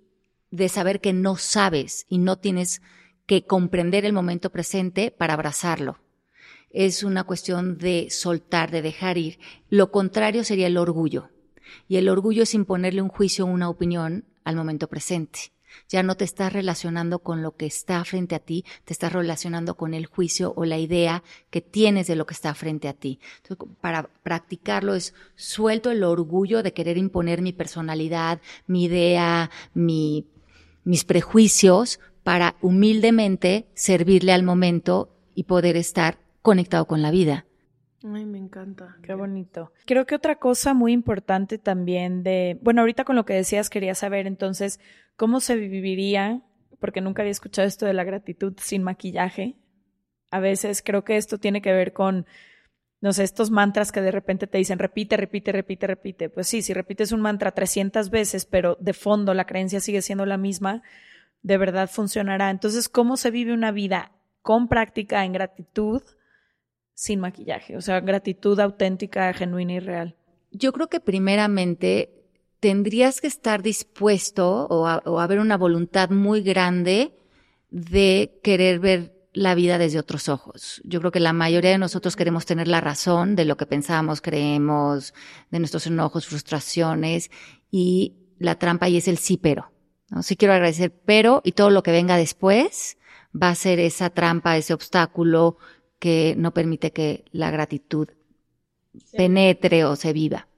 de 0.49 0.69
saber 0.69 1.01
que 1.01 1.13
no 1.13 1.35
sabes 1.35 2.05
y 2.07 2.19
no 2.19 2.37
tienes 2.37 2.81
que 3.25 3.45
comprender 3.45 4.05
el 4.05 4.13
momento 4.13 4.49
presente 4.51 5.11
para 5.11 5.33
abrazarlo 5.33 5.99
es 6.73 7.03
una 7.03 7.23
cuestión 7.23 7.77
de 7.77 8.07
soltar, 8.09 8.71
de 8.71 8.81
dejar 8.81 9.17
ir. 9.17 9.39
Lo 9.69 9.91
contrario 9.91 10.43
sería 10.43 10.67
el 10.67 10.77
orgullo. 10.77 11.29
Y 11.87 11.97
el 11.97 12.09
orgullo 12.09 12.43
es 12.43 12.53
imponerle 12.53 13.01
un 13.01 13.09
juicio 13.09 13.45
o 13.45 13.47
una 13.47 13.69
opinión 13.69 14.25
al 14.43 14.55
momento 14.55 14.87
presente. 14.87 15.53
Ya 15.89 16.03
no 16.03 16.15
te 16.15 16.23
estás 16.23 16.53
relacionando 16.53 17.19
con 17.19 17.41
lo 17.41 17.55
que 17.55 17.65
está 17.65 18.03
frente 18.05 18.35
a 18.35 18.39
ti, 18.39 18.63
te 18.85 18.93
estás 18.93 19.11
relacionando 19.11 19.75
con 19.75 19.93
el 19.93 20.05
juicio 20.05 20.53
o 20.55 20.65
la 20.65 20.77
idea 20.77 21.23
que 21.49 21.61
tienes 21.61 22.07
de 22.07 22.15
lo 22.15 22.25
que 22.25 22.33
está 22.33 22.53
frente 22.53 22.87
a 22.87 22.93
ti. 22.93 23.19
para 23.81 24.09
practicarlo 24.21 24.93
es 24.93 25.13
suelto 25.35 25.89
el 25.89 26.03
orgullo 26.03 26.61
de 26.61 26.73
querer 26.73 26.97
imponer 26.97 27.41
mi 27.41 27.53
personalidad, 27.53 28.39
mi 28.67 28.85
idea, 28.85 29.49
mi, 29.73 30.27
mis 30.83 31.05
prejuicios 31.05 31.99
para 32.23 32.55
humildemente 32.61 33.67
servirle 33.73 34.31
al 34.31 34.43
momento 34.43 35.09
y 35.35 35.43
poder 35.43 35.75
estar 35.75 36.22
conectado 36.43 36.85
con 36.85 37.01
la 37.01 37.09
vida. 37.09 37.45
Ay, 38.03 38.25
me 38.25 38.37
encanta. 38.37 38.97
Qué 39.01 39.13
bonito. 39.13 39.71
Creo 39.85 40.05
que 40.05 40.15
otra 40.15 40.35
cosa 40.35 40.73
muy 40.73 40.91
importante 40.91 41.57
también 41.57 42.21
de, 42.21 42.59
bueno, 42.61 42.81
ahorita 42.81 43.05
con 43.05 43.15
lo 43.15 43.25
que 43.25 43.33
decías 43.33 43.69
quería 43.69 43.95
saber 43.95 44.27
entonces 44.27 44.81
cómo 45.15 45.39
se 45.39 45.55
viviría, 45.55 46.41
porque 46.79 46.99
nunca 46.99 47.21
había 47.21 47.31
escuchado 47.31 47.65
esto 47.65 47.85
de 47.85 47.93
la 47.93 48.03
gratitud 48.03 48.53
sin 48.57 48.83
maquillaje. 48.83 49.55
A 50.31 50.41
veces 50.41 50.83
creo 50.85 51.05
que 51.05 51.15
esto 51.15 51.37
tiene 51.37 51.61
que 51.61 51.71
ver 51.71 51.93
con, 51.93 52.25
no 52.99 53.13
sé, 53.13 53.23
estos 53.23 53.49
mantras 53.49 53.93
que 53.93 54.01
de 54.01 54.11
repente 54.11 54.47
te 54.47 54.57
dicen 54.57 54.79
repite, 54.79 55.15
repite, 55.15 55.53
repite, 55.53 55.87
repite. 55.87 56.29
Pues 56.29 56.47
sí, 56.47 56.61
si 56.61 56.73
repites 56.73 57.13
un 57.13 57.21
mantra 57.21 57.51
300 57.51 58.09
veces, 58.09 58.45
pero 58.45 58.75
de 58.81 58.91
fondo 58.91 59.33
la 59.33 59.45
creencia 59.45 59.79
sigue 59.79 60.01
siendo 60.01 60.25
la 60.25 60.37
misma, 60.37 60.83
de 61.41 61.57
verdad 61.57 61.89
funcionará. 61.89 62.49
Entonces, 62.49 62.89
¿cómo 62.89 63.15
se 63.15 63.31
vive 63.31 63.53
una 63.53 63.71
vida 63.71 64.11
con 64.41 64.67
práctica 64.67 65.23
en 65.23 65.31
gratitud? 65.31 66.01
Sin 66.93 67.19
maquillaje, 67.19 67.75
o 67.77 67.81
sea, 67.81 67.99
gratitud 67.99 68.59
auténtica, 68.59 69.33
genuina 69.33 69.73
y 69.73 69.79
real? 69.79 70.15
Yo 70.51 70.71
creo 70.71 70.87
que 70.87 70.99
primeramente 70.99 72.23
tendrías 72.59 73.19
que 73.19 73.27
estar 73.27 73.61
dispuesto 73.61 74.67
o, 74.67 75.19
haber 75.19 75.39
una 75.39 75.57
voluntad 75.57 76.11
muy 76.11 76.41
grande 76.41 77.13
de 77.71 78.39
querer 78.41 78.79
ver 78.79 79.27
la 79.33 79.53
vida 79.53 79.77
desde 79.77 79.99
otros 79.99 80.29
ojos. 80.29 80.81
Yo 80.85 80.99
creo 80.99 81.11
que 81.11 81.19
la 81.19 81.33
mayoría 81.33 81.71
de 81.71 81.77
nosotros 81.77 82.15
queremos 82.15 82.45
tener 82.45 82.69
la 82.69 82.79
razón 82.79 83.35
de 83.35 83.43
lo 83.45 83.57
que 83.57 83.65
pensamos, 83.65 84.21
creemos, 84.21 85.13
de 85.51 85.59
nuestros 85.59 85.87
enojos, 85.87 86.27
frustraciones 86.27 87.31
y 87.69 88.13
la 88.37 88.59
trampa 88.59 88.87
y 88.87 88.95
es 88.95 89.09
el 89.09 89.17
sí 89.17 89.37
pero. 89.37 89.73
¿no? 90.09 90.23
Sí 90.23 90.37
quiero 90.37 90.53
agradecer, 90.53 90.93
pero 91.05 91.41
y 91.43 91.51
todo 91.53 91.69
lo 91.69 91.83
que 91.83 91.91
venga 91.91 92.15
después 92.15 92.97
va 93.35 93.49
a 93.49 93.55
ser 93.55 93.79
esa 93.79 94.09
trampa, 94.09 94.55
ese 94.55 94.73
obstáculo 94.73 95.57
que 96.03 96.35
no 96.37 96.53
permite 96.53 96.91
que 96.91 97.23
la 97.31 97.49
gratitud 97.49 98.09
penetre 99.15 99.85
o 99.85 99.95
se 99.95 100.11
viva. 100.11 100.49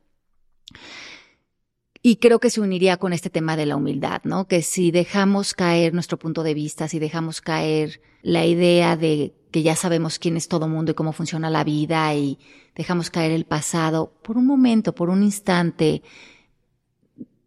Y 2.01 2.15
creo 2.15 2.39
que 2.39 2.49
se 2.49 2.61
uniría 2.61 2.97
con 2.97 3.13
este 3.13 3.29
tema 3.29 3.55
de 3.55 3.67
la 3.67 3.75
humildad, 3.75 4.21
¿no? 4.23 4.47
Que 4.47 4.63
si 4.63 4.89
dejamos 4.89 5.53
caer 5.53 5.93
nuestro 5.93 6.17
punto 6.17 6.41
de 6.41 6.55
vista, 6.55 6.87
si 6.87 6.97
dejamos 6.97 7.41
caer 7.41 8.01
la 8.23 8.47
idea 8.47 8.97
de 8.97 9.35
que 9.51 9.61
ya 9.61 9.75
sabemos 9.75 10.17
quién 10.17 10.35
es 10.35 10.47
todo 10.47 10.67
mundo 10.67 10.93
y 10.93 10.95
cómo 10.95 11.13
funciona 11.13 11.51
la 11.51 11.63
vida 11.63 12.15
y 12.15 12.39
dejamos 12.75 13.11
caer 13.11 13.31
el 13.31 13.45
pasado, 13.45 14.13
por 14.23 14.37
un 14.37 14.47
momento, 14.47 14.95
por 14.95 15.11
un 15.11 15.21
instante, 15.21 16.01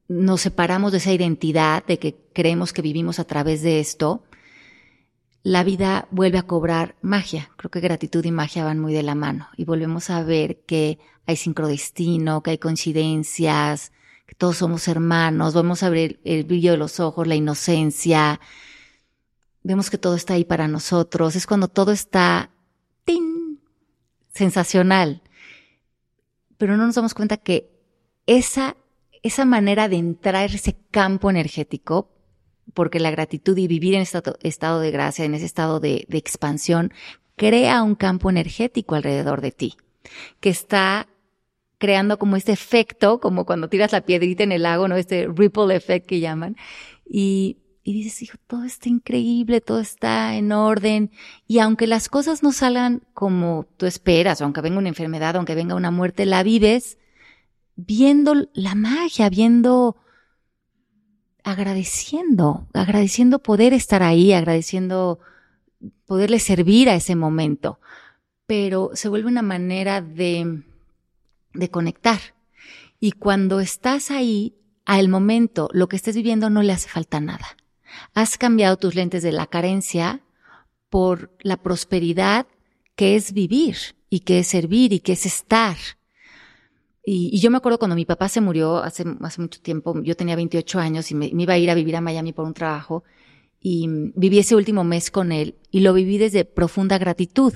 nos 0.06 0.42
separamos 0.42 0.92
de 0.92 0.98
esa 0.98 1.12
identidad 1.12 1.84
de 1.84 1.98
que 1.98 2.14
creemos 2.32 2.72
que 2.72 2.80
vivimos 2.80 3.18
a 3.18 3.24
través 3.24 3.62
de 3.62 3.80
esto, 3.80 4.22
la 5.42 5.64
vida 5.64 6.08
vuelve 6.10 6.38
a 6.38 6.46
cobrar 6.46 6.96
magia. 7.00 7.50
Creo 7.56 7.70
que 7.70 7.80
gratitud 7.80 8.24
y 8.24 8.30
magia 8.30 8.64
van 8.64 8.78
muy 8.78 8.92
de 8.92 9.02
la 9.02 9.14
mano 9.14 9.48
y 9.56 9.64
volvemos 9.64 10.10
a 10.10 10.22
ver 10.22 10.60
que 10.66 10.98
hay 11.26 11.36
sincrodestino, 11.36 12.42
que 12.42 12.50
hay 12.50 12.58
coincidencias, 12.58 13.92
que 14.26 14.34
todos 14.34 14.58
somos 14.58 14.88
hermanos, 14.88 15.54
vamos 15.54 15.82
a 15.82 15.90
ver 15.90 16.20
el 16.24 16.44
brillo 16.44 16.72
de 16.72 16.78
los 16.78 17.00
ojos, 17.00 17.26
la 17.26 17.34
inocencia, 17.34 18.40
vemos 19.62 19.90
que 19.90 19.98
todo 19.98 20.14
está 20.14 20.34
ahí 20.34 20.44
para 20.44 20.68
nosotros, 20.68 21.36
es 21.36 21.46
cuando 21.46 21.68
todo 21.68 21.92
está 21.92 22.50
¡tin! 23.04 23.60
sensacional. 24.32 25.22
Pero 26.56 26.76
no 26.76 26.86
nos 26.86 26.94
damos 26.94 27.14
cuenta 27.14 27.36
que 27.36 27.70
esa, 28.26 28.76
esa 29.22 29.44
manera 29.44 29.88
de 29.88 29.96
entrar 29.96 30.54
ese 30.54 30.76
campo 30.90 31.30
energético, 31.30 32.10
porque 32.78 33.00
la 33.00 33.10
gratitud 33.10 33.58
y 33.58 33.66
vivir 33.66 33.96
en 33.96 34.02
este 34.02 34.22
estado 34.42 34.78
de 34.78 34.92
gracia, 34.92 35.24
en 35.24 35.34
ese 35.34 35.46
estado 35.46 35.80
de, 35.80 36.06
expansión, 36.10 36.92
crea 37.34 37.82
un 37.82 37.96
campo 37.96 38.30
energético 38.30 38.94
alrededor 38.94 39.40
de 39.40 39.50
ti, 39.50 39.74
que 40.38 40.50
está 40.50 41.08
creando 41.78 42.20
como 42.20 42.36
este 42.36 42.52
efecto, 42.52 43.18
como 43.18 43.46
cuando 43.46 43.68
tiras 43.68 43.90
la 43.90 44.02
piedrita 44.02 44.44
en 44.44 44.52
el 44.52 44.62
lago, 44.62 44.86
¿no? 44.86 44.94
Este 44.94 45.26
ripple 45.26 45.74
effect 45.74 46.06
que 46.06 46.20
llaman. 46.20 46.54
Y, 47.04 47.56
y 47.82 47.94
dices, 47.94 48.22
hijo, 48.22 48.38
todo 48.46 48.62
está 48.62 48.88
increíble, 48.88 49.60
todo 49.60 49.80
está 49.80 50.36
en 50.36 50.52
orden. 50.52 51.10
Y 51.48 51.58
aunque 51.58 51.88
las 51.88 52.08
cosas 52.08 52.44
no 52.44 52.52
salgan 52.52 53.02
como 53.12 53.66
tú 53.76 53.86
esperas, 53.86 54.40
aunque 54.40 54.60
venga 54.60 54.78
una 54.78 54.90
enfermedad, 54.90 55.34
aunque 55.34 55.56
venga 55.56 55.74
una 55.74 55.90
muerte, 55.90 56.26
la 56.26 56.44
vives 56.44 56.96
viendo 57.74 58.34
la 58.52 58.76
magia, 58.76 59.30
viendo, 59.30 59.96
agradeciendo, 61.50 62.66
agradeciendo 62.74 63.38
poder 63.40 63.72
estar 63.72 64.02
ahí, 64.02 64.32
agradeciendo 64.32 65.20
poderle 66.06 66.38
servir 66.38 66.88
a 66.88 66.94
ese 66.94 67.14
momento. 67.14 67.80
Pero 68.46 68.90
se 68.94 69.08
vuelve 69.08 69.28
una 69.28 69.42
manera 69.42 70.00
de, 70.00 70.62
de 71.54 71.70
conectar. 71.70 72.18
Y 73.00 73.12
cuando 73.12 73.60
estás 73.60 74.10
ahí, 74.10 74.54
al 74.84 75.08
momento, 75.08 75.68
lo 75.72 75.88
que 75.88 75.96
estés 75.96 76.16
viviendo 76.16 76.48
no 76.50 76.62
le 76.62 76.72
hace 76.72 76.88
falta 76.88 77.20
nada. 77.20 77.56
Has 78.14 78.38
cambiado 78.38 78.76
tus 78.76 78.94
lentes 78.94 79.22
de 79.22 79.32
la 79.32 79.46
carencia 79.46 80.22
por 80.88 81.30
la 81.40 81.58
prosperidad 81.58 82.46
que 82.96 83.14
es 83.14 83.32
vivir 83.32 83.76
y 84.10 84.20
que 84.20 84.40
es 84.40 84.48
servir 84.48 84.92
y 84.92 85.00
que 85.00 85.12
es 85.12 85.26
estar. 85.26 85.76
Y, 87.10 87.38
yo 87.38 87.50
me 87.50 87.56
acuerdo 87.56 87.78
cuando 87.78 87.96
mi 87.96 88.04
papá 88.04 88.28
se 88.28 88.40
murió 88.40 88.78
hace, 88.78 89.04
hace 89.20 89.40
mucho 89.40 89.60
tiempo, 89.60 90.00
yo 90.02 90.14
tenía 90.14 90.36
28 90.36 90.78
años 90.78 91.10
y 91.10 91.14
me, 91.14 91.30
me, 91.32 91.44
iba 91.44 91.54
a 91.54 91.58
ir 91.58 91.70
a 91.70 91.74
vivir 91.74 91.96
a 91.96 92.00
Miami 92.00 92.32
por 92.32 92.44
un 92.44 92.54
trabajo 92.54 93.04
y 93.60 93.86
viví 94.14 94.38
ese 94.38 94.54
último 94.54 94.84
mes 94.84 95.10
con 95.10 95.32
él 95.32 95.54
y 95.70 95.80
lo 95.80 95.94
viví 95.94 96.18
desde 96.18 96.44
profunda 96.44 96.98
gratitud 96.98 97.54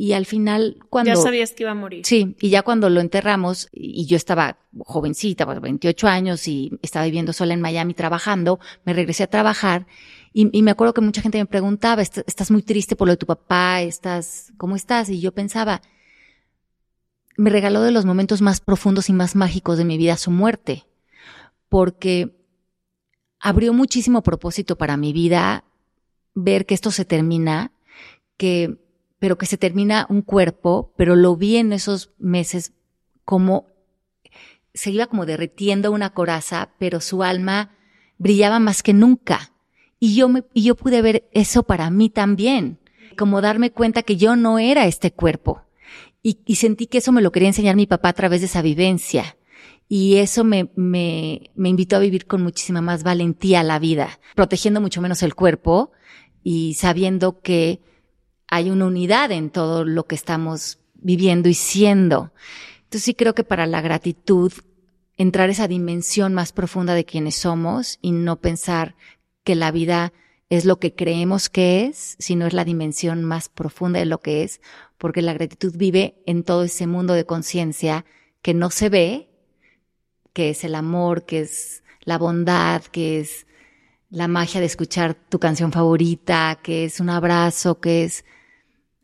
y 0.00 0.12
al 0.12 0.26
final, 0.26 0.76
cuando... 0.90 1.10
Ya 1.10 1.16
sabías 1.16 1.50
que 1.50 1.64
iba 1.64 1.72
a 1.72 1.74
morir. 1.74 2.06
Sí, 2.06 2.36
y 2.40 2.50
ya 2.50 2.62
cuando 2.62 2.88
lo 2.88 3.00
enterramos, 3.00 3.68
y 3.72 4.06
yo 4.06 4.16
estaba 4.16 4.56
jovencita, 4.78 5.44
28 5.44 6.00
pues, 6.00 6.12
años, 6.12 6.46
y 6.46 6.70
estaba 6.82 7.04
viviendo 7.04 7.32
sola 7.32 7.52
en 7.52 7.60
Miami 7.60 7.94
trabajando, 7.94 8.60
me 8.84 8.92
regresé 8.92 9.24
a 9.24 9.26
trabajar, 9.26 9.88
y, 10.32 10.62
me 10.62 10.70
acuerdo 10.70 10.94
que 10.94 11.00
mucha 11.00 11.20
gente 11.20 11.38
me 11.38 11.46
preguntaba, 11.46 12.00
¿estás 12.02 12.52
muy 12.52 12.62
triste 12.62 12.94
por 12.94 13.08
lo 13.08 13.14
de 13.14 13.16
tu 13.16 13.26
papá? 13.26 13.82
¿Estás, 13.82 14.52
cómo 14.56 14.76
estás? 14.76 15.10
Y 15.10 15.18
yo 15.18 15.32
pensaba, 15.32 15.82
me 17.38 17.50
regaló 17.50 17.82
de 17.82 17.92
los 17.92 18.04
momentos 18.04 18.42
más 18.42 18.60
profundos 18.60 19.08
y 19.08 19.12
más 19.12 19.36
mágicos 19.36 19.78
de 19.78 19.84
mi 19.84 19.96
vida 19.96 20.16
su 20.16 20.32
muerte, 20.32 20.84
porque 21.68 22.36
abrió 23.38 23.72
muchísimo 23.72 24.22
propósito 24.22 24.76
para 24.76 24.96
mi 24.96 25.12
vida 25.12 25.62
ver 26.34 26.66
que 26.66 26.74
esto 26.74 26.90
se 26.90 27.04
termina, 27.04 27.70
que 28.36 28.76
pero 29.20 29.38
que 29.38 29.46
se 29.46 29.56
termina 29.56 30.06
un 30.10 30.22
cuerpo, 30.22 30.92
pero 30.96 31.14
lo 31.14 31.36
vi 31.36 31.56
en 31.56 31.72
esos 31.72 32.10
meses 32.18 32.72
como 33.24 33.66
se 34.74 34.90
iba 34.90 35.06
como 35.06 35.24
derritiendo 35.24 35.92
una 35.92 36.10
coraza, 36.10 36.70
pero 36.78 37.00
su 37.00 37.22
alma 37.22 37.70
brillaba 38.18 38.58
más 38.58 38.82
que 38.82 38.92
nunca. 38.92 39.52
Y 40.00 40.16
yo 40.16 40.28
me, 40.28 40.44
y 40.54 40.62
yo 40.62 40.74
pude 40.74 41.02
ver 41.02 41.28
eso 41.32 41.62
para 41.62 41.88
mí 41.90 42.10
también, 42.10 42.78
como 43.16 43.40
darme 43.40 43.70
cuenta 43.70 44.02
que 44.02 44.16
yo 44.16 44.34
no 44.34 44.58
era 44.58 44.86
este 44.86 45.12
cuerpo. 45.12 45.62
Y, 46.44 46.56
sentí 46.56 46.86
que 46.86 46.98
eso 46.98 47.10
me 47.10 47.22
lo 47.22 47.32
quería 47.32 47.48
enseñar 47.48 47.74
mi 47.74 47.86
papá 47.86 48.10
a 48.10 48.12
través 48.12 48.40
de 48.40 48.46
esa 48.48 48.60
vivencia. 48.60 49.38
Y 49.88 50.16
eso 50.16 50.44
me, 50.44 50.70
me, 50.76 51.50
me 51.54 51.70
invitó 51.70 51.96
a 51.96 52.00
vivir 52.00 52.26
con 52.26 52.42
muchísima 52.42 52.82
más 52.82 53.02
valentía 53.02 53.62
la 53.62 53.78
vida, 53.78 54.20
protegiendo 54.34 54.82
mucho 54.82 55.00
menos 55.00 55.22
el 55.22 55.34
cuerpo 55.34 55.92
y 56.42 56.74
sabiendo 56.74 57.40
que 57.40 57.80
hay 58.46 58.68
una 58.68 58.86
unidad 58.86 59.32
en 59.32 59.48
todo 59.48 59.86
lo 59.86 60.06
que 60.06 60.16
estamos 60.16 60.80
viviendo 60.94 61.48
y 61.48 61.54
siendo. 61.54 62.32
Entonces 62.84 63.04
sí 63.04 63.14
creo 63.14 63.34
que 63.34 63.44
para 63.44 63.66
la 63.66 63.80
gratitud, 63.80 64.52
entrar 65.16 65.48
esa 65.48 65.66
dimensión 65.66 66.34
más 66.34 66.52
profunda 66.52 66.94
de 66.94 67.06
quienes 67.06 67.36
somos 67.36 67.98
y 68.02 68.12
no 68.12 68.40
pensar 68.40 68.96
que 69.44 69.54
la 69.54 69.70
vida 69.70 70.12
es 70.50 70.64
lo 70.64 70.78
que 70.78 70.94
creemos 70.94 71.48
que 71.48 71.86
es, 71.86 72.16
sino 72.18 72.46
es 72.46 72.52
la 72.52 72.64
dimensión 72.64 73.24
más 73.24 73.48
profunda 73.48 73.98
de 73.98 74.06
lo 74.06 74.20
que 74.20 74.42
es, 74.42 74.60
porque 74.98 75.22
la 75.22 75.32
gratitud 75.32 75.74
vive 75.76 76.22
en 76.26 76.42
todo 76.42 76.64
ese 76.64 76.86
mundo 76.86 77.14
de 77.14 77.24
conciencia 77.24 78.04
que 78.42 78.54
no 78.54 78.70
se 78.70 78.88
ve, 78.88 79.30
que 80.32 80.50
es 80.50 80.64
el 80.64 80.74
amor, 80.74 81.24
que 81.24 81.40
es 81.40 81.82
la 82.02 82.18
bondad, 82.18 82.82
que 82.82 83.20
es 83.20 83.46
la 84.10 84.28
magia 84.28 84.60
de 84.60 84.66
escuchar 84.66 85.14
tu 85.14 85.38
canción 85.38 85.72
favorita, 85.72 86.58
que 86.62 86.84
es 86.84 87.00
un 87.00 87.10
abrazo, 87.10 87.80
que 87.80 88.04
es 88.04 88.24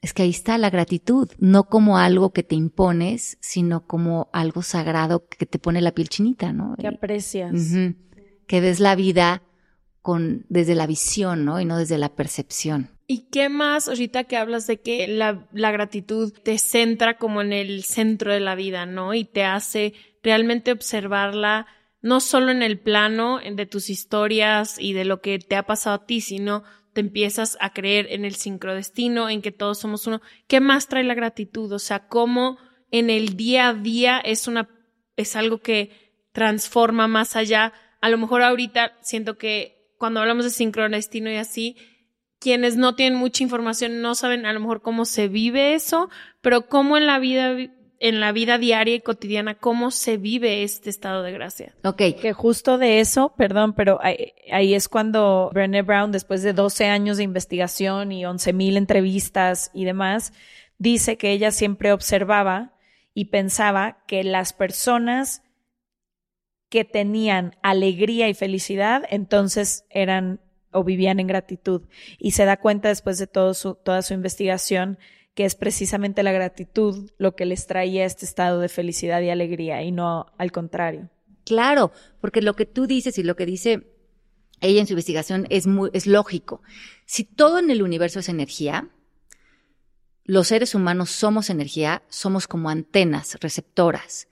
es 0.04 0.12
que 0.12 0.22
ahí 0.22 0.30
está 0.30 0.58
la 0.58 0.68
gratitud, 0.68 1.30
no 1.38 1.64
como 1.64 1.96
algo 1.96 2.34
que 2.34 2.42
te 2.42 2.54
impones, 2.54 3.38
sino 3.40 3.86
como 3.86 4.28
algo 4.34 4.60
sagrado 4.60 5.26
que 5.26 5.46
te 5.46 5.58
pone 5.58 5.80
la 5.80 5.92
piel 5.92 6.10
chinita, 6.10 6.52
¿no? 6.52 6.76
Que 6.78 6.88
aprecias. 6.88 7.54
Que 8.46 8.60
ves 8.60 8.80
la 8.80 8.96
vida 8.96 9.42
con, 10.02 10.44
desde 10.50 10.74
la 10.74 10.86
visión, 10.86 11.46
¿no? 11.46 11.58
Y 11.58 11.64
no 11.64 11.78
desde 11.78 11.96
la 11.96 12.14
percepción. 12.14 12.90
¿Y 13.06 13.28
qué 13.30 13.50
más, 13.50 13.88
ahorita 13.88 14.24
que 14.24 14.36
hablas 14.36 14.66
de 14.66 14.80
que 14.80 15.06
la, 15.08 15.46
gratitud 15.52 16.32
te 16.32 16.56
centra 16.58 17.18
como 17.18 17.42
en 17.42 17.52
el 17.52 17.84
centro 17.84 18.32
de 18.32 18.40
la 18.40 18.54
vida, 18.54 18.86
¿no? 18.86 19.12
Y 19.12 19.24
te 19.24 19.44
hace 19.44 19.92
realmente 20.22 20.72
observarla 20.72 21.66
no 22.00 22.20
solo 22.20 22.50
en 22.50 22.62
el 22.62 22.78
plano 22.78 23.40
de 23.40 23.66
tus 23.66 23.90
historias 23.90 24.78
y 24.78 24.94
de 24.94 25.04
lo 25.04 25.20
que 25.20 25.38
te 25.38 25.56
ha 25.56 25.64
pasado 25.64 25.96
a 25.96 26.06
ti, 26.06 26.20
sino 26.20 26.64
te 26.94 27.00
empiezas 27.00 27.58
a 27.60 27.72
creer 27.72 28.06
en 28.10 28.24
el 28.24 28.36
sincrodestino, 28.36 29.28
en 29.28 29.42
que 29.42 29.52
todos 29.52 29.80
somos 29.80 30.06
uno. 30.06 30.22
¿Qué 30.46 30.60
más 30.60 30.88
trae 30.88 31.04
la 31.04 31.14
gratitud? 31.14 31.70
O 31.72 31.78
sea, 31.78 32.08
cómo 32.08 32.56
en 32.90 33.10
el 33.10 33.36
día 33.36 33.68
a 33.68 33.74
día 33.74 34.18
es 34.18 34.48
una, 34.48 34.68
es 35.16 35.36
algo 35.36 35.58
que 35.58 35.90
transforma 36.32 37.08
más 37.08 37.36
allá. 37.36 37.72
A 38.00 38.08
lo 38.08 38.16
mejor 38.16 38.42
ahorita 38.42 38.96
siento 39.02 39.36
que 39.36 39.92
cuando 39.98 40.20
hablamos 40.20 40.44
de 40.44 40.50
sincrodestino 40.50 41.30
y 41.30 41.36
así, 41.36 41.76
quienes 42.44 42.76
no 42.76 42.94
tienen 42.94 43.18
mucha 43.18 43.42
información 43.42 44.02
no 44.02 44.14
saben 44.14 44.44
a 44.44 44.52
lo 44.52 44.60
mejor 44.60 44.82
cómo 44.82 45.06
se 45.06 45.28
vive 45.28 45.72
eso, 45.72 46.10
pero 46.42 46.68
cómo 46.68 46.98
en 46.98 47.06
la 47.06 47.18
vida 47.18 47.56
en 48.00 48.20
la 48.20 48.32
vida 48.32 48.58
diaria 48.58 48.96
y 48.96 49.00
cotidiana, 49.00 49.54
cómo 49.54 49.90
se 49.90 50.18
vive 50.18 50.62
este 50.62 50.90
estado 50.90 51.22
de 51.22 51.32
gracia. 51.32 51.74
Ok. 51.84 52.02
Que 52.20 52.34
justo 52.34 52.76
de 52.76 53.00
eso, 53.00 53.32
perdón, 53.34 53.72
pero 53.72 53.98
ahí, 54.02 54.74
es 54.74 54.90
cuando 54.90 55.50
Brené 55.54 55.80
Brown, 55.80 56.12
después 56.12 56.42
de 56.42 56.52
12 56.52 56.84
años 56.84 57.16
de 57.16 57.22
investigación 57.22 58.12
y 58.12 58.26
11 58.26 58.52
mil 58.52 58.76
entrevistas 58.76 59.70
y 59.72 59.86
demás, 59.86 60.34
dice 60.76 61.16
que 61.16 61.32
ella 61.32 61.50
siempre 61.50 61.92
observaba 61.92 62.74
y 63.14 63.26
pensaba 63.26 64.04
que 64.06 64.22
las 64.22 64.52
personas 64.52 65.42
que 66.68 66.84
tenían 66.84 67.56
alegría 67.62 68.28
y 68.28 68.34
felicidad, 68.34 69.04
entonces 69.08 69.86
eran 69.88 70.40
o 70.74 70.84
vivían 70.84 71.20
en 71.20 71.26
gratitud. 71.26 71.82
Y 72.18 72.32
se 72.32 72.44
da 72.44 72.58
cuenta 72.58 72.88
después 72.88 73.18
de 73.18 73.28
su, 73.54 73.74
toda 73.74 74.02
su 74.02 74.12
investigación 74.12 74.98
que 75.34 75.44
es 75.44 75.54
precisamente 75.56 76.22
la 76.22 76.32
gratitud 76.32 77.10
lo 77.18 77.34
que 77.34 77.44
les 77.44 77.66
traía 77.66 78.04
este 78.04 78.24
estado 78.24 78.60
de 78.60 78.68
felicidad 78.68 79.20
y 79.20 79.30
alegría 79.30 79.82
y 79.82 79.90
no 79.90 80.26
al 80.38 80.52
contrario. 80.52 81.10
Claro, 81.44 81.92
porque 82.20 82.40
lo 82.40 82.54
que 82.54 82.66
tú 82.66 82.86
dices 82.86 83.18
y 83.18 83.22
lo 83.22 83.36
que 83.36 83.46
dice 83.46 83.90
ella 84.60 84.80
en 84.80 84.86
su 84.86 84.92
investigación 84.92 85.46
es, 85.50 85.66
muy, 85.66 85.90
es 85.92 86.06
lógico. 86.06 86.62
Si 87.04 87.24
todo 87.24 87.58
en 87.58 87.70
el 87.70 87.82
universo 87.82 88.20
es 88.20 88.28
energía, 88.28 88.88
los 90.24 90.48
seres 90.48 90.74
humanos 90.74 91.10
somos 91.10 91.50
energía, 91.50 92.02
somos 92.08 92.46
como 92.46 92.70
antenas 92.70 93.36
receptoras. 93.40 94.28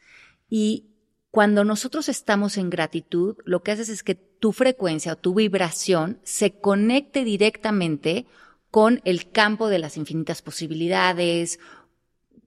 Y 0.49 0.92
cuando 1.33 1.65
nosotros 1.65 2.11
estamos 2.11 2.59
en 2.59 2.69
gratitud, 2.69 3.37
lo 3.47 3.63
que 3.63 3.73
haces 3.73 3.89
es 3.89 4.03
que 4.03 4.15
tu 4.15 4.53
frecuencia 4.53 5.15
o 5.15 5.17
tu 5.17 5.33
vibración 5.33 6.19
se 6.23 6.53
conecte 6.53 7.25
directamente 7.25 8.27
con 8.71 9.01
el 9.07 9.31
campo 9.31 9.69
de 9.69 9.79
las 9.79 9.97
infinitas 9.97 10.43
posibilidades, 10.43 11.59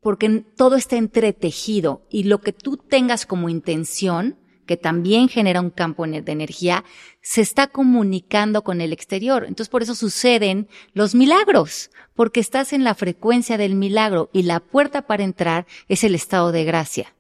porque 0.02 0.46
todo 0.56 0.76
está 0.76 0.98
entretejido 0.98 2.06
y 2.12 2.26
lo 2.26 2.42
que 2.42 2.54
tú 2.54 2.78
tengas 2.78 3.26
como 3.26 3.50
intención 3.50 4.38
que 4.68 4.78
también 4.78 5.30
genera 5.30 5.62
un 5.62 5.72
campo 5.72 6.06
de 6.06 6.32
energía, 6.32 6.84
se 7.22 7.42
está 7.42 7.68
comunicando 7.68 8.64
con 8.64 8.82
el 8.82 8.94
exterior. 8.94 9.46
Entonces 9.46 9.70
por 9.70 9.82
eso 9.82 9.96
suceden 9.96 10.68
los 10.94 11.16
milagros, 11.16 11.90
porque 12.14 12.40
estás 12.40 12.72
en 12.72 12.84
la 12.84 12.94
frecuencia 12.94 13.58
del 13.58 13.74
milagro 13.74 14.30
y 14.32 14.44
la 14.44 14.60
puerta 14.60 15.08
para 15.08 15.24
entrar 15.24 15.66
es 15.88 16.04
el 16.04 16.14
estado 16.14 16.52
de 16.52 16.66
gracia. 16.66 17.16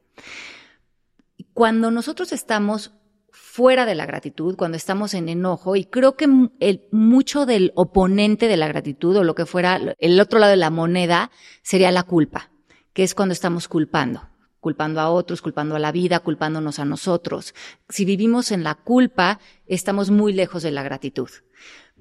Cuando 1.55 1.89
nosotros 1.89 2.33
estamos 2.33 2.91
fuera 3.31 3.85
de 3.85 3.95
la 3.95 4.05
gratitud, 4.05 4.57
cuando 4.57 4.75
estamos 4.75 5.13
en 5.13 5.29
enojo, 5.29 5.77
y 5.77 5.85
creo 5.85 6.17
que 6.17 6.27
el, 6.59 6.87
mucho 6.91 7.45
del 7.45 7.71
oponente 7.75 8.49
de 8.49 8.57
la 8.57 8.67
gratitud 8.67 9.15
o 9.15 9.23
lo 9.23 9.35
que 9.35 9.45
fuera 9.45 9.79
el 9.97 10.19
otro 10.19 10.39
lado 10.39 10.51
de 10.51 10.57
la 10.57 10.69
moneda 10.69 11.31
sería 11.61 11.93
la 11.93 12.03
culpa, 12.03 12.51
que 12.91 13.03
es 13.03 13.15
cuando 13.15 13.31
estamos 13.31 13.69
culpando 13.69 14.29
culpando 14.59 14.99
a 14.99 15.11
otros, 15.11 15.43
culpando 15.43 15.75
a 15.75 15.79
la 15.79 15.91
vida, 15.91 16.21
culpándonos 16.21 16.79
a 16.79 16.85
nosotros. 16.85 17.53
Si 17.87 18.03
vivimos 18.03 18.51
en 18.51 18.63
la 18.63 18.73
culpa, 18.73 19.39
estamos 19.67 20.09
muy 20.09 20.33
lejos 20.33 20.63
de 20.63 20.71
la 20.71 20.81
gratitud. 20.81 21.29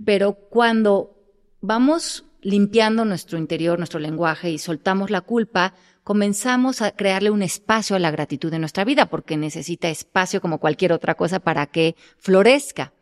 Pero 0.02 0.32
cuando 0.32 1.14
vamos 1.60 2.24
limpiando 2.40 3.04
nuestro 3.04 3.36
interior, 3.36 3.76
nuestro 3.78 4.00
lenguaje 4.00 4.50
y 4.50 4.56
soltamos 4.56 5.10
la 5.10 5.20
culpa, 5.20 5.74
comenzamos 6.04 6.82
a 6.82 6.92
crearle 6.92 7.30
un 7.30 7.42
espacio 7.42 7.96
a 7.96 7.98
la 7.98 8.10
gratitud 8.10 8.52
en 8.52 8.60
nuestra 8.60 8.84
vida, 8.84 9.06
porque 9.06 9.36
necesita 9.36 9.88
espacio 9.88 10.40
como 10.40 10.58
cualquier 10.60 10.92
otra 10.92 11.14
cosa 11.14 11.40
para 11.40 11.66
que 11.66 11.96
florezca. 12.18 12.92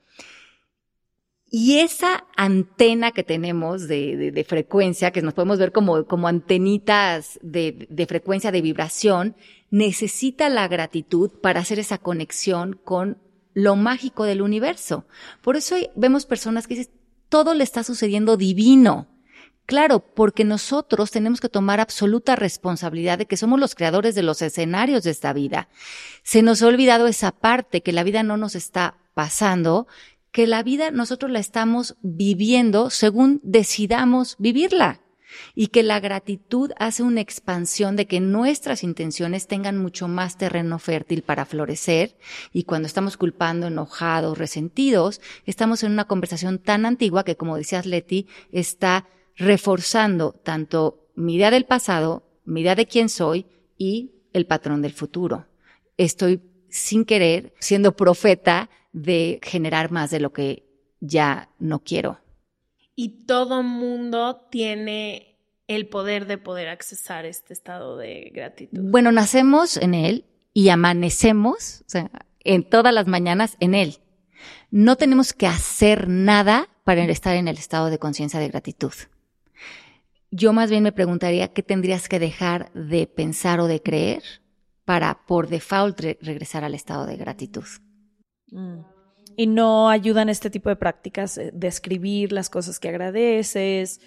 Y 1.55 1.81
esa 1.81 2.25
antena 2.35 3.11
que 3.11 3.25
tenemos 3.25 3.87
de, 3.87 4.47
frecuencia, 4.49 5.11
que 5.11 5.21
nos 5.21 5.35
podemos 5.35 5.59
ver 5.59 5.71
como, 5.71 6.07
como 6.07 6.27
antenitas 6.27 7.39
de, 7.43 7.87
de, 7.91 8.07
frecuencia 8.07 8.51
de 8.51 8.63
vibración, 8.63 9.37
necesita 9.71 10.49
la 10.49 10.67
gratitud 10.67 11.31
para 11.43 11.61
hacer 11.61 11.79
esa 11.79 11.99
conexión 11.99 12.81
con 12.83 13.19
lo 13.53 13.77
mágico 13.77 14.25
del 14.25 14.41
universo. 14.41 15.05
Por 15.43 15.57
eso 15.57 15.77
vemos 15.95 16.25
personas 16.25 16.67
que 16.67 16.77
dicen, 16.77 16.95
todo 17.29 17.53
le 17.53 17.65
está 17.65 17.85
sucediendo 17.85 18.39
divino. 18.39 19.12
Claro, 19.67 20.01
porque 20.01 20.45
nosotros 20.45 21.11
tenemos 21.11 21.41
que 21.41 21.49
tomar 21.49 21.81
absoluta 21.81 22.37
responsabilidad 22.37 23.19
de 23.19 23.27
que 23.27 23.37
somos 23.37 23.61
los 23.61 23.75
creadores 23.75 24.15
de 24.15 24.23
los 24.23 24.43
escenarios 24.43 25.05
de 25.05 25.11
esta 25.11 25.33
vida. 25.33 25.69
Se 26.23 26.43
nos 26.43 26.63
ha 26.63 26.67
olvidado 26.67 27.07
esa 27.07 27.31
parte, 27.31 27.83
que 27.83 27.93
la 27.93 28.03
vida 28.03 28.23
no 28.23 28.37
nos 28.37 28.55
está 28.55 28.99
pasando, 29.15 29.87
que 30.33 30.47
la 30.47 30.63
vida 30.63 30.91
nosotros 30.91 31.31
la 31.31 31.39
estamos 31.39 31.97
viviendo 32.03 32.91
según 32.91 33.41
decidamos 33.45 34.37
vivirla 34.39 35.01
y 35.55 35.69
que 35.69 35.83
la 35.83 36.01
gratitud 36.01 36.73
hace 36.79 37.03
una 37.03 37.21
expansión 37.21 37.97
de 37.97 38.07
que 38.07 38.21
nuestras 38.21 38.83
intenciones 38.83 39.47
tengan 39.47 39.79
mucho 39.79 40.09
más 40.09 40.37
terreno 40.37 40.79
fértil 40.79 41.23
para 41.23 41.45
florecer 41.45 42.17
y 42.53 42.65
cuando 42.65 42.87
estamos 42.87 43.17
culpando, 43.17 43.69
enojados, 43.69 44.39
resentidos, 44.39 45.21
estamos 45.47 45.83
en 45.83 45.93
una 45.93 46.07
conversación 46.07 46.59
tan 46.59 46.87
antigua 46.87 47.25
que, 47.25 47.37
como 47.37 47.57
decías 47.57 47.87
Leti, 47.87 48.27
está 48.51 49.07
reforzando 49.37 50.33
tanto 50.33 51.09
mi 51.15 51.35
idea 51.35 51.51
del 51.51 51.65
pasado, 51.65 52.23
mi 52.45 52.63
idea 52.63 52.75
de 52.75 52.87
quién 52.87 53.09
soy 53.09 53.47
y 53.79 54.13
el 54.33 54.47
patrón 54.47 54.83
del 54.83 54.93
futuro. 54.93 55.47
Estoy 55.97 56.41
sin 56.69 57.05
querer 57.05 57.53
siendo 57.59 57.97
profeta 57.97 58.71
de 58.93 59.41
generar 59.43 59.91
más 59.91 60.11
de 60.11 60.21
lo 60.21 60.33
que 60.33 60.67
ya 61.01 61.51
no 61.59 61.81
quiero. 61.81 62.21
Y 62.95 63.25
todo 63.27 63.63
mundo 63.63 64.47
tiene 64.51 65.39
el 65.67 65.89
poder 65.89 66.27
de 66.27 66.39
poder 66.39 66.69
accesar 66.69 67.25
este 67.25 67.53
estado 67.53 67.97
de 67.97 68.31
gratitud. 68.35 68.79
Bueno, 68.91 69.13
nacemos 69.13 69.77
en 69.77 69.95
él 69.95 70.27
y 70.53 70.69
amanecemos, 70.69 71.83
o 71.87 71.91
sea, 71.91 72.11
en 72.41 72.69
todas 72.69 72.93
las 72.93 73.07
mañanas 73.07 73.57
en 73.61 73.75
él. 73.75 73.99
No 74.71 74.97
tenemos 74.97 75.33
que 75.33 75.47
hacer 75.47 76.09
nada 76.09 76.69
para 76.85 77.05
estar 77.05 77.37
en 77.37 77.49
el 77.49 77.57
estado 77.59 77.91
de 77.91 77.99
conciencia 77.99 78.41
de 78.41 78.49
gratitud. 78.49 78.93
Yo 80.35 80.55
más 80.55 80.71
bien 80.71 80.83
me 80.83 80.93
preguntaría 80.93 81.53
qué 81.53 81.63
tendrías 81.63 82.09
que 82.09 82.19
dejar 82.19 82.73
de 82.73 83.07
pensar 83.07 83.61
o 83.61 83.67
de 83.67 83.83
creer 83.83 84.23
para 84.87 85.27
por 85.27 85.49
default 85.49 86.01
regresar 86.23 86.65
al 86.65 86.75
estado 86.75 87.05
de 87.05 87.19
gratitud. 87.19 87.67
Mm. 88.51 88.79
Y 89.37 89.47
no 89.47 89.91
ayudan 89.91 90.31
este 90.31 90.49
tipo 90.49 90.71
de 90.71 90.77
prácticas 90.77 91.37
eh, 91.37 91.51
de 91.53 91.69
escribir 91.69 92.33
las 92.33 92.49
cosas 92.49 92.81
que 92.81 92.89
agradeces. 92.89 94.01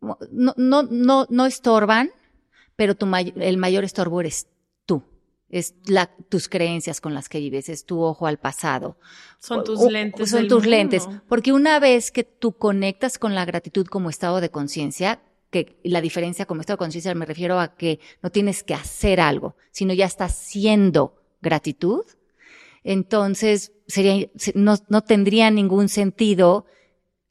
No, 0.00 0.54
no, 0.56 0.84
no, 0.84 1.26
no 1.28 1.46
estorban, 1.46 2.10
pero 2.76 2.94
tu 2.94 3.12
el 3.14 3.56
mayor 3.56 3.82
estorbo 3.82 4.20
eres. 4.20 4.46
Es 5.48 5.74
la, 5.86 6.10
tus 6.28 6.48
creencias 6.48 7.00
con 7.00 7.14
las 7.14 7.28
que 7.28 7.38
vives, 7.38 7.68
es 7.68 7.86
tu 7.86 8.02
ojo 8.02 8.26
al 8.26 8.38
pasado. 8.38 8.98
Son 9.38 9.64
tus 9.64 9.80
lentes. 9.90 10.30
Son 10.30 10.46
tus 10.46 10.66
lentes. 10.66 11.08
Porque 11.28 11.52
una 11.52 11.80
vez 11.80 12.10
que 12.10 12.24
tú 12.24 12.52
conectas 12.52 13.18
con 13.18 13.34
la 13.34 13.44
gratitud 13.44 13.86
como 13.86 14.10
estado 14.10 14.40
de 14.40 14.50
conciencia, 14.50 15.22
que 15.50 15.78
la 15.82 16.00
diferencia 16.00 16.44
como 16.44 16.60
estado 16.60 16.76
de 16.76 16.84
conciencia 16.84 17.14
me 17.14 17.24
refiero 17.24 17.58
a 17.58 17.74
que 17.76 18.00
no 18.22 18.30
tienes 18.30 18.62
que 18.62 18.74
hacer 18.74 19.20
algo, 19.20 19.56
sino 19.70 19.94
ya 19.94 20.04
estás 20.04 20.36
siendo 20.36 21.14
gratitud, 21.40 22.04
entonces 22.84 23.72
sería, 23.86 24.28
no, 24.54 24.76
no 24.88 25.02
tendría 25.02 25.50
ningún 25.50 25.88
sentido 25.88 26.66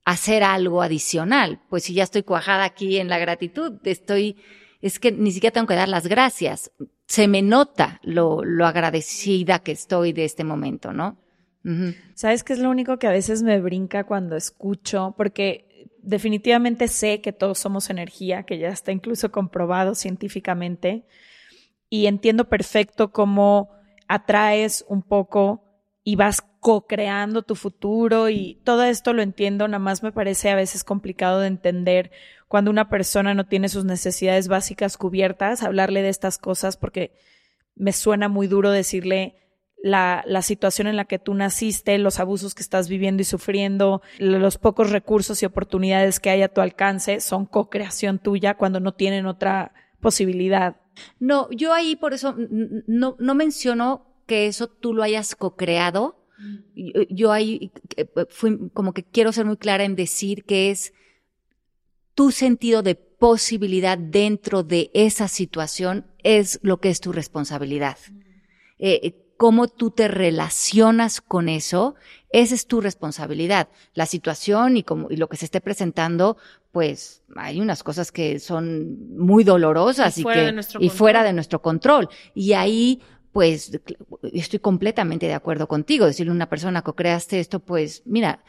hacer 0.06 0.44
algo 0.44 0.82
adicional. 0.82 1.62
Pues 1.70 1.84
si 1.84 1.94
ya 1.94 2.04
estoy 2.04 2.24
cuajada 2.24 2.64
aquí 2.64 2.98
en 2.98 3.10
la 3.10 3.20
gratitud, 3.20 3.74
estoy, 3.84 4.38
es 4.82 5.00
que 5.00 5.12
ni 5.12 5.32
siquiera 5.32 5.54
tengo 5.54 5.68
que 5.68 5.76
dar 5.76 5.90
las 5.90 6.08
gracias. 6.08 6.72
Se 7.08 7.28
me 7.28 7.42
nota 7.42 8.00
lo, 8.04 8.42
agradecida 8.66 9.60
que 9.60 9.72
estoy 9.72 10.14
de 10.14 10.26
este 10.26 10.44
momento, 10.44 10.94
¿no? 10.94 11.18
¿Sabes 12.14 12.46
qué 12.46 12.54
es 12.54 12.60
lo 12.60 12.70
único 12.70 12.98
que 12.98 13.08
a 13.08 13.12
veces 13.12 13.44
me 13.44 13.60
brinca 13.60 14.06
cuando 14.06 14.38
escucho? 14.38 15.14
Porque 15.18 15.90
definitivamente 16.02 16.88
sé 16.88 17.20
que 17.20 17.34
todos 17.34 17.60
somos 17.60 17.90
energía, 17.90 18.44
que 18.44 18.58
ya 18.58 18.70
está 18.70 18.94
incluso 18.94 19.32
comprobado 19.32 19.94
científicamente, 19.94 21.04
y 21.90 22.06
entiendo 22.06 22.48
perfecto 22.48 23.12
cómo 23.12 23.70
atraes 24.08 24.86
un 24.88 25.02
poco 25.02 25.64
y 26.04 26.16
vas 26.16 26.42
co-creando 26.68 27.44
tu 27.44 27.56
futuro 27.56 28.28
y 28.28 28.60
todo 28.66 28.84
esto 28.84 29.14
lo 29.14 29.22
entiendo, 29.22 29.70
nada 29.70 29.80
más 29.80 30.04
me 30.04 30.12
parece 30.12 30.50
a 30.50 30.56
veces 30.56 30.84
complicado 30.84 31.40
de 31.40 31.48
entender 31.48 32.12
cuando 32.50 32.70
una 32.72 32.90
persona 32.90 33.34
no 33.34 33.46
tiene 33.46 33.70
sus 33.70 33.86
necesidades 33.86 34.50
básicas 34.50 34.98
cubiertas, 34.98 35.64
hablarle 35.64 36.02
de 36.02 36.10
estas 36.10 36.38
cosas 36.38 36.76
porque 36.76 37.14
me 37.76 37.94
suena 37.94 38.28
muy 38.28 38.48
duro 38.48 38.70
decirle 38.70 39.38
la, 39.82 40.26
la, 40.28 40.42
situación 40.42 40.88
en 40.88 40.98
la 40.98 41.06
que 41.06 41.20
tú 41.20 41.36
naciste, 41.36 41.98
los 42.00 42.20
abusos 42.20 42.54
que 42.54 42.64
estás 42.64 42.90
viviendo 42.90 43.22
y 43.22 43.26
sufriendo, 43.26 44.02
los 44.18 44.58
pocos 44.58 44.90
recursos 44.90 45.42
y 45.42 45.46
oportunidades 45.46 46.20
que 46.20 46.32
hay 46.32 46.42
a 46.42 46.54
tu 46.54 46.60
alcance 46.60 47.22
son 47.22 47.46
co-creación 47.46 48.20
tuya 48.20 48.56
cuando 48.56 48.82
no 48.82 48.94
tienen 48.94 49.26
otra 49.26 49.72
posibilidad. 50.02 50.76
No, 51.18 51.50
yo 51.52 51.72
ahí 51.72 51.96
por 51.96 52.14
eso 52.14 52.36
no, 52.38 53.16
no 53.20 53.36
menciono 53.36 54.06
que 54.26 54.48
eso 54.48 54.68
tú 54.68 54.94
lo 54.94 55.04
hayas 55.04 55.34
co-creado. 55.34 56.27
Yo, 57.10 57.32
ahí 57.32 57.72
eh, 57.96 58.08
fui 58.30 58.70
como 58.74 58.94
que 58.94 59.04
quiero 59.04 59.32
ser 59.32 59.46
muy 59.46 59.58
clara 59.58 59.84
en 59.84 59.96
decir 59.96 60.44
que 60.44 60.70
es 60.70 60.94
tu 62.14 62.32
sentido 62.32 62.84
de 62.84 62.96
posibilidad 62.96 63.98
dentro 63.98 64.64
de 64.64 64.92
esa 64.94 65.28
situación 65.28 66.06
es 66.24 66.60
lo 66.62 66.80
que 66.80 66.90
es 66.90 67.00
tu 67.00 67.12
responsabilidad. 67.12 67.98
Eh, 68.80 69.00
eh, 69.04 69.16
cómo 69.38 69.68
tú 69.68 69.92
te 69.92 70.08
relacionas 70.08 71.22
con 71.22 71.48
eso, 71.48 71.96
esa 72.32 72.56
es 72.56 72.66
tu 72.66 72.82
responsabilidad. 72.82 73.70
La 73.94 74.06
situación 74.06 74.78
y, 74.78 74.84
como, 74.84 75.10
y 75.12 75.18
lo 75.18 75.30
que 75.30 75.38
se 75.38 75.46
esté 75.46 75.62
presentando, 75.62 76.38
pues 76.72 77.24
hay 77.36 77.62
unas 77.62 77.84
cosas 77.84 78.12
que 78.12 78.40
son 78.40 79.16
muy 79.16 79.44
dolorosas 79.44 80.18
y, 80.18 80.24
que, 80.24 80.56
y 80.80 80.90
fuera 80.90 81.24
de 81.24 81.34
nuestro 81.34 81.62
control. 81.62 82.10
Y 82.34 82.54
ahí, 82.54 83.02
pues, 83.38 83.80
estoy 84.34 84.58
completamente 84.58 85.28
de 85.28 85.36
acuerdo 85.36 85.68
contigo. 85.68 86.08
Decirle 86.08 86.32
a 86.32 86.34
una 86.34 86.50
persona 86.50 86.82
que 86.82 86.92
creaste 86.94 87.40
esto, 87.40 87.60
pues, 87.60 88.02
mira, 88.04 88.44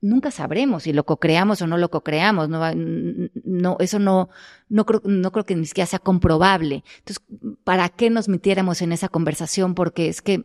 nunca 0.00 0.30
sabremos 0.30 0.84
si 0.84 0.92
lo 0.92 1.04
co-creamos 1.04 1.60
o 1.60 1.66
no 1.66 1.76
lo 1.76 1.90
co-creamos. 1.90 2.48
No, 2.48 2.62
no, 2.72 3.76
eso 3.80 3.98
no, 3.98 4.28
no 4.68 4.86
creo, 4.86 5.02
no 5.04 5.32
creo 5.32 5.44
que 5.44 5.56
ni 5.56 5.66
siquiera 5.66 5.88
sea 5.88 5.98
comprobable. 5.98 6.84
Entonces, 6.98 7.20
¿para 7.64 7.88
qué 7.88 8.10
nos 8.10 8.28
metiéramos 8.28 8.80
en 8.80 8.92
esa 8.92 9.08
conversación? 9.08 9.74
Porque 9.74 10.08
es 10.08 10.22
que 10.22 10.44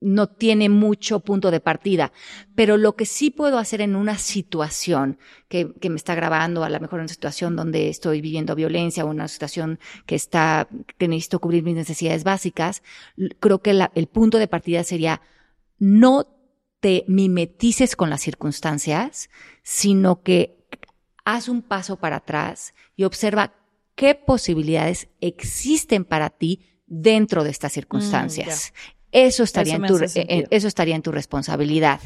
no 0.00 0.28
tiene 0.28 0.68
mucho 0.68 1.20
punto 1.20 1.50
de 1.50 1.60
partida. 1.60 2.12
Pero 2.54 2.76
lo 2.76 2.96
que 2.96 3.06
sí 3.06 3.30
puedo 3.30 3.58
hacer 3.58 3.80
en 3.80 3.96
una 3.96 4.18
situación 4.18 5.18
que, 5.48 5.72
que 5.80 5.90
me 5.90 5.96
está 5.96 6.14
grabando, 6.14 6.64
a 6.64 6.70
lo 6.70 6.80
mejor 6.80 7.00
en 7.00 7.04
una 7.04 7.12
situación 7.12 7.56
donde 7.56 7.88
estoy 7.88 8.20
viviendo 8.20 8.54
violencia 8.54 9.04
o 9.04 9.08
una 9.08 9.28
situación 9.28 9.78
que 10.06 10.14
está, 10.14 10.68
que 10.98 11.08
necesito 11.08 11.38
cubrir 11.38 11.62
mis 11.62 11.74
necesidades 11.74 12.24
básicas, 12.24 12.82
creo 13.40 13.60
que 13.60 13.74
la, 13.74 13.92
el 13.94 14.06
punto 14.06 14.38
de 14.38 14.48
partida 14.48 14.84
sería 14.84 15.20
no 15.78 16.26
te 16.80 17.04
mimetices 17.08 17.94
con 17.94 18.10
las 18.10 18.22
circunstancias, 18.22 19.28
sino 19.62 20.22
que 20.22 20.66
haz 21.24 21.48
un 21.48 21.62
paso 21.62 21.96
para 21.96 22.16
atrás 22.16 22.74
y 22.96 23.04
observa 23.04 23.54
qué 23.94 24.14
posibilidades 24.14 25.08
existen 25.20 26.04
para 26.04 26.30
ti 26.30 26.66
dentro 26.86 27.44
de 27.44 27.50
estas 27.50 27.72
circunstancias. 27.72 28.72
Eso 29.12 29.42
estaría, 29.42 29.74
en 29.74 29.86
tu, 29.86 29.98
eh, 29.98 30.46
eso 30.50 30.68
estaría 30.68 30.94
en 30.94 31.02
tu 31.02 31.12
responsabilidad. 31.12 32.00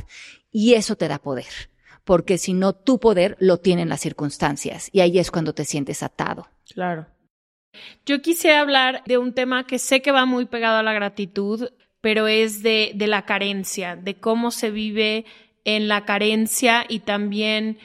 Y 0.50 0.74
eso 0.74 0.96
te 0.96 1.08
da 1.08 1.18
poder. 1.18 1.70
Porque 2.04 2.38
si 2.38 2.52
no, 2.52 2.74
tu 2.74 3.00
poder 3.00 3.36
lo 3.40 3.58
tienen 3.58 3.88
las 3.88 4.00
circunstancias. 4.00 4.88
Y 4.92 5.00
ahí 5.00 5.18
es 5.18 5.30
cuando 5.30 5.54
te 5.54 5.64
sientes 5.64 6.02
atado. 6.02 6.48
Claro. 6.72 7.06
Yo 8.06 8.22
quisiera 8.22 8.60
hablar 8.60 9.02
de 9.06 9.18
un 9.18 9.32
tema 9.32 9.66
que 9.66 9.78
sé 9.78 10.00
que 10.00 10.12
va 10.12 10.26
muy 10.26 10.46
pegado 10.46 10.78
a 10.78 10.82
la 10.82 10.92
gratitud, 10.92 11.70
pero 12.00 12.28
es 12.28 12.62
de, 12.62 12.92
de 12.94 13.06
la 13.06 13.24
carencia, 13.24 13.96
de 13.96 14.14
cómo 14.14 14.50
se 14.50 14.70
vive 14.70 15.24
en 15.64 15.88
la 15.88 16.04
carencia 16.04 16.84
y 16.88 17.00
también 17.00 17.78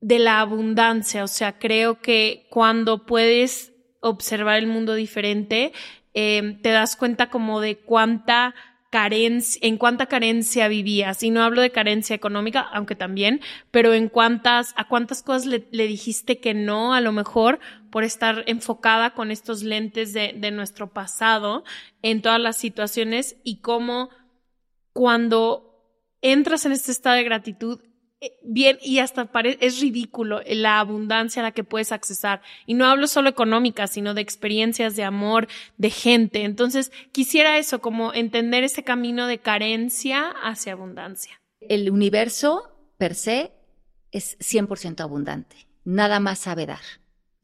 de 0.00 0.18
la 0.18 0.40
abundancia. 0.40 1.24
O 1.24 1.28
sea, 1.28 1.58
creo 1.58 2.00
que 2.00 2.46
cuando 2.50 3.06
puedes 3.06 3.72
observar 4.00 4.58
el 4.58 4.66
mundo 4.66 4.94
diferente, 4.94 5.72
Em, 6.14 6.60
te 6.60 6.70
das 6.70 6.96
cuenta 6.96 7.30
como 7.30 7.60
de 7.60 7.78
cuánta 7.78 8.54
carencia, 8.92 9.58
en 9.66 9.78
cuánta 9.78 10.04
carencia 10.04 10.68
vivías. 10.68 11.22
Y 11.22 11.30
no 11.30 11.42
hablo 11.42 11.62
de 11.62 11.70
carencia 11.70 12.14
económica, 12.14 12.60
aunque 12.60 12.94
también, 12.94 13.40
pero 13.70 13.94
en 13.94 14.10
cuántas, 14.10 14.74
a 14.76 14.86
cuántas 14.86 15.22
cosas 15.22 15.46
le, 15.46 15.86
dijiste 15.86 16.40
que 16.40 16.52
no, 16.52 16.92
a 16.92 17.00
lo 17.00 17.10
mejor 17.12 17.58
por 17.90 18.04
estar 18.04 18.44
enfocada 18.46 19.14
con 19.14 19.30
estos 19.30 19.62
lentes 19.62 20.12
de, 20.12 20.50
nuestro 20.50 20.92
pasado 20.92 21.64
en 22.02 22.20
todas 22.20 22.38
las 22.38 22.58
situaciones 22.58 23.36
y 23.44 23.60
cómo 23.60 24.10
cuando 24.92 25.82
entras 26.20 26.66
en 26.66 26.72
este 26.72 26.92
estado 26.92 27.16
de 27.16 27.24
gratitud, 27.24 27.80
bien 28.42 28.78
y 28.82 28.98
hasta 28.98 29.28
es 29.60 29.80
ridículo 29.80 30.40
la 30.46 30.78
abundancia 30.78 31.40
a 31.40 31.44
la 31.44 31.52
que 31.52 31.64
puedes 31.64 31.92
accesar. 31.92 32.42
Y 32.66 32.74
no 32.74 32.86
hablo 32.86 33.06
solo 33.06 33.28
económica, 33.28 33.86
sino 33.86 34.14
de 34.14 34.20
experiencias, 34.20 34.96
de 34.96 35.04
amor, 35.04 35.48
de 35.76 35.90
gente. 35.90 36.44
Entonces, 36.44 36.92
quisiera 37.12 37.58
eso, 37.58 37.80
como 37.80 38.12
entender 38.14 38.64
ese 38.64 38.84
camino 38.84 39.26
de 39.26 39.38
carencia 39.38 40.30
hacia 40.42 40.72
abundancia. 40.72 41.40
El 41.60 41.90
universo 41.90 42.70
per 42.98 43.14
se 43.14 43.52
es 44.10 44.38
100% 44.38 45.00
abundante. 45.00 45.56
Nada 45.84 46.20
más 46.20 46.38
sabe 46.38 46.66
dar. 46.66 46.80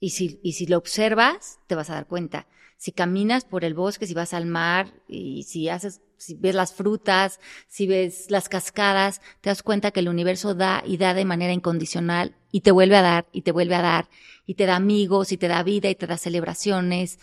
Y 0.00 0.10
si, 0.10 0.38
y 0.42 0.52
si 0.52 0.66
lo 0.66 0.78
observas, 0.78 1.58
te 1.66 1.74
vas 1.74 1.90
a 1.90 1.94
dar 1.94 2.06
cuenta. 2.06 2.46
Si 2.76 2.92
caminas 2.92 3.44
por 3.44 3.64
el 3.64 3.74
bosque, 3.74 4.06
si 4.06 4.14
vas 4.14 4.32
al 4.34 4.46
mar 4.46 4.92
y 5.08 5.42
si 5.42 5.68
haces 5.68 6.00
si 6.18 6.34
ves 6.34 6.54
las 6.54 6.74
frutas, 6.74 7.40
si 7.68 7.86
ves 7.86 8.30
las 8.30 8.48
cascadas, 8.48 9.20
te 9.40 9.50
das 9.50 9.62
cuenta 9.62 9.90
que 9.90 10.00
el 10.00 10.08
universo 10.08 10.54
da 10.54 10.82
y 10.84 10.96
da 10.98 11.14
de 11.14 11.24
manera 11.24 11.52
incondicional 11.52 12.36
y 12.50 12.60
te 12.60 12.70
vuelve 12.70 12.96
a 12.96 13.02
dar 13.02 13.26
y 13.32 13.42
te 13.42 13.52
vuelve 13.52 13.74
a 13.74 13.82
dar 13.82 14.08
y 14.44 14.54
te 14.54 14.66
da 14.66 14.76
amigos 14.76 15.32
y 15.32 15.36
te 15.36 15.48
da 15.48 15.62
vida 15.62 15.88
y 15.88 15.94
te 15.94 16.06
da 16.06 16.16
celebraciones. 16.16 17.18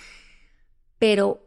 Pero 0.97 1.45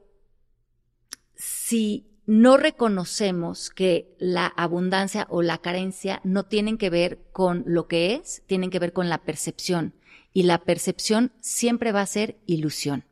si 1.35 2.09
no 2.27 2.59
reconocemos 2.59 3.71
que 3.71 4.15
la 4.19 4.47
abundancia 4.47 5.27
o 5.31 5.41
la 5.41 5.59
carencia 5.59 6.21
no 6.25 6.45
tienen 6.45 6.77
que 6.77 6.91
ver 6.91 7.23
con 7.33 7.65
lo 7.67 7.89
que 7.89 8.15
es, 8.15 8.43
tienen 8.47 8.69
que 8.71 8.79
ver 8.79 8.93
con 8.93 9.09
la 9.09 9.23
percepción. 9.23 9.95
Y 10.35 10.43
la 10.43 10.59
percepción 10.59 11.33
siempre 11.41 11.91
va 11.91 12.03
a 12.03 12.07
ser 12.07 12.37
ilusión. 12.45 13.05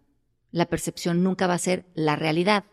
La 0.51 0.67
percepción 0.67 1.23
nunca 1.23 1.47
va 1.47 1.55
a 1.55 1.59
ser 1.59 1.87
la 1.95 2.15
realidad. 2.15 2.65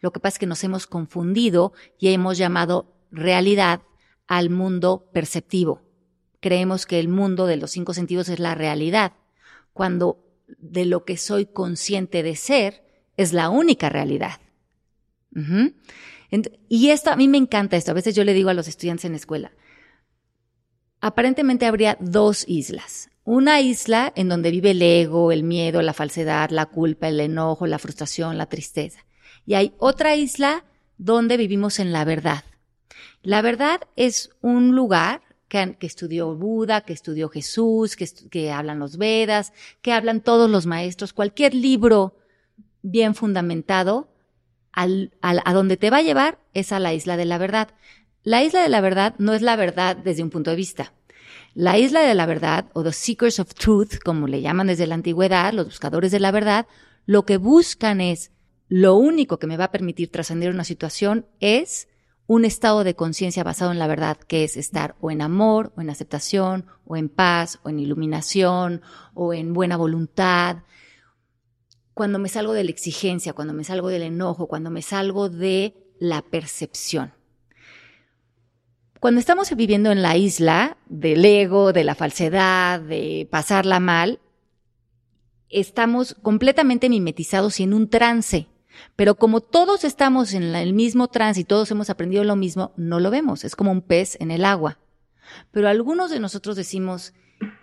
Lo 0.00 0.12
que 0.12 0.20
pasa 0.20 0.36
es 0.36 0.38
que 0.38 0.46
nos 0.46 0.64
hemos 0.64 0.86
confundido 0.86 1.72
y 1.98 2.08
hemos 2.08 2.38
llamado 2.38 2.94
realidad 3.10 3.82
al 4.26 4.50
mundo 4.50 5.10
perceptivo. 5.12 5.82
Creemos 6.40 6.86
que 6.86 6.98
el 6.98 7.08
mundo 7.08 7.46
de 7.46 7.56
los 7.56 7.70
cinco 7.70 7.94
sentidos 7.94 8.28
es 8.28 8.38
la 8.38 8.54
realidad, 8.54 9.12
cuando 9.72 10.24
de 10.58 10.84
lo 10.84 11.04
que 11.04 11.16
soy 11.16 11.46
consciente 11.46 12.22
de 12.22 12.36
ser 12.36 12.82
es 13.16 13.32
la 13.32 13.50
única 13.50 13.88
realidad. 13.88 14.40
Y 16.68 16.90
esto, 16.90 17.10
a 17.10 17.16
mí 17.16 17.28
me 17.28 17.38
encanta 17.38 17.76
esto. 17.76 17.90
A 17.90 17.94
veces 17.94 18.14
yo 18.14 18.24
le 18.24 18.34
digo 18.34 18.50
a 18.50 18.54
los 18.54 18.68
estudiantes 18.68 19.04
en 19.04 19.12
la 19.12 19.18
escuela, 19.18 19.52
aparentemente 21.00 21.66
habría 21.66 21.96
dos 22.00 22.44
islas. 22.48 23.10
Una 23.24 23.60
isla 23.60 24.12
en 24.16 24.28
donde 24.28 24.50
vive 24.50 24.72
el 24.72 24.82
ego, 24.82 25.30
el 25.30 25.44
miedo, 25.44 25.80
la 25.80 25.92
falsedad, 25.92 26.50
la 26.50 26.66
culpa, 26.66 27.08
el 27.08 27.20
enojo, 27.20 27.66
la 27.66 27.78
frustración, 27.78 28.36
la 28.36 28.46
tristeza 28.46 29.04
y 29.46 29.54
hay 29.54 29.74
otra 29.78 30.14
isla 30.14 30.64
donde 30.98 31.36
vivimos 31.36 31.78
en 31.78 31.92
la 31.92 32.04
verdad. 32.04 32.44
La 33.22 33.42
verdad 33.42 33.80
es 33.96 34.30
un 34.40 34.74
lugar 34.74 35.22
que, 35.48 35.76
estudió 35.80 36.34
Buda, 36.34 36.80
que 36.80 36.92
estudió 36.92 37.28
Jesús, 37.28 37.96
que, 37.96 38.50
hablan 38.50 38.78
los 38.78 38.96
Vedas, 38.96 39.52
que 39.82 39.92
hablan 39.92 40.20
todos 40.20 40.50
los 40.50 40.66
maestros, 40.66 41.12
cualquier 41.12 41.54
libro 41.54 42.16
bien 42.82 43.14
fundamentado, 43.14 44.08
a 44.72 45.52
donde 45.52 45.76
te 45.76 45.90
va 45.90 45.98
a 45.98 46.02
llevar 46.02 46.38
es 46.54 46.72
a 46.72 46.80
la 46.80 46.94
isla 46.94 47.16
de 47.16 47.26
la 47.26 47.36
verdad. 47.38 47.68
La 48.24 48.42
isla 48.42 48.62
de 48.62 48.70
la 48.70 48.80
verdad 48.80 49.14
no 49.18 49.34
es 49.34 49.42
la 49.42 49.56
verdad 49.56 49.96
desde 49.96 50.22
un 50.22 50.30
punto 50.30 50.50
de 50.50 50.56
vista. 50.56 50.94
La 51.54 51.78
isla 51.78 52.00
de 52.00 52.14
la 52.14 52.24
verdad, 52.24 52.70
o 52.72 52.82
the 52.82 52.92
seekers 52.92 53.38
of 53.38 53.54
truth, 53.54 53.98
como 54.02 54.26
le 54.26 54.40
llaman 54.40 54.68
desde 54.68 54.86
la 54.86 54.94
antigüedad, 54.94 55.52
los 55.52 55.66
buscadores 55.66 56.10
de 56.10 56.20
la 56.20 56.30
verdad, 56.30 56.66
lo 57.04 57.26
que 57.26 57.36
buscan 57.36 58.00
es 58.00 58.31
lo 58.74 58.96
único 58.96 59.38
que 59.38 59.46
me 59.46 59.58
va 59.58 59.64
a 59.64 59.70
permitir 59.70 60.10
trascender 60.10 60.50
una 60.50 60.64
situación 60.64 61.26
es 61.40 61.88
un 62.26 62.46
estado 62.46 62.84
de 62.84 62.96
conciencia 62.96 63.44
basado 63.44 63.70
en 63.70 63.78
la 63.78 63.86
verdad, 63.86 64.16
que 64.16 64.44
es 64.44 64.56
estar 64.56 64.96
o 64.98 65.10
en 65.10 65.20
amor, 65.20 65.74
o 65.76 65.82
en 65.82 65.90
aceptación, 65.90 66.64
o 66.86 66.96
en 66.96 67.10
paz, 67.10 67.60
o 67.64 67.68
en 67.68 67.78
iluminación, 67.78 68.80
o 69.12 69.34
en 69.34 69.52
buena 69.52 69.76
voluntad. 69.76 70.62
Cuando 71.92 72.18
me 72.18 72.30
salgo 72.30 72.54
de 72.54 72.64
la 72.64 72.70
exigencia, 72.70 73.34
cuando 73.34 73.52
me 73.52 73.62
salgo 73.62 73.88
del 73.88 74.04
enojo, 74.04 74.46
cuando 74.46 74.70
me 74.70 74.80
salgo 74.80 75.28
de 75.28 75.76
la 75.98 76.22
percepción. 76.22 77.12
Cuando 79.00 79.20
estamos 79.20 79.54
viviendo 79.54 79.92
en 79.92 80.00
la 80.00 80.16
isla 80.16 80.78
del 80.86 81.26
ego, 81.26 81.74
de 81.74 81.84
la 81.84 81.94
falsedad, 81.94 82.80
de 82.80 83.28
pasarla 83.30 83.80
mal, 83.80 84.20
estamos 85.50 86.16
completamente 86.22 86.88
mimetizados 86.88 87.60
y 87.60 87.64
en 87.64 87.74
un 87.74 87.90
trance. 87.90 88.48
Pero 88.96 89.16
como 89.16 89.40
todos 89.40 89.84
estamos 89.84 90.34
en 90.34 90.54
el 90.54 90.72
mismo 90.72 91.10
y 91.36 91.44
todos 91.44 91.70
hemos 91.70 91.90
aprendido 91.90 92.24
lo 92.24 92.36
mismo, 92.36 92.72
no 92.76 93.00
lo 93.00 93.10
vemos. 93.10 93.44
Es 93.44 93.56
como 93.56 93.70
un 93.70 93.82
pez 93.82 94.16
en 94.20 94.30
el 94.30 94.44
agua. 94.44 94.78
Pero 95.50 95.68
algunos 95.68 96.10
de 96.10 96.20
nosotros 96.20 96.56
decimos, 96.56 97.14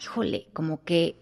híjole, 0.01 0.49
como 0.53 0.84
que 0.84 1.18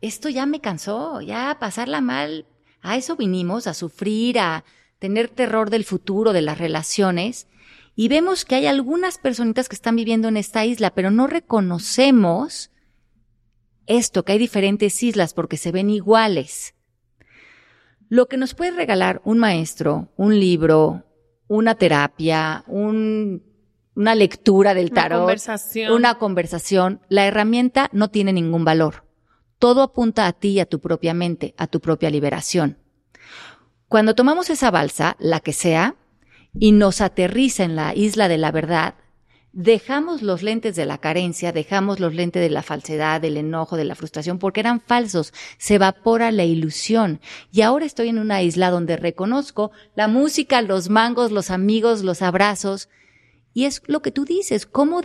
esto 0.00 0.28
ya 0.28 0.46
me 0.46 0.60
cansó, 0.60 1.20
ya 1.20 1.56
pasarla 1.58 2.00
mal. 2.00 2.46
A 2.82 2.96
eso 2.96 3.16
vinimos, 3.16 3.66
a 3.66 3.74
sufrir, 3.74 4.38
a 4.38 4.64
tener 4.98 5.28
terror 5.28 5.70
del 5.70 5.84
futuro, 5.84 6.32
de 6.32 6.42
las 6.42 6.58
relaciones. 6.58 7.48
Y 7.94 8.08
vemos 8.08 8.44
que 8.44 8.56
hay 8.56 8.66
algunas 8.66 9.18
personitas 9.18 9.68
que 9.68 9.76
están 9.76 9.96
viviendo 9.96 10.28
en 10.28 10.36
esta 10.36 10.64
isla, 10.64 10.94
pero 10.94 11.10
no 11.10 11.26
reconocemos 11.26 12.70
esto, 13.86 14.24
que 14.24 14.32
hay 14.32 14.38
diferentes 14.38 15.02
islas 15.02 15.32
porque 15.32 15.56
se 15.56 15.72
ven 15.72 15.90
iguales. 15.90 16.75
Lo 18.08 18.26
que 18.26 18.36
nos 18.36 18.54
puede 18.54 18.70
regalar 18.70 19.20
un 19.24 19.38
maestro, 19.38 20.08
un 20.16 20.38
libro, 20.38 21.04
una 21.48 21.74
terapia, 21.74 22.64
una 22.68 24.14
lectura 24.14 24.74
del 24.74 24.90
tarot, 24.92 25.18
una 25.18 25.24
conversación. 25.24 25.92
una 25.92 26.18
conversación, 26.18 27.00
la 27.08 27.26
herramienta 27.26 27.88
no 27.92 28.10
tiene 28.10 28.32
ningún 28.32 28.64
valor. 28.64 29.04
Todo 29.58 29.82
apunta 29.82 30.26
a 30.26 30.32
ti 30.32 30.48
y 30.50 30.60
a 30.60 30.66
tu 30.66 30.80
propia 30.80 31.14
mente, 31.14 31.54
a 31.56 31.66
tu 31.66 31.80
propia 31.80 32.10
liberación. 32.10 32.78
Cuando 33.88 34.14
tomamos 34.14 34.50
esa 34.50 34.70
balsa, 34.70 35.16
la 35.18 35.40
que 35.40 35.52
sea, 35.52 35.96
y 36.58 36.72
nos 36.72 37.00
aterriza 37.00 37.64
en 37.64 37.76
la 37.76 37.94
isla 37.94 38.28
de 38.28 38.38
la 38.38 38.50
verdad, 38.50 38.94
dejamos 39.56 40.20
los 40.20 40.42
lentes 40.42 40.76
de 40.76 40.84
la 40.84 40.98
carencia, 40.98 41.50
dejamos 41.50 41.98
los 41.98 42.14
lentes 42.14 42.42
de 42.42 42.50
la 42.50 42.62
falsedad, 42.62 43.22
del 43.22 43.38
enojo, 43.38 43.78
de 43.78 43.86
la 43.86 43.94
frustración, 43.94 44.38
porque 44.38 44.60
eran 44.60 44.82
falsos. 44.82 45.32
Se 45.56 45.76
evapora 45.76 46.30
la 46.30 46.44
ilusión. 46.44 47.20
Y 47.50 47.62
ahora 47.62 47.86
estoy 47.86 48.10
en 48.10 48.18
una 48.18 48.42
isla 48.42 48.70
donde 48.70 48.98
reconozco 48.98 49.70
la 49.94 50.08
música, 50.08 50.60
los 50.60 50.90
mangos, 50.90 51.32
los 51.32 51.50
amigos, 51.50 52.04
los 52.04 52.20
abrazos. 52.20 52.90
Y 53.54 53.64
es 53.64 53.80
lo 53.86 54.02
que 54.02 54.10
tú 54.10 54.26
dices, 54.26 54.66
cómo, 54.66 55.00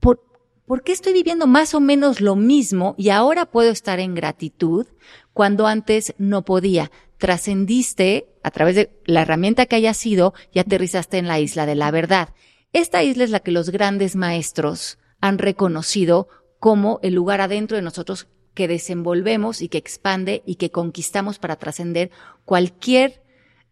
¿por, 0.00 0.20
¿por 0.66 0.82
qué 0.82 0.90
estoy 0.90 1.12
viviendo 1.12 1.46
más 1.46 1.72
o 1.72 1.80
menos 1.80 2.20
lo 2.20 2.34
mismo 2.34 2.96
y 2.98 3.10
ahora 3.10 3.46
puedo 3.46 3.70
estar 3.70 4.00
en 4.00 4.16
gratitud 4.16 4.88
cuando 5.32 5.68
antes 5.68 6.12
no 6.18 6.44
podía? 6.44 6.90
Trascendiste 7.18 8.34
a 8.42 8.50
través 8.50 8.74
de 8.74 9.00
la 9.04 9.22
herramienta 9.22 9.66
que 9.66 9.76
haya 9.76 9.94
sido 9.94 10.34
y 10.52 10.58
aterrizaste 10.58 11.18
en 11.18 11.28
la 11.28 11.38
isla 11.38 11.66
de 11.66 11.76
la 11.76 11.92
verdad. 11.92 12.30
Esta 12.72 13.02
isla 13.02 13.24
es 13.24 13.30
la 13.30 13.40
que 13.40 13.50
los 13.50 13.70
grandes 13.70 14.14
maestros 14.14 14.98
han 15.20 15.38
reconocido 15.38 16.28
como 16.60 17.00
el 17.02 17.14
lugar 17.14 17.40
adentro 17.40 17.76
de 17.76 17.82
nosotros 17.82 18.28
que 18.54 18.68
desenvolvemos 18.68 19.60
y 19.60 19.68
que 19.68 19.78
expande 19.78 20.42
y 20.46 20.54
que 20.54 20.70
conquistamos 20.70 21.38
para 21.38 21.56
trascender 21.56 22.10
cualquier 22.44 23.22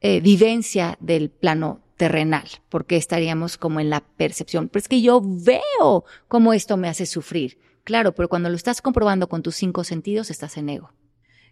eh, 0.00 0.20
vivencia 0.20 0.96
del 1.00 1.30
plano 1.30 1.80
terrenal, 1.96 2.48
porque 2.68 2.96
estaríamos 2.96 3.56
como 3.56 3.78
en 3.78 3.90
la 3.90 4.00
percepción. 4.00 4.68
Pero 4.68 4.80
es 4.80 4.88
que 4.88 5.00
yo 5.00 5.20
veo 5.22 6.04
cómo 6.26 6.52
esto 6.52 6.76
me 6.76 6.88
hace 6.88 7.06
sufrir. 7.06 7.58
Claro, 7.84 8.14
pero 8.14 8.28
cuando 8.28 8.48
lo 8.48 8.56
estás 8.56 8.82
comprobando 8.82 9.28
con 9.28 9.42
tus 9.42 9.54
cinco 9.56 9.84
sentidos, 9.84 10.30
estás 10.30 10.56
en 10.56 10.70
ego. 10.70 10.92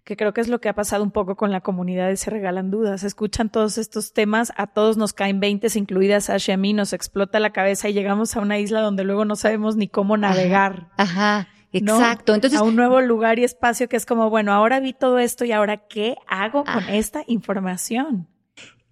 Que 0.07 0.17
creo 0.17 0.33
que 0.33 0.41
es 0.41 0.47
lo 0.47 0.61
que 0.61 0.69
ha 0.69 0.73
pasado 0.73 1.03
un 1.03 1.11
poco 1.11 1.35
con 1.35 1.51
la 1.51 1.63
comunidad 1.63 2.07
de 2.07 2.17
Se 2.17 2.31
Regalan 2.31 2.71
Dudas. 2.71 3.03
Escuchan 3.03 3.51
todos 3.51 3.77
estos 3.77 4.13
temas, 4.13 4.53
a 4.57 4.69
todos 4.69 4.97
nos 4.97 5.13
caen 5.13 5.41
veintes, 5.41 5.75
incluidas 5.75 6.31
a 6.31 6.37
a 6.37 6.57
mí, 6.57 6.73
nos 6.73 6.93
explota 6.93 7.41
la 7.41 7.51
cabeza 7.51 7.89
y 7.89 7.93
llegamos 7.93 8.37
a 8.37 8.41
una 8.41 8.57
isla 8.61 8.83
donde 8.83 9.03
luego 9.03 9.25
no 9.25 9.35
sabemos 9.35 9.75
ni 9.75 9.89
cómo 9.89 10.17
navegar. 10.17 10.91
Ajá. 10.97 11.49
Exacto. 11.73 12.35
Entonces, 12.35 12.57
a 12.57 12.63
un 12.63 12.77
nuevo 12.77 13.01
lugar 13.01 13.41
y 13.41 13.45
espacio 13.45 13.89
que 13.89 13.97
es 13.97 14.07
como, 14.07 14.31
bueno, 14.31 14.53
ahora 14.53 14.79
vi 14.79 14.93
todo 14.93 15.19
esto 15.19 15.45
y 15.45 15.51
ahora 15.51 15.89
qué 15.89 16.15
hago 16.29 16.63
con 16.63 16.89
esta 16.89 17.25
información. 17.27 18.29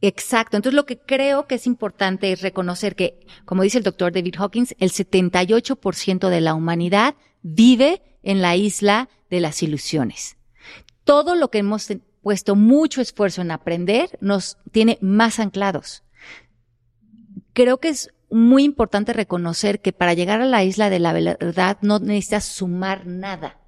Exacto. 0.01 0.57
Entonces 0.57 0.75
lo 0.75 0.85
que 0.85 0.99
creo 0.99 1.47
que 1.47 1.55
es 1.55 1.67
importante 1.69 2.33
es 2.33 2.43
reconocer 2.43 2.97
que, 2.97 3.21
como 3.45 3.63
dice 3.63 3.79
el 3.79 3.85
doctor 3.85 4.13
David 4.13 4.35
Hawkins, 4.37 4.75
el 4.81 4.91
78% 4.91 6.29
de 6.29 6.41
la 6.41 6.55
humanidad 6.55 7.15
vive 7.43 8.03
en 8.25 8.43
la 8.43 8.57
isla 8.57 9.09
de 9.31 9.39
las 9.39 9.63
ilusiones. 9.63 10.37
Todo 11.05 11.35
lo 11.35 11.51
que 11.51 11.59
hemos 11.59 11.89
puesto 12.23 12.57
mucho 12.57 13.01
esfuerzo 13.01 13.43
en 13.43 13.51
aprender 13.51 14.19
nos 14.21 14.57
tiene 14.73 14.99
más 15.01 15.39
anclados. 15.39 16.03
Creo 17.53 17.79
que 17.79 17.91
es 17.91 18.11
muy 18.31 18.65
importante 18.65 19.13
reconocer 19.13 19.81
que 19.81 19.93
para 19.93 20.15
llegar 20.15 20.41
a 20.41 20.47
la 20.47 20.65
isla 20.65 20.91
de 20.91 20.99
la 20.99 21.13
verdad 21.13 21.79
no 21.83 22.01
necesitas 22.01 22.47
sumar 22.47 23.07
nada. 23.07 23.61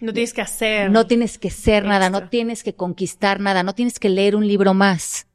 No 0.00 0.12
tienes 0.12 0.32
que 0.32 0.40
hacer. 0.40 0.90
No 0.90 1.06
tienes 1.06 1.38
que 1.38 1.50
ser 1.50 1.84
nada, 1.84 2.10
no 2.10 2.28
tienes 2.28 2.64
que 2.64 2.74
conquistar 2.74 3.38
nada, 3.38 3.62
no 3.62 3.74
tienes 3.74 4.00
que 4.00 4.08
leer 4.08 4.34
un 4.34 4.48
libro 4.48 4.74
más. 4.74 5.28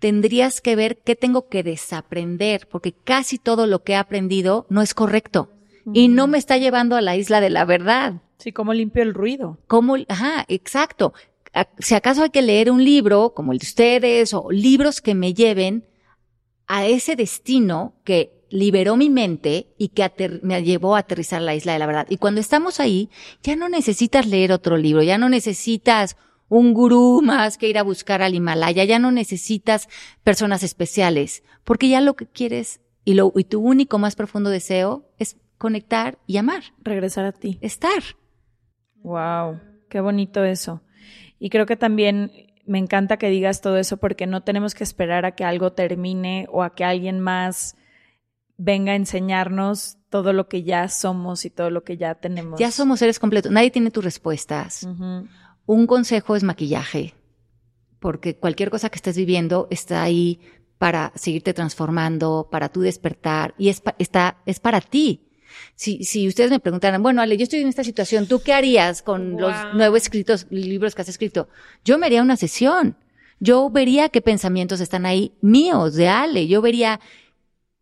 Tendrías 0.00 0.60
que 0.60 0.74
ver 0.74 0.98
qué 1.02 1.14
tengo 1.14 1.48
que 1.48 1.62
desaprender, 1.62 2.68
porque 2.68 2.92
casi 2.92 3.38
todo 3.38 3.66
lo 3.66 3.84
que 3.84 3.92
he 3.92 3.96
aprendido 3.96 4.66
no 4.68 4.82
es 4.82 4.92
correcto 4.92 5.55
y 5.92 6.08
no 6.08 6.26
me 6.26 6.38
está 6.38 6.56
llevando 6.56 6.96
a 6.96 7.00
la 7.00 7.16
isla 7.16 7.40
de 7.40 7.50
la 7.50 7.64
verdad. 7.64 8.22
Sí, 8.38 8.52
cómo 8.52 8.74
limpio 8.74 9.02
el 9.02 9.14
ruido. 9.14 9.58
¿Cómo? 9.66 9.96
Ajá, 10.08 10.44
exacto. 10.48 11.14
Si 11.78 11.94
acaso 11.94 12.22
hay 12.22 12.30
que 12.30 12.42
leer 12.42 12.70
un 12.70 12.84
libro 12.84 13.32
como 13.34 13.52
el 13.52 13.58
de 13.58 13.66
ustedes 13.66 14.34
o 14.34 14.50
libros 14.50 15.00
que 15.00 15.14
me 15.14 15.32
lleven 15.32 15.86
a 16.66 16.86
ese 16.86 17.16
destino 17.16 17.94
que 18.04 18.36
liberó 18.50 18.96
mi 18.96 19.10
mente 19.10 19.74
y 19.78 19.88
que 19.88 20.40
me 20.42 20.62
llevó 20.62 20.96
a 20.96 21.00
aterrizar 21.00 21.40
a 21.40 21.44
la 21.44 21.54
isla 21.54 21.72
de 21.72 21.78
la 21.78 21.86
verdad. 21.86 22.06
Y 22.10 22.18
cuando 22.18 22.40
estamos 22.40 22.80
ahí, 22.80 23.10
ya 23.42 23.56
no 23.56 23.68
necesitas 23.68 24.26
leer 24.26 24.52
otro 24.52 24.76
libro, 24.76 25.02
ya 25.02 25.18
no 25.18 25.28
necesitas 25.28 26.16
un 26.48 26.74
gurú 26.74 27.22
más 27.24 27.58
que 27.58 27.68
ir 27.68 27.78
a 27.78 27.82
buscar 27.82 28.22
al 28.22 28.34
Himalaya, 28.34 28.84
ya 28.84 28.98
no 28.98 29.10
necesitas 29.10 29.88
personas 30.22 30.62
especiales, 30.62 31.42
porque 31.64 31.88
ya 31.88 32.00
lo 32.00 32.14
que 32.14 32.26
quieres 32.26 32.80
y, 33.04 33.14
lo, 33.14 33.32
y 33.36 33.44
tu 33.44 33.60
único 33.60 33.98
más 33.98 34.14
profundo 34.14 34.50
deseo 34.50 35.08
es 35.18 35.36
conectar 35.58 36.18
y 36.26 36.36
amar, 36.36 36.62
Regresar 36.82 37.24
a 37.24 37.32
ti. 37.32 37.58
estar. 37.60 38.02
Wow, 39.02 39.60
qué 39.88 40.00
bonito 40.00 40.44
eso. 40.44 40.82
Y 41.38 41.50
creo 41.50 41.66
que 41.66 41.76
también 41.76 42.32
me 42.66 42.78
encanta 42.78 43.16
que 43.18 43.28
digas 43.28 43.60
todo 43.60 43.76
eso 43.76 43.98
porque 43.98 44.26
no 44.26 44.42
tenemos 44.42 44.74
que 44.74 44.84
esperar 44.84 45.24
a 45.24 45.32
que 45.36 45.44
algo 45.44 45.72
termine 45.72 46.46
o 46.50 46.62
a 46.62 46.74
que 46.74 46.84
alguien 46.84 47.20
más 47.20 47.76
venga 48.56 48.92
a 48.92 48.96
enseñarnos 48.96 49.98
todo 50.08 50.32
lo 50.32 50.48
que 50.48 50.62
ya 50.62 50.88
somos 50.88 51.44
y 51.44 51.50
todo 51.50 51.70
lo 51.70 51.84
que 51.84 51.96
ya 51.96 52.14
tenemos. 52.16 52.58
Ya 52.58 52.70
somos 52.70 52.98
seres 52.98 53.18
completos, 53.18 53.52
nadie 53.52 53.70
tiene 53.70 53.90
tus 53.90 54.02
respuestas. 54.04 54.88
Un 55.66 55.86
consejo 55.86 56.36
es 56.36 56.42
maquillaje, 56.42 57.14
porque 58.00 58.36
cualquier 58.36 58.70
cosa 58.70 58.88
que 58.88 58.96
estés 58.96 59.16
viviendo 59.16 59.68
está 59.70 60.02
ahí 60.02 60.40
para 60.78 61.12
seguirte 61.16 61.54
transformando, 61.54 62.48
para 62.50 62.68
tú 62.70 62.80
despertar, 62.80 63.54
y 63.58 63.68
es, 63.68 63.80
pa- 63.80 63.94
está, 63.98 64.38
es 64.46 64.58
para 64.60 64.80
ti. 64.80 65.25
Si, 65.74 66.04
si 66.04 66.26
ustedes 66.28 66.50
me 66.50 66.60
preguntaran, 66.60 67.02
bueno, 67.02 67.22
Ale, 67.22 67.36
yo 67.36 67.44
estoy 67.44 67.60
en 67.60 67.68
esta 67.68 67.84
situación, 67.84 68.26
¿tú 68.26 68.40
qué 68.40 68.52
harías 68.52 69.02
con 69.02 69.40
los 69.40 69.52
nuevos 69.74 70.02
escritos, 70.02 70.46
libros 70.50 70.94
que 70.94 71.02
has 71.02 71.08
escrito? 71.08 71.48
Yo 71.84 71.98
me 71.98 72.06
haría 72.06 72.22
una 72.22 72.36
sesión. 72.36 72.96
Yo 73.38 73.68
vería 73.68 74.08
qué 74.08 74.22
pensamientos 74.22 74.80
están 74.80 75.04
ahí 75.04 75.32
míos, 75.42 75.94
de 75.94 76.08
Ale. 76.08 76.48
Yo 76.48 76.62
vería 76.62 77.00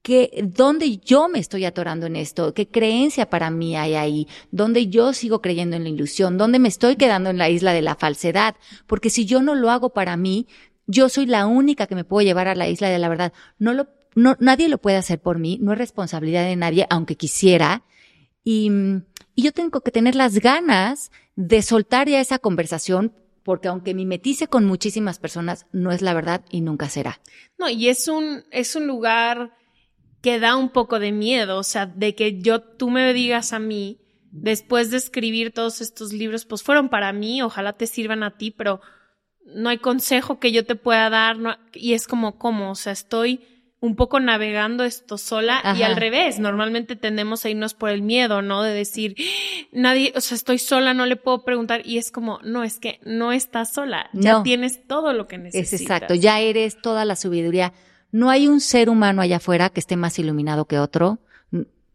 que, 0.04 0.44
dónde 0.44 0.98
yo 0.98 1.28
me 1.28 1.38
estoy 1.38 1.64
atorando 1.64 2.04
en 2.04 2.16
esto, 2.16 2.52
qué 2.52 2.68
creencia 2.68 3.30
para 3.30 3.48
mí 3.50 3.74
hay 3.74 3.94
ahí, 3.94 4.28
dónde 4.50 4.88
yo 4.88 5.14
sigo 5.14 5.40
creyendo 5.40 5.76
en 5.76 5.84
la 5.84 5.88
ilusión, 5.88 6.36
dónde 6.36 6.58
me 6.58 6.68
estoy 6.68 6.96
quedando 6.96 7.30
en 7.30 7.38
la 7.38 7.48
isla 7.48 7.72
de 7.72 7.80
la 7.80 7.94
falsedad, 7.94 8.54
porque 8.86 9.08
si 9.08 9.24
yo 9.24 9.40
no 9.40 9.54
lo 9.54 9.70
hago 9.70 9.94
para 9.94 10.18
mí, 10.18 10.46
yo 10.86 11.08
soy 11.08 11.24
la 11.24 11.46
única 11.46 11.86
que 11.86 11.94
me 11.94 12.04
puedo 12.04 12.22
llevar 12.22 12.48
a 12.48 12.54
la 12.54 12.68
isla 12.68 12.90
de 12.90 12.98
la 12.98 13.08
verdad. 13.08 13.32
No 13.58 13.72
lo, 13.72 13.88
no, 14.14 14.36
nadie 14.40 14.68
lo 14.68 14.78
puede 14.78 14.96
hacer 14.96 15.20
por 15.20 15.38
mí, 15.38 15.58
no 15.60 15.72
es 15.72 15.78
responsabilidad 15.78 16.44
de 16.44 16.56
nadie, 16.56 16.86
aunque 16.90 17.16
quisiera. 17.16 17.82
Y, 18.42 18.70
y 19.34 19.42
yo 19.42 19.52
tengo 19.52 19.80
que 19.80 19.90
tener 19.90 20.14
las 20.14 20.38
ganas 20.38 21.10
de 21.36 21.62
soltar 21.62 22.08
ya 22.08 22.20
esa 22.20 22.38
conversación, 22.38 23.12
porque 23.42 23.68
aunque 23.68 23.94
mimetice 23.94 24.48
con 24.48 24.64
muchísimas 24.64 25.18
personas, 25.18 25.66
no 25.72 25.92
es 25.92 26.02
la 26.02 26.14
verdad 26.14 26.44
y 26.50 26.60
nunca 26.60 26.88
será. 26.88 27.20
No, 27.58 27.68
y 27.68 27.88
es 27.88 28.08
un, 28.08 28.44
es 28.50 28.74
un 28.74 28.86
lugar 28.86 29.54
que 30.22 30.40
da 30.40 30.56
un 30.56 30.70
poco 30.70 30.98
de 30.98 31.12
miedo, 31.12 31.58
o 31.58 31.62
sea, 31.62 31.86
de 31.86 32.14
que 32.14 32.40
yo, 32.40 32.62
tú 32.62 32.88
me 32.88 33.12
digas 33.12 33.52
a 33.52 33.58
mí, 33.58 34.00
después 34.30 34.90
de 34.90 34.96
escribir 34.96 35.52
todos 35.52 35.80
estos 35.80 36.12
libros, 36.12 36.46
pues 36.46 36.62
fueron 36.62 36.88
para 36.88 37.12
mí, 37.12 37.42
ojalá 37.42 37.74
te 37.74 37.86
sirvan 37.86 38.22
a 38.22 38.38
ti, 38.38 38.50
pero 38.50 38.80
no 39.44 39.68
hay 39.68 39.78
consejo 39.78 40.40
que 40.40 40.50
yo 40.50 40.64
te 40.64 40.76
pueda 40.76 41.10
dar, 41.10 41.36
y 41.74 41.92
es 41.92 42.06
como, 42.06 42.38
¿cómo? 42.38 42.70
O 42.70 42.74
sea, 42.74 42.92
estoy 42.94 43.46
un 43.84 43.96
poco 43.96 44.18
navegando 44.18 44.84
esto 44.84 45.18
sola 45.18 45.60
y 45.76 45.82
al 45.82 45.96
revés, 45.96 46.38
normalmente 46.38 46.96
tendemos 46.96 47.44
a 47.44 47.50
irnos 47.50 47.74
por 47.74 47.90
el 47.90 48.00
miedo, 48.00 48.40
¿no? 48.40 48.62
De 48.62 48.72
decir, 48.72 49.14
nadie, 49.72 50.12
o 50.16 50.22
sea, 50.22 50.36
estoy 50.36 50.58
sola, 50.58 50.94
no 50.94 51.04
le 51.04 51.16
puedo 51.16 51.44
preguntar, 51.44 51.82
y 51.84 51.98
es 51.98 52.10
como, 52.10 52.40
no, 52.42 52.64
es 52.64 52.78
que 52.78 52.98
no 53.04 53.30
estás 53.32 53.74
sola, 53.74 54.08
ya 54.14 54.42
tienes 54.42 54.86
todo 54.86 55.12
lo 55.12 55.26
que 55.26 55.36
necesitas. 55.36 55.72
Es 55.74 55.80
exacto, 55.80 56.14
ya 56.14 56.40
eres 56.40 56.80
toda 56.80 57.04
la 57.04 57.14
sabiduría. 57.14 57.74
No 58.10 58.30
hay 58.30 58.48
un 58.48 58.60
ser 58.60 58.88
humano 58.88 59.20
allá 59.20 59.36
afuera 59.36 59.68
que 59.68 59.80
esté 59.80 59.96
más 59.96 60.18
iluminado 60.18 60.64
que 60.64 60.78
otro. 60.78 61.18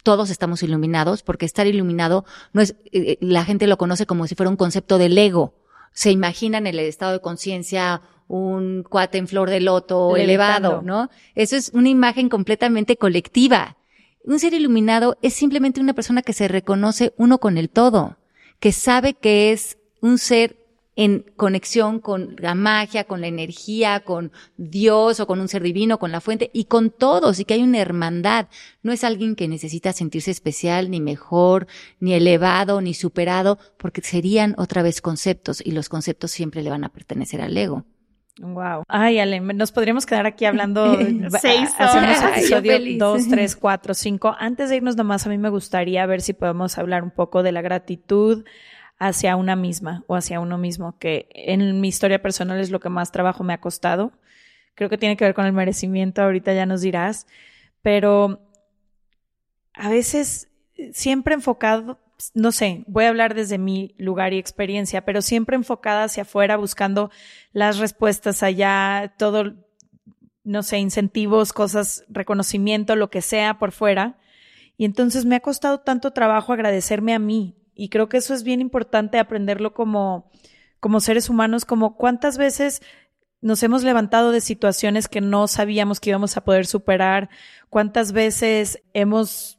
Todos 0.03 0.29
estamos 0.29 0.61
iluminados 0.61 1.23
porque 1.23 1.45
estar 1.45 1.65
iluminado 1.65 2.23
no 2.53 2.61
es, 2.61 2.75
eh, 2.91 3.17
la 3.19 3.45
gente 3.45 3.67
lo 3.67 3.77
conoce 3.77 4.05
como 4.05 4.27
si 4.27 4.35
fuera 4.35 4.49
un 4.49 4.57
concepto 4.57 4.97
del 4.99 5.17
ego. 5.17 5.55
Se 5.91 6.11
imaginan 6.11 6.67
el 6.67 6.77
estado 6.79 7.13
de 7.13 7.21
conciencia, 7.21 8.01
un 8.29 8.83
cuate 8.83 9.17
en 9.17 9.27
flor 9.27 9.49
de 9.49 9.59
loto 9.59 10.15
Levitando. 10.15 10.69
elevado, 10.69 10.81
¿no? 10.83 11.09
Eso 11.35 11.55
es 11.57 11.71
una 11.73 11.89
imagen 11.89 12.29
completamente 12.29 12.95
colectiva. 12.95 13.75
Un 14.23 14.39
ser 14.39 14.53
iluminado 14.53 15.17
es 15.23 15.33
simplemente 15.33 15.81
una 15.81 15.95
persona 15.95 16.21
que 16.21 16.33
se 16.33 16.47
reconoce 16.47 17.11
uno 17.17 17.39
con 17.39 17.57
el 17.57 17.69
todo, 17.69 18.17
que 18.59 18.71
sabe 18.71 19.15
que 19.15 19.51
es 19.51 19.79
un 20.01 20.19
ser 20.19 20.57
en 20.95 21.25
conexión 21.37 21.99
con 21.99 22.35
la 22.37 22.53
magia, 22.53 23.05
con 23.05 23.21
la 23.21 23.27
energía, 23.27 24.01
con 24.01 24.31
Dios 24.57 25.19
o 25.19 25.25
con 25.25 25.39
un 25.39 25.47
ser 25.47 25.63
divino, 25.63 25.97
con 25.97 26.11
la 26.11 26.21
fuente 26.21 26.51
y 26.53 26.65
con 26.65 26.91
todos 26.91 27.39
y 27.39 27.45
que 27.45 27.55
hay 27.55 27.63
una 27.63 27.79
hermandad. 27.79 28.47
No 28.83 28.91
es 28.91 29.03
alguien 29.03 29.35
que 29.35 29.47
necesita 29.47 29.91
sentirse 29.91 30.29
especial, 30.29 30.91
ni 30.91 31.01
mejor, 31.01 31.65
ni 31.99 32.13
elevado, 32.13 32.79
ni 32.81 32.93
superado, 32.93 33.57
porque 33.77 34.01
serían 34.01 34.53
otra 34.57 34.83
vez 34.83 35.01
conceptos 35.01 35.63
y 35.65 35.71
los 35.71 35.89
conceptos 35.89 36.29
siempre 36.29 36.61
le 36.61 36.69
van 36.69 36.83
a 36.83 36.89
pertenecer 36.89 37.41
al 37.41 37.57
ego. 37.57 37.85
Wow. 38.41 38.83
Ay, 38.87 39.19
Ale, 39.19 39.41
nos 39.41 39.73
podríamos 39.73 40.05
quedar 40.05 40.25
aquí 40.25 40.45
hablando 40.45 40.97
Seis 41.41 41.73
Hacemos 41.77 42.19
horas. 42.19 42.37
Episodio. 42.37 42.79
2, 42.97 43.27
3, 43.27 43.55
4, 43.57 43.93
5. 43.93 44.35
Antes 44.39 44.69
de 44.69 44.77
irnos 44.77 44.95
nomás, 44.95 45.25
a 45.25 45.29
mí 45.29 45.37
me 45.37 45.49
gustaría 45.49 46.05
ver 46.05 46.21
si 46.21 46.31
podemos 46.31 46.77
hablar 46.77 47.03
un 47.03 47.11
poco 47.11 47.43
de 47.43 47.51
la 47.51 47.61
gratitud 47.61 48.45
hacia 48.97 49.35
una 49.35 49.57
misma 49.57 50.03
o 50.07 50.15
hacia 50.15 50.39
uno 50.39 50.57
mismo, 50.57 50.97
que 50.99 51.27
en 51.33 51.81
mi 51.81 51.89
historia 51.89 52.21
personal 52.21 52.59
es 52.59 52.71
lo 52.71 52.79
que 52.79 52.89
más 52.89 53.11
trabajo 53.11 53.43
me 53.43 53.53
ha 53.53 53.59
costado. 53.59 54.13
Creo 54.75 54.89
que 54.89 54.97
tiene 54.97 55.17
que 55.17 55.25
ver 55.25 55.33
con 55.33 55.45
el 55.45 55.53
merecimiento, 55.53 56.21
ahorita 56.21 56.53
ya 56.53 56.65
nos 56.65 56.79
dirás, 56.79 57.27
pero 57.81 58.41
a 59.73 59.89
veces 59.89 60.49
siempre 60.93 61.33
enfocado, 61.33 61.99
no 62.33 62.51
sé, 62.51 62.83
voy 62.87 63.05
a 63.05 63.09
hablar 63.09 63.33
desde 63.33 63.57
mi 63.57 63.95
lugar 63.97 64.33
y 64.33 64.37
experiencia, 64.37 65.05
pero 65.05 65.21
siempre 65.21 65.55
enfocada 65.55 66.03
hacia 66.03 66.23
afuera, 66.23 66.57
buscando 66.57 67.11
las 67.53 67.77
respuestas 67.77 68.43
allá, 68.43 69.13
todo, 69.17 69.55
no 70.43 70.63
sé, 70.63 70.79
incentivos, 70.79 71.53
cosas, 71.53 72.03
reconocimiento, 72.09 72.95
lo 72.95 73.09
que 73.09 73.21
sea 73.21 73.59
por 73.59 73.71
fuera, 73.71 74.17
Y 74.77 74.85
entonces 74.85 75.25
me 75.25 75.35
ha 75.35 75.41
costado 75.41 75.81
tanto 75.81 76.11
trabajo 76.11 76.53
agradecerme 76.53 77.13
a 77.13 77.19
mí. 77.19 77.57
Y 77.75 77.89
creo 77.89 78.07
que 78.07 78.17
eso 78.17 78.33
es 78.33 78.43
bien 78.43 78.61
importante 78.61 79.19
aprenderlo 79.19 79.73
como, 79.73 80.31
como 80.79 81.01
seres 81.01 81.29
humanos, 81.29 81.65
como 81.65 81.97
cuántas 81.97 82.37
veces 82.37 82.81
nos 83.41 83.63
hemos 83.63 83.83
levantado 83.83 84.31
de 84.31 84.41
situaciones 84.41 85.07
que 85.07 85.21
no 85.21 85.47
sabíamos 85.47 85.99
que 85.99 86.09
íbamos 86.09 86.35
a 86.37 86.43
poder 86.43 86.65
superar, 86.65 87.29
cuántas 87.69 88.11
veces 88.11 88.81
hemos 88.93 89.58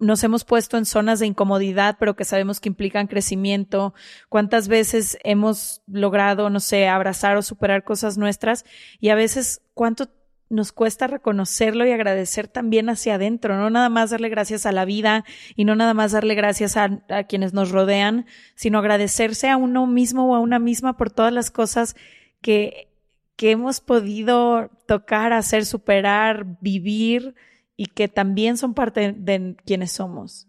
nos 0.00 0.22
hemos 0.24 0.44
puesto 0.44 0.78
en 0.78 0.86
zonas 0.86 1.18
de 1.18 1.26
incomodidad, 1.26 1.96
pero 1.98 2.14
que 2.14 2.24
sabemos 2.24 2.60
que 2.60 2.68
implican 2.68 3.08
crecimiento, 3.08 3.94
cuántas 4.28 4.68
veces 4.68 5.18
hemos 5.24 5.82
logrado, 5.86 6.50
no 6.50 6.60
sé, 6.60 6.88
abrazar 6.88 7.36
o 7.36 7.42
superar 7.42 7.84
cosas 7.84 8.16
nuestras 8.16 8.64
y 9.00 9.08
a 9.08 9.14
veces 9.14 9.62
cuánto 9.74 10.08
nos 10.48 10.70
cuesta 10.70 11.08
reconocerlo 11.08 11.84
y 11.86 11.90
agradecer 11.90 12.46
también 12.46 12.88
hacia 12.88 13.16
adentro, 13.16 13.56
no 13.56 13.68
nada 13.68 13.88
más 13.88 14.10
darle 14.10 14.28
gracias 14.28 14.64
a 14.64 14.70
la 14.70 14.84
vida 14.84 15.24
y 15.56 15.64
no 15.64 15.74
nada 15.74 15.92
más 15.92 16.12
darle 16.12 16.36
gracias 16.36 16.76
a, 16.76 17.02
a 17.08 17.24
quienes 17.24 17.52
nos 17.52 17.72
rodean, 17.72 18.26
sino 18.54 18.78
agradecerse 18.78 19.48
a 19.48 19.56
uno 19.56 19.88
mismo 19.88 20.30
o 20.30 20.36
a 20.36 20.40
una 20.40 20.60
misma 20.60 20.96
por 20.96 21.10
todas 21.10 21.32
las 21.32 21.50
cosas 21.50 21.96
que, 22.40 22.88
que 23.34 23.50
hemos 23.50 23.80
podido 23.80 24.70
tocar, 24.86 25.32
hacer, 25.32 25.66
superar, 25.66 26.46
vivir 26.60 27.34
y 27.76 27.86
que 27.86 28.08
también 28.08 28.56
son 28.56 28.74
parte 28.74 29.12
de 29.12 29.56
quienes 29.64 29.92
somos. 29.92 30.48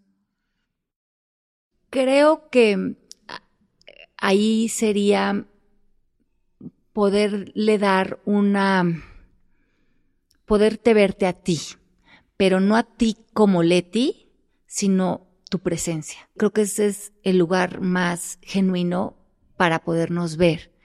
Creo 1.90 2.50
que 2.50 2.96
ahí 4.18 4.70
sería 4.70 5.46
poderle 6.94 7.78
dar 7.78 8.20
una, 8.26 8.84
poderte 10.46 10.94
verte 10.94 11.28
a 11.28 11.34
ti, 11.34 11.60
pero 12.36 12.60
no 12.60 12.76
a 12.76 12.84
ti 12.84 13.18
como 13.34 13.64
Leti, 13.64 14.32
sino 14.66 15.28
tu 15.50 15.60
presencia. 15.60 16.30
Creo 16.38 16.52
que 16.52 16.62
ese 16.62 16.88
es 16.88 17.14
el 17.24 17.38
lugar 17.38 17.82
más 17.82 18.40
genuino 18.42 19.16
para 19.56 19.80
podernos 19.80 20.38
ver 20.38 20.78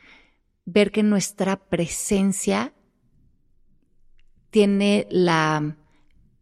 ver 0.64 0.92
que 0.92 1.02
nuestra 1.02 1.56
presencia 1.56 2.72
tiene 4.50 5.06
la, 5.10 5.76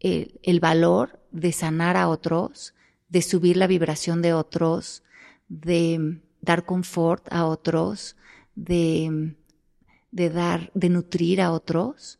el, 0.01 0.61
valor 0.61 1.21
de 1.31 1.53
sanar 1.53 1.97
a 1.97 2.09
otros, 2.09 2.75
de 3.09 3.23
subir 3.23 3.57
la 3.57 3.67
vibración 3.67 4.23
de 4.23 4.33
otros, 4.33 5.03
de 5.49 6.21
dar 6.41 6.65
confort 6.65 7.27
a 7.33 7.47
otros, 7.47 8.17
de, 8.55 9.37
de 10.11 10.31
dar, 10.31 10.71
de 10.75 10.89
nutrir 10.89 11.41
a 11.41 11.53
otros, 11.53 12.19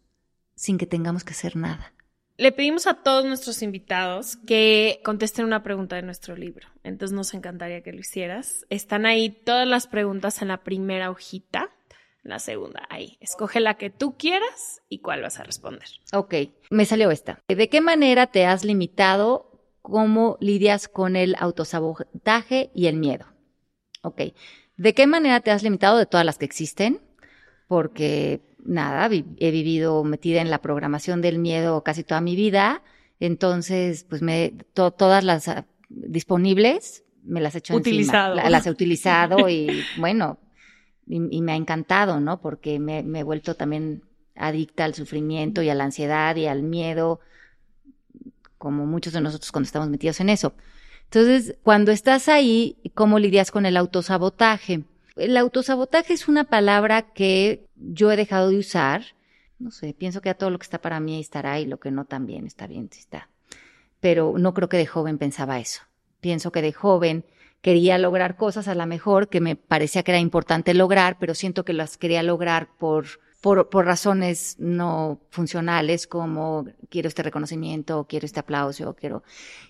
sin 0.55 0.79
que 0.79 0.87
tengamos 0.87 1.25
que 1.25 1.33
hacer 1.33 1.57
nada. 1.57 1.95
Le 2.37 2.53
pedimos 2.53 2.87
a 2.87 2.95
todos 2.95 3.27
nuestros 3.27 3.63
invitados 3.63 4.37
que 4.37 5.01
contesten 5.05 5.45
una 5.45 5.63
pregunta 5.63 5.97
de 5.97 6.03
nuestro 6.03 6.37
libro. 6.37 6.69
Entonces 6.83 7.15
nos 7.15 7.35
encantaría 7.35 7.83
que 7.83 7.93
lo 7.93 8.01
hicieras. 8.01 8.65
Están 8.71 9.05
ahí 9.05 9.29
todas 9.29 9.69
las 9.69 9.87
preguntas 9.87 10.41
en 10.41 10.49
la 10.49 10.63
primera 10.65 11.11
hojita 11.11 11.71
la 12.23 12.39
segunda, 12.39 12.83
ahí. 12.91 13.17
Escoge 13.21 13.61
la 13.61 13.75
que 13.75 13.91
tú 13.91 14.17
quieras 14.17 14.83
y 14.89 15.01
cuál 15.01 15.23
vas 15.23 15.39
a 15.41 15.45
responder. 15.45 15.85
Ok, 16.13 16.35
me 16.71 16.85
salió 16.85 17.11
esta. 17.11 17.43
¿De 17.49 17.69
qué 17.69 17.81
manera 17.81 18.27
te 18.27 18.47
has 18.47 18.65
limitado? 18.65 19.51
¿Cómo 19.83 20.37
lidias 20.41 20.89
con 20.89 21.17
el 21.17 21.35
autosabotaje 21.39 22.71
y 22.75 22.87
el 22.87 22.97
miedo? 22.97 23.27
Ok. 24.03 24.23
¿De 24.77 24.95
qué 24.95 25.07
manera 25.07 25.41
te 25.41 25.51
has 25.51 25.63
limitado 25.63 25.99
de 25.99 26.07
todas 26.07 26.27
las 26.27 26.39
que 26.39 26.45
existen? 26.45 27.01
Porque, 27.69 28.41
nada, 28.65 29.07
he 29.07 29.51
vivido 29.51 30.05
metida 30.05 30.41
en 30.41 30.51
la 30.51 30.61
programación 30.61 31.23
del 31.23 31.39
miedo 31.39 31.83
casi 31.83 32.05
toda 32.05 32.21
mi 32.21 32.37
vida. 32.37 32.83
Entonces, 33.19 34.05
pues 34.05 34.23
me, 34.23 34.55
todas 34.75 35.25
las 35.25 35.49
ah, 35.49 35.67
disponibles 35.89 37.05
me 37.23 37.41
las 37.41 37.55
he 37.55 37.59
hecho 37.59 37.77
utilizado. 37.77 38.35
las 38.35 38.67
he 38.67 38.71
utilizado 38.71 39.49
y 39.49 39.85
bueno, 39.99 40.39
y, 41.11 41.43
me 41.43 41.53
ha 41.53 41.57
encantado, 41.57 42.21
¿no? 42.21 42.41
Porque 42.41 42.79
me, 42.79 43.01
he 43.01 43.23
vuelto 43.23 43.57
también 43.57 44.03
adicta 44.37 44.85
al 44.85 44.95
sufrimiento 44.95 45.61
y 45.61 45.69
a 45.69 45.75
la 45.75 45.85
ansiedad 45.85 46.37
y 46.37 46.47
al 46.47 46.63
miedo, 46.63 47.21
como 48.59 48.87
muchos 48.87 49.13
de 49.13 49.21
nosotros 49.21 49.51
cuando 49.51 49.67
estamos 49.67 49.89
metidos 49.89 50.21
en 50.21 50.29
eso. 50.29 50.55
Entonces, 51.05 51.57
cuando 51.65 51.91
estás 51.91 52.29
ahí, 52.29 52.77
¿cómo 52.95 53.19
lidias 53.19 53.51
con 53.51 53.67
el 53.67 53.77
autosabotaje? 53.77 54.85
El 55.17 55.37
autosabotaje 55.37 56.13
es 56.13 56.29
una 56.29 56.45
palabra 56.45 57.03
que 57.03 57.67
yo 57.75 58.13
he 58.13 58.17
dejado 58.17 58.51
de 58.51 58.59
usar. 58.59 59.03
No 59.59 59.73
sé, 59.73 59.93
pienso 59.93 60.21
que 60.21 60.31
a 60.31 60.35
todo 60.35 60.51
lo 60.51 60.59
que 60.59 60.65
está 60.65 60.81
para 60.81 61.01
mí 61.01 61.19
estará 61.19 61.59
y 61.59 61.67
lo 61.67 61.81
que 61.81 61.91
no 61.91 62.05
también 62.05 62.47
está 62.47 62.69
bien, 62.69 62.89
está. 62.97 63.29
Pero 63.99 64.35
no 64.39 64.55
creo 64.55 64.69
que 64.69 64.77
de 64.77 64.87
joven 64.87 65.19
pensaba 65.19 65.59
eso. 65.59 65.83
Pienso 66.21 66.53
que 66.53 66.63
de 66.63 66.73
joven 66.73 67.25
quería 67.61 67.99
lograr 67.99 68.37
cosas 68.37 68.69
a 68.69 68.75
lo 68.75 68.87
mejor 68.87 69.29
que 69.29 69.41
me 69.41 69.57
parecía 69.57 70.03
que 70.03 70.13
era 70.13 70.19
importante 70.19 70.75
lograr, 70.75 71.19
pero 71.19 71.35
siento 71.35 71.65
que 71.65 71.73
las 71.73 71.99
quería 71.99 72.23
lograr 72.23 72.69
por, 72.79 73.07
por, 73.41 73.69
por 73.69 73.85
razones 73.85 74.57
no 74.59 75.21
funcionales 75.31 76.07
como 76.07 76.67
quiero 76.89 77.09
este 77.09 77.23
reconocimiento, 77.23 78.07
quiero 78.09 78.27
este 78.27 78.41
aplauso, 78.41 78.95
quiero... 78.95 79.23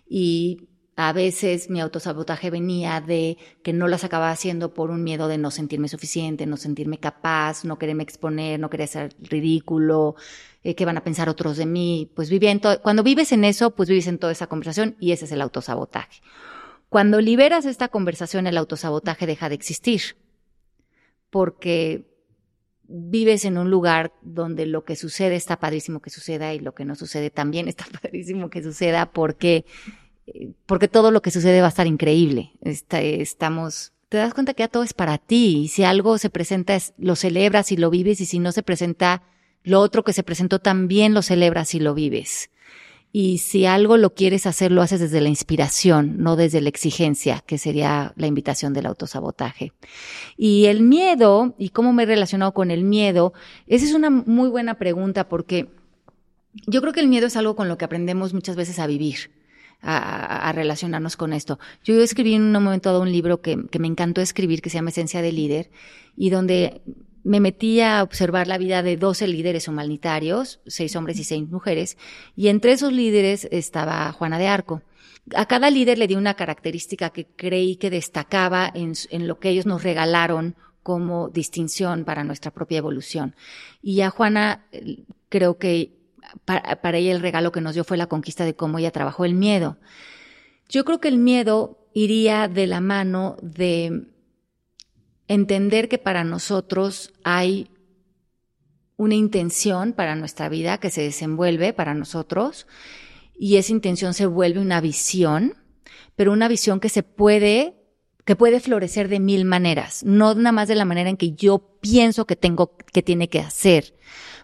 Y 0.08 0.68
a 0.96 1.12
veces 1.14 1.70
mi 1.70 1.80
autosabotaje 1.80 2.50
venía 2.50 3.00
de 3.00 3.38
que 3.62 3.72
no 3.72 3.88
las 3.88 4.04
acababa 4.04 4.32
haciendo 4.32 4.74
por 4.74 4.90
un 4.90 5.02
miedo 5.02 5.28
de 5.28 5.38
no 5.38 5.50
sentirme 5.50 5.88
suficiente, 5.88 6.44
no 6.44 6.58
sentirme 6.58 6.98
capaz, 6.98 7.64
no 7.64 7.78
quererme 7.78 8.02
exponer, 8.02 8.60
no 8.60 8.68
querer 8.68 8.86
ser 8.86 9.16
ridículo, 9.18 10.16
eh, 10.62 10.74
qué 10.74 10.84
van 10.84 10.98
a 10.98 11.04
pensar 11.04 11.30
otros 11.30 11.56
de 11.56 11.64
mí. 11.64 12.10
Pues 12.14 12.28
vivía 12.28 12.50
en 12.50 12.60
cuando 12.82 13.02
vives 13.02 13.32
en 13.32 13.44
eso, 13.44 13.70
pues 13.70 13.88
vives 13.88 14.08
en 14.08 14.18
toda 14.18 14.32
esa 14.32 14.46
conversación 14.46 14.96
y 15.00 15.12
ese 15.12 15.24
es 15.24 15.32
el 15.32 15.40
autosabotaje. 15.40 16.20
Cuando 16.90 17.20
liberas 17.20 17.66
esta 17.66 17.86
conversación, 17.86 18.48
el 18.48 18.58
autosabotaje 18.58 19.24
deja 19.24 19.48
de 19.48 19.54
existir, 19.54 20.02
porque 21.30 22.04
vives 22.88 23.44
en 23.44 23.58
un 23.58 23.70
lugar 23.70 24.12
donde 24.22 24.66
lo 24.66 24.84
que 24.84 24.96
sucede 24.96 25.36
está 25.36 25.60
padrísimo 25.60 26.02
que 26.02 26.10
suceda 26.10 26.52
y 26.52 26.58
lo 26.58 26.74
que 26.74 26.84
no 26.84 26.96
sucede 26.96 27.30
también 27.30 27.68
está 27.68 27.86
padrísimo 28.02 28.50
que 28.50 28.64
suceda 28.64 29.12
porque, 29.12 29.64
eh, 30.26 30.50
porque 30.66 30.88
todo 30.88 31.12
lo 31.12 31.22
que 31.22 31.30
sucede 31.30 31.60
va 31.60 31.66
a 31.66 31.70
estar 31.70 31.86
increíble. 31.86 32.50
estamos, 32.60 33.92
te 34.08 34.16
das 34.16 34.34
cuenta 34.34 34.54
que 34.54 34.64
ya 34.64 34.68
todo 34.68 34.82
es 34.82 34.92
para 34.92 35.18
ti 35.18 35.58
y 35.58 35.68
si 35.68 35.84
algo 35.84 36.18
se 36.18 36.28
presenta 36.28 36.76
lo 36.98 37.14
celebras 37.14 37.70
y 37.70 37.76
lo 37.76 37.90
vives 37.90 38.20
y 38.20 38.26
si 38.26 38.40
no 38.40 38.50
se 38.50 38.64
presenta 38.64 39.22
lo 39.62 39.78
otro 39.78 40.02
que 40.02 40.12
se 40.12 40.24
presentó 40.24 40.58
también 40.58 41.14
lo 41.14 41.22
celebras 41.22 41.72
y 41.76 41.78
lo 41.78 41.94
vives. 41.94 42.50
Y 43.12 43.38
si 43.38 43.66
algo 43.66 43.96
lo 43.96 44.14
quieres 44.14 44.46
hacer, 44.46 44.70
lo 44.70 44.82
haces 44.82 45.00
desde 45.00 45.20
la 45.20 45.28
inspiración, 45.28 46.18
no 46.18 46.36
desde 46.36 46.60
la 46.60 46.68
exigencia, 46.68 47.42
que 47.44 47.58
sería 47.58 48.12
la 48.16 48.28
invitación 48.28 48.72
del 48.72 48.86
autosabotaje. 48.86 49.72
Y 50.36 50.66
el 50.66 50.82
miedo, 50.82 51.54
y 51.58 51.70
cómo 51.70 51.92
me 51.92 52.04
he 52.04 52.06
relacionado 52.06 52.54
con 52.54 52.70
el 52.70 52.84
miedo, 52.84 53.32
esa 53.66 53.84
es 53.84 53.94
una 53.94 54.10
muy 54.10 54.48
buena 54.48 54.74
pregunta 54.74 55.28
porque 55.28 55.68
yo 56.66 56.80
creo 56.80 56.92
que 56.92 57.00
el 57.00 57.08
miedo 57.08 57.26
es 57.26 57.36
algo 57.36 57.56
con 57.56 57.68
lo 57.68 57.78
que 57.78 57.84
aprendemos 57.84 58.32
muchas 58.32 58.54
veces 58.54 58.78
a 58.78 58.86
vivir. 58.86 59.32
A, 59.82 60.52
relacionarnos 60.52 61.16
con 61.16 61.32
esto. 61.32 61.58
Yo 61.84 62.02
escribí 62.02 62.34
en 62.34 62.54
un 62.54 62.62
momento 62.62 62.90
dado 62.90 63.00
un 63.00 63.10
libro 63.10 63.40
que, 63.40 63.66
que 63.70 63.78
me 63.78 63.86
encantó 63.86 64.20
escribir, 64.20 64.60
que 64.60 64.68
se 64.68 64.76
llama 64.76 64.90
Esencia 64.90 65.22
de 65.22 65.32
Líder, 65.32 65.70
y 66.18 66.28
donde 66.28 66.82
me 67.22 67.40
metí 67.40 67.80
a 67.80 68.02
observar 68.02 68.46
la 68.46 68.58
vida 68.58 68.82
de 68.82 68.96
12 68.96 69.26
líderes 69.28 69.68
humanitarios, 69.68 70.60
seis 70.66 70.96
hombres 70.96 71.18
y 71.18 71.24
seis 71.24 71.48
mujeres, 71.48 71.96
y 72.36 72.48
entre 72.48 72.72
esos 72.72 72.92
líderes 72.92 73.48
estaba 73.50 74.12
Juana 74.12 74.38
de 74.38 74.48
Arco. 74.48 74.82
A 75.34 75.46
cada 75.46 75.70
líder 75.70 75.98
le 75.98 76.06
di 76.06 76.14
una 76.14 76.34
característica 76.34 77.10
que 77.10 77.26
creí 77.26 77.76
que 77.76 77.90
destacaba 77.90 78.70
en, 78.74 78.94
lo 79.26 79.38
que 79.38 79.50
ellos 79.50 79.66
nos 79.66 79.82
regalaron 79.82 80.56
como 80.82 81.28
distinción 81.28 82.04
para 82.04 82.24
nuestra 82.24 82.50
propia 82.50 82.78
evolución. 82.78 83.36
Y 83.82 84.00
a 84.00 84.10
Juana 84.10 84.66
creo 85.28 85.58
que 85.58 85.92
para, 86.44 86.80
para 86.80 86.98
ella 86.98 87.12
el 87.12 87.20
regalo 87.20 87.52
que 87.52 87.60
nos 87.60 87.74
dio 87.74 87.84
fue 87.84 87.96
la 87.96 88.06
conquista 88.06 88.44
de 88.44 88.54
cómo 88.54 88.78
ella 88.78 88.90
trabajó 88.90 89.24
el 89.24 89.34
miedo. 89.34 89.76
Yo 90.68 90.84
creo 90.84 91.00
que 91.00 91.08
el 91.08 91.18
miedo 91.18 91.78
iría 91.92 92.48
de 92.48 92.66
la 92.66 92.80
mano 92.80 93.36
de 93.42 94.06
entender 95.30 95.88
que 95.88 95.98
para 95.98 96.24
nosotros 96.24 97.12
hay 97.22 97.70
una 98.96 99.14
intención 99.14 99.92
para 99.92 100.16
nuestra 100.16 100.48
vida 100.48 100.78
que 100.78 100.90
se 100.90 101.02
desenvuelve 101.02 101.72
para 101.72 101.94
nosotros 101.94 102.66
y 103.38 103.56
esa 103.56 103.70
intención 103.70 104.12
se 104.12 104.26
vuelve 104.26 104.58
una 104.58 104.80
visión, 104.80 105.54
pero 106.16 106.32
una 106.32 106.48
visión 106.48 106.80
que 106.80 106.88
se 106.88 107.04
puede 107.04 107.76
que 108.24 108.34
puede 108.34 108.58
florecer 108.58 109.08
de 109.08 109.20
mil 109.20 109.44
maneras, 109.44 110.02
no 110.04 110.34
nada 110.34 110.52
más 110.52 110.68
de 110.68 110.74
la 110.74 110.84
manera 110.84 111.10
en 111.10 111.16
que 111.16 111.32
yo 111.32 111.78
pienso 111.80 112.26
que 112.26 112.34
tengo 112.34 112.76
que 112.92 113.02
tiene 113.02 113.28
que 113.28 113.38
hacer. 113.38 113.94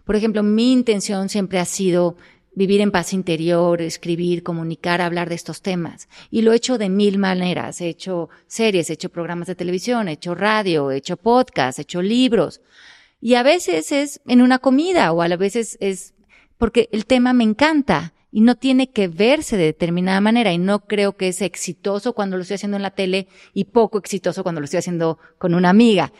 Por 0.05 0.15
ejemplo, 0.15 0.45
mi 0.45 0.73
intención 0.73 1.29
siempre 1.29 1.59
ha 1.59 1.65
sido 1.65 2.17
vivir 2.57 2.81
en 2.81 2.91
paz 2.91 3.13
interior, 3.13 3.81
escribir, 3.81 4.43
comunicar, 4.43 5.01
hablar 5.01 5.29
de 5.29 5.37
estos 5.37 5.63
temas. 5.63 6.09
Y 6.31 6.43
lo 6.43 6.53
he 6.53 6.57
hecho 6.57 6.79
de 6.79 6.89
mil 6.89 7.19
maneras. 7.19 7.81
He 7.81 7.89
hecho 7.89 8.31
series, 8.49 8.91
he 8.91 8.95
hecho 8.95 9.11
programas 9.11 9.47
de 9.47 9.55
televisión, 9.55 10.09
he 10.09 10.13
hecho 10.13 10.35
radio, 10.35 10.91
he 10.91 10.97
hecho 10.97 11.19
podcast, 11.19 11.79
he 11.79 11.83
hecho 11.83 12.03
libros. 12.03 12.63
Y 13.21 13.35
a 13.35 13.43
veces 13.43 13.93
es 13.93 14.21
en 14.27 14.41
una 14.41 14.59
comida 14.59 15.13
o 15.13 15.23
a 15.23 15.29
veces 15.37 15.77
es 15.81 16.15
porque 16.59 16.89
el 16.93 17.05
tema 17.05 17.35
me 17.35 17.45
encanta 17.45 18.15
y 18.33 18.41
no 18.41 18.55
tiene 18.55 18.91
que 18.91 19.09
verse 19.09 19.57
de 19.57 19.65
determinada 19.65 20.21
manera 20.21 20.53
y 20.53 20.59
no 20.59 20.87
creo 20.87 21.17
que 21.17 21.29
es 21.29 21.43
exitoso 21.43 22.15
cuando 22.15 22.37
lo 22.37 22.43
estoy 22.43 22.57
haciendo 22.57 22.77
en 22.77 22.83
la 22.83 22.91
tele 22.91 23.29
y 23.53 23.65
poco 23.65 23.99
exitoso 23.99 24.43
cuando 24.43 24.61
lo 24.61 24.65
estoy 24.65 24.79
haciendo 24.79 25.19
con 25.39 25.55
una 25.55 25.71
amiga 25.71 26.13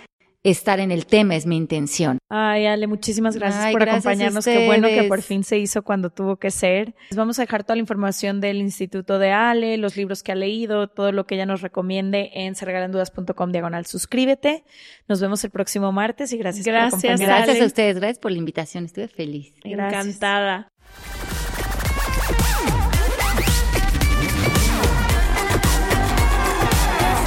estar 0.51 0.79
en 0.79 0.93
el 0.93 1.07
tema, 1.07 1.35
es 1.35 1.45
mi 1.45 1.57
intención. 1.57 2.19
Ay, 2.29 2.67
Ale, 2.67 2.87
muchísimas 2.87 3.37
gracias 3.37 3.65
Ay, 3.65 3.73
por 3.73 3.81
gracias 3.81 4.07
acompañarnos. 4.07 4.45
Qué 4.45 4.67
bueno 4.67 4.89
que 4.89 5.05
por 5.05 5.23
fin 5.23 5.43
se 5.43 5.59
hizo 5.59 5.83
cuando 5.83 6.11
tuvo 6.11 6.37
que 6.37 6.51
ser. 6.51 6.95
Les 7.11 7.17
vamos 7.17 7.39
a 7.39 7.43
dejar 7.43 7.65
toda 7.65 7.75
la 7.77 7.81
información 7.81 8.41
del 8.41 8.59
Instituto 8.59 9.19
de 9.19 9.33
Ale, 9.33 9.77
los 9.77 9.97
libros 9.97 10.23
que 10.23 10.33
ha 10.33 10.35
leído, 10.37 10.89
todo 10.89 11.11
lo 11.11 11.27
que 11.27 11.35
ella 11.35 11.47
nos 11.47 11.63
recomiende 11.63 12.31
en 12.35 12.55
sergalandudas.com 12.55 13.51
diagonal 13.51 13.87
suscríbete. 13.87 14.65
Nos 15.09 15.21
vemos 15.21 15.43
el 15.45 15.51
próximo 15.51 15.91
martes 15.91 16.33
y 16.33 16.39
gracias, 16.39 16.65
Gracias, 16.65 16.91
por 16.91 17.11
acompañarnos. 17.11 17.47
Gracias 17.47 17.63
a 17.63 17.67
ustedes, 17.67 17.97
gracias 17.97 18.19
por 18.19 18.31
la 18.31 18.39
invitación, 18.39 18.85
estuve 18.85 19.09
feliz. 19.09 19.53
Gracias. 19.65 20.07
Encantada. 20.07 20.73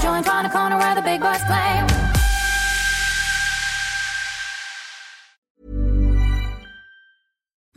Join 0.02 0.28
on 0.28 0.44
the 0.44 0.50
corner 0.50 0.78
where 0.78 0.96
the 0.96 1.02
big 1.02 1.20
boys 1.20 1.44
play. 1.46 1.89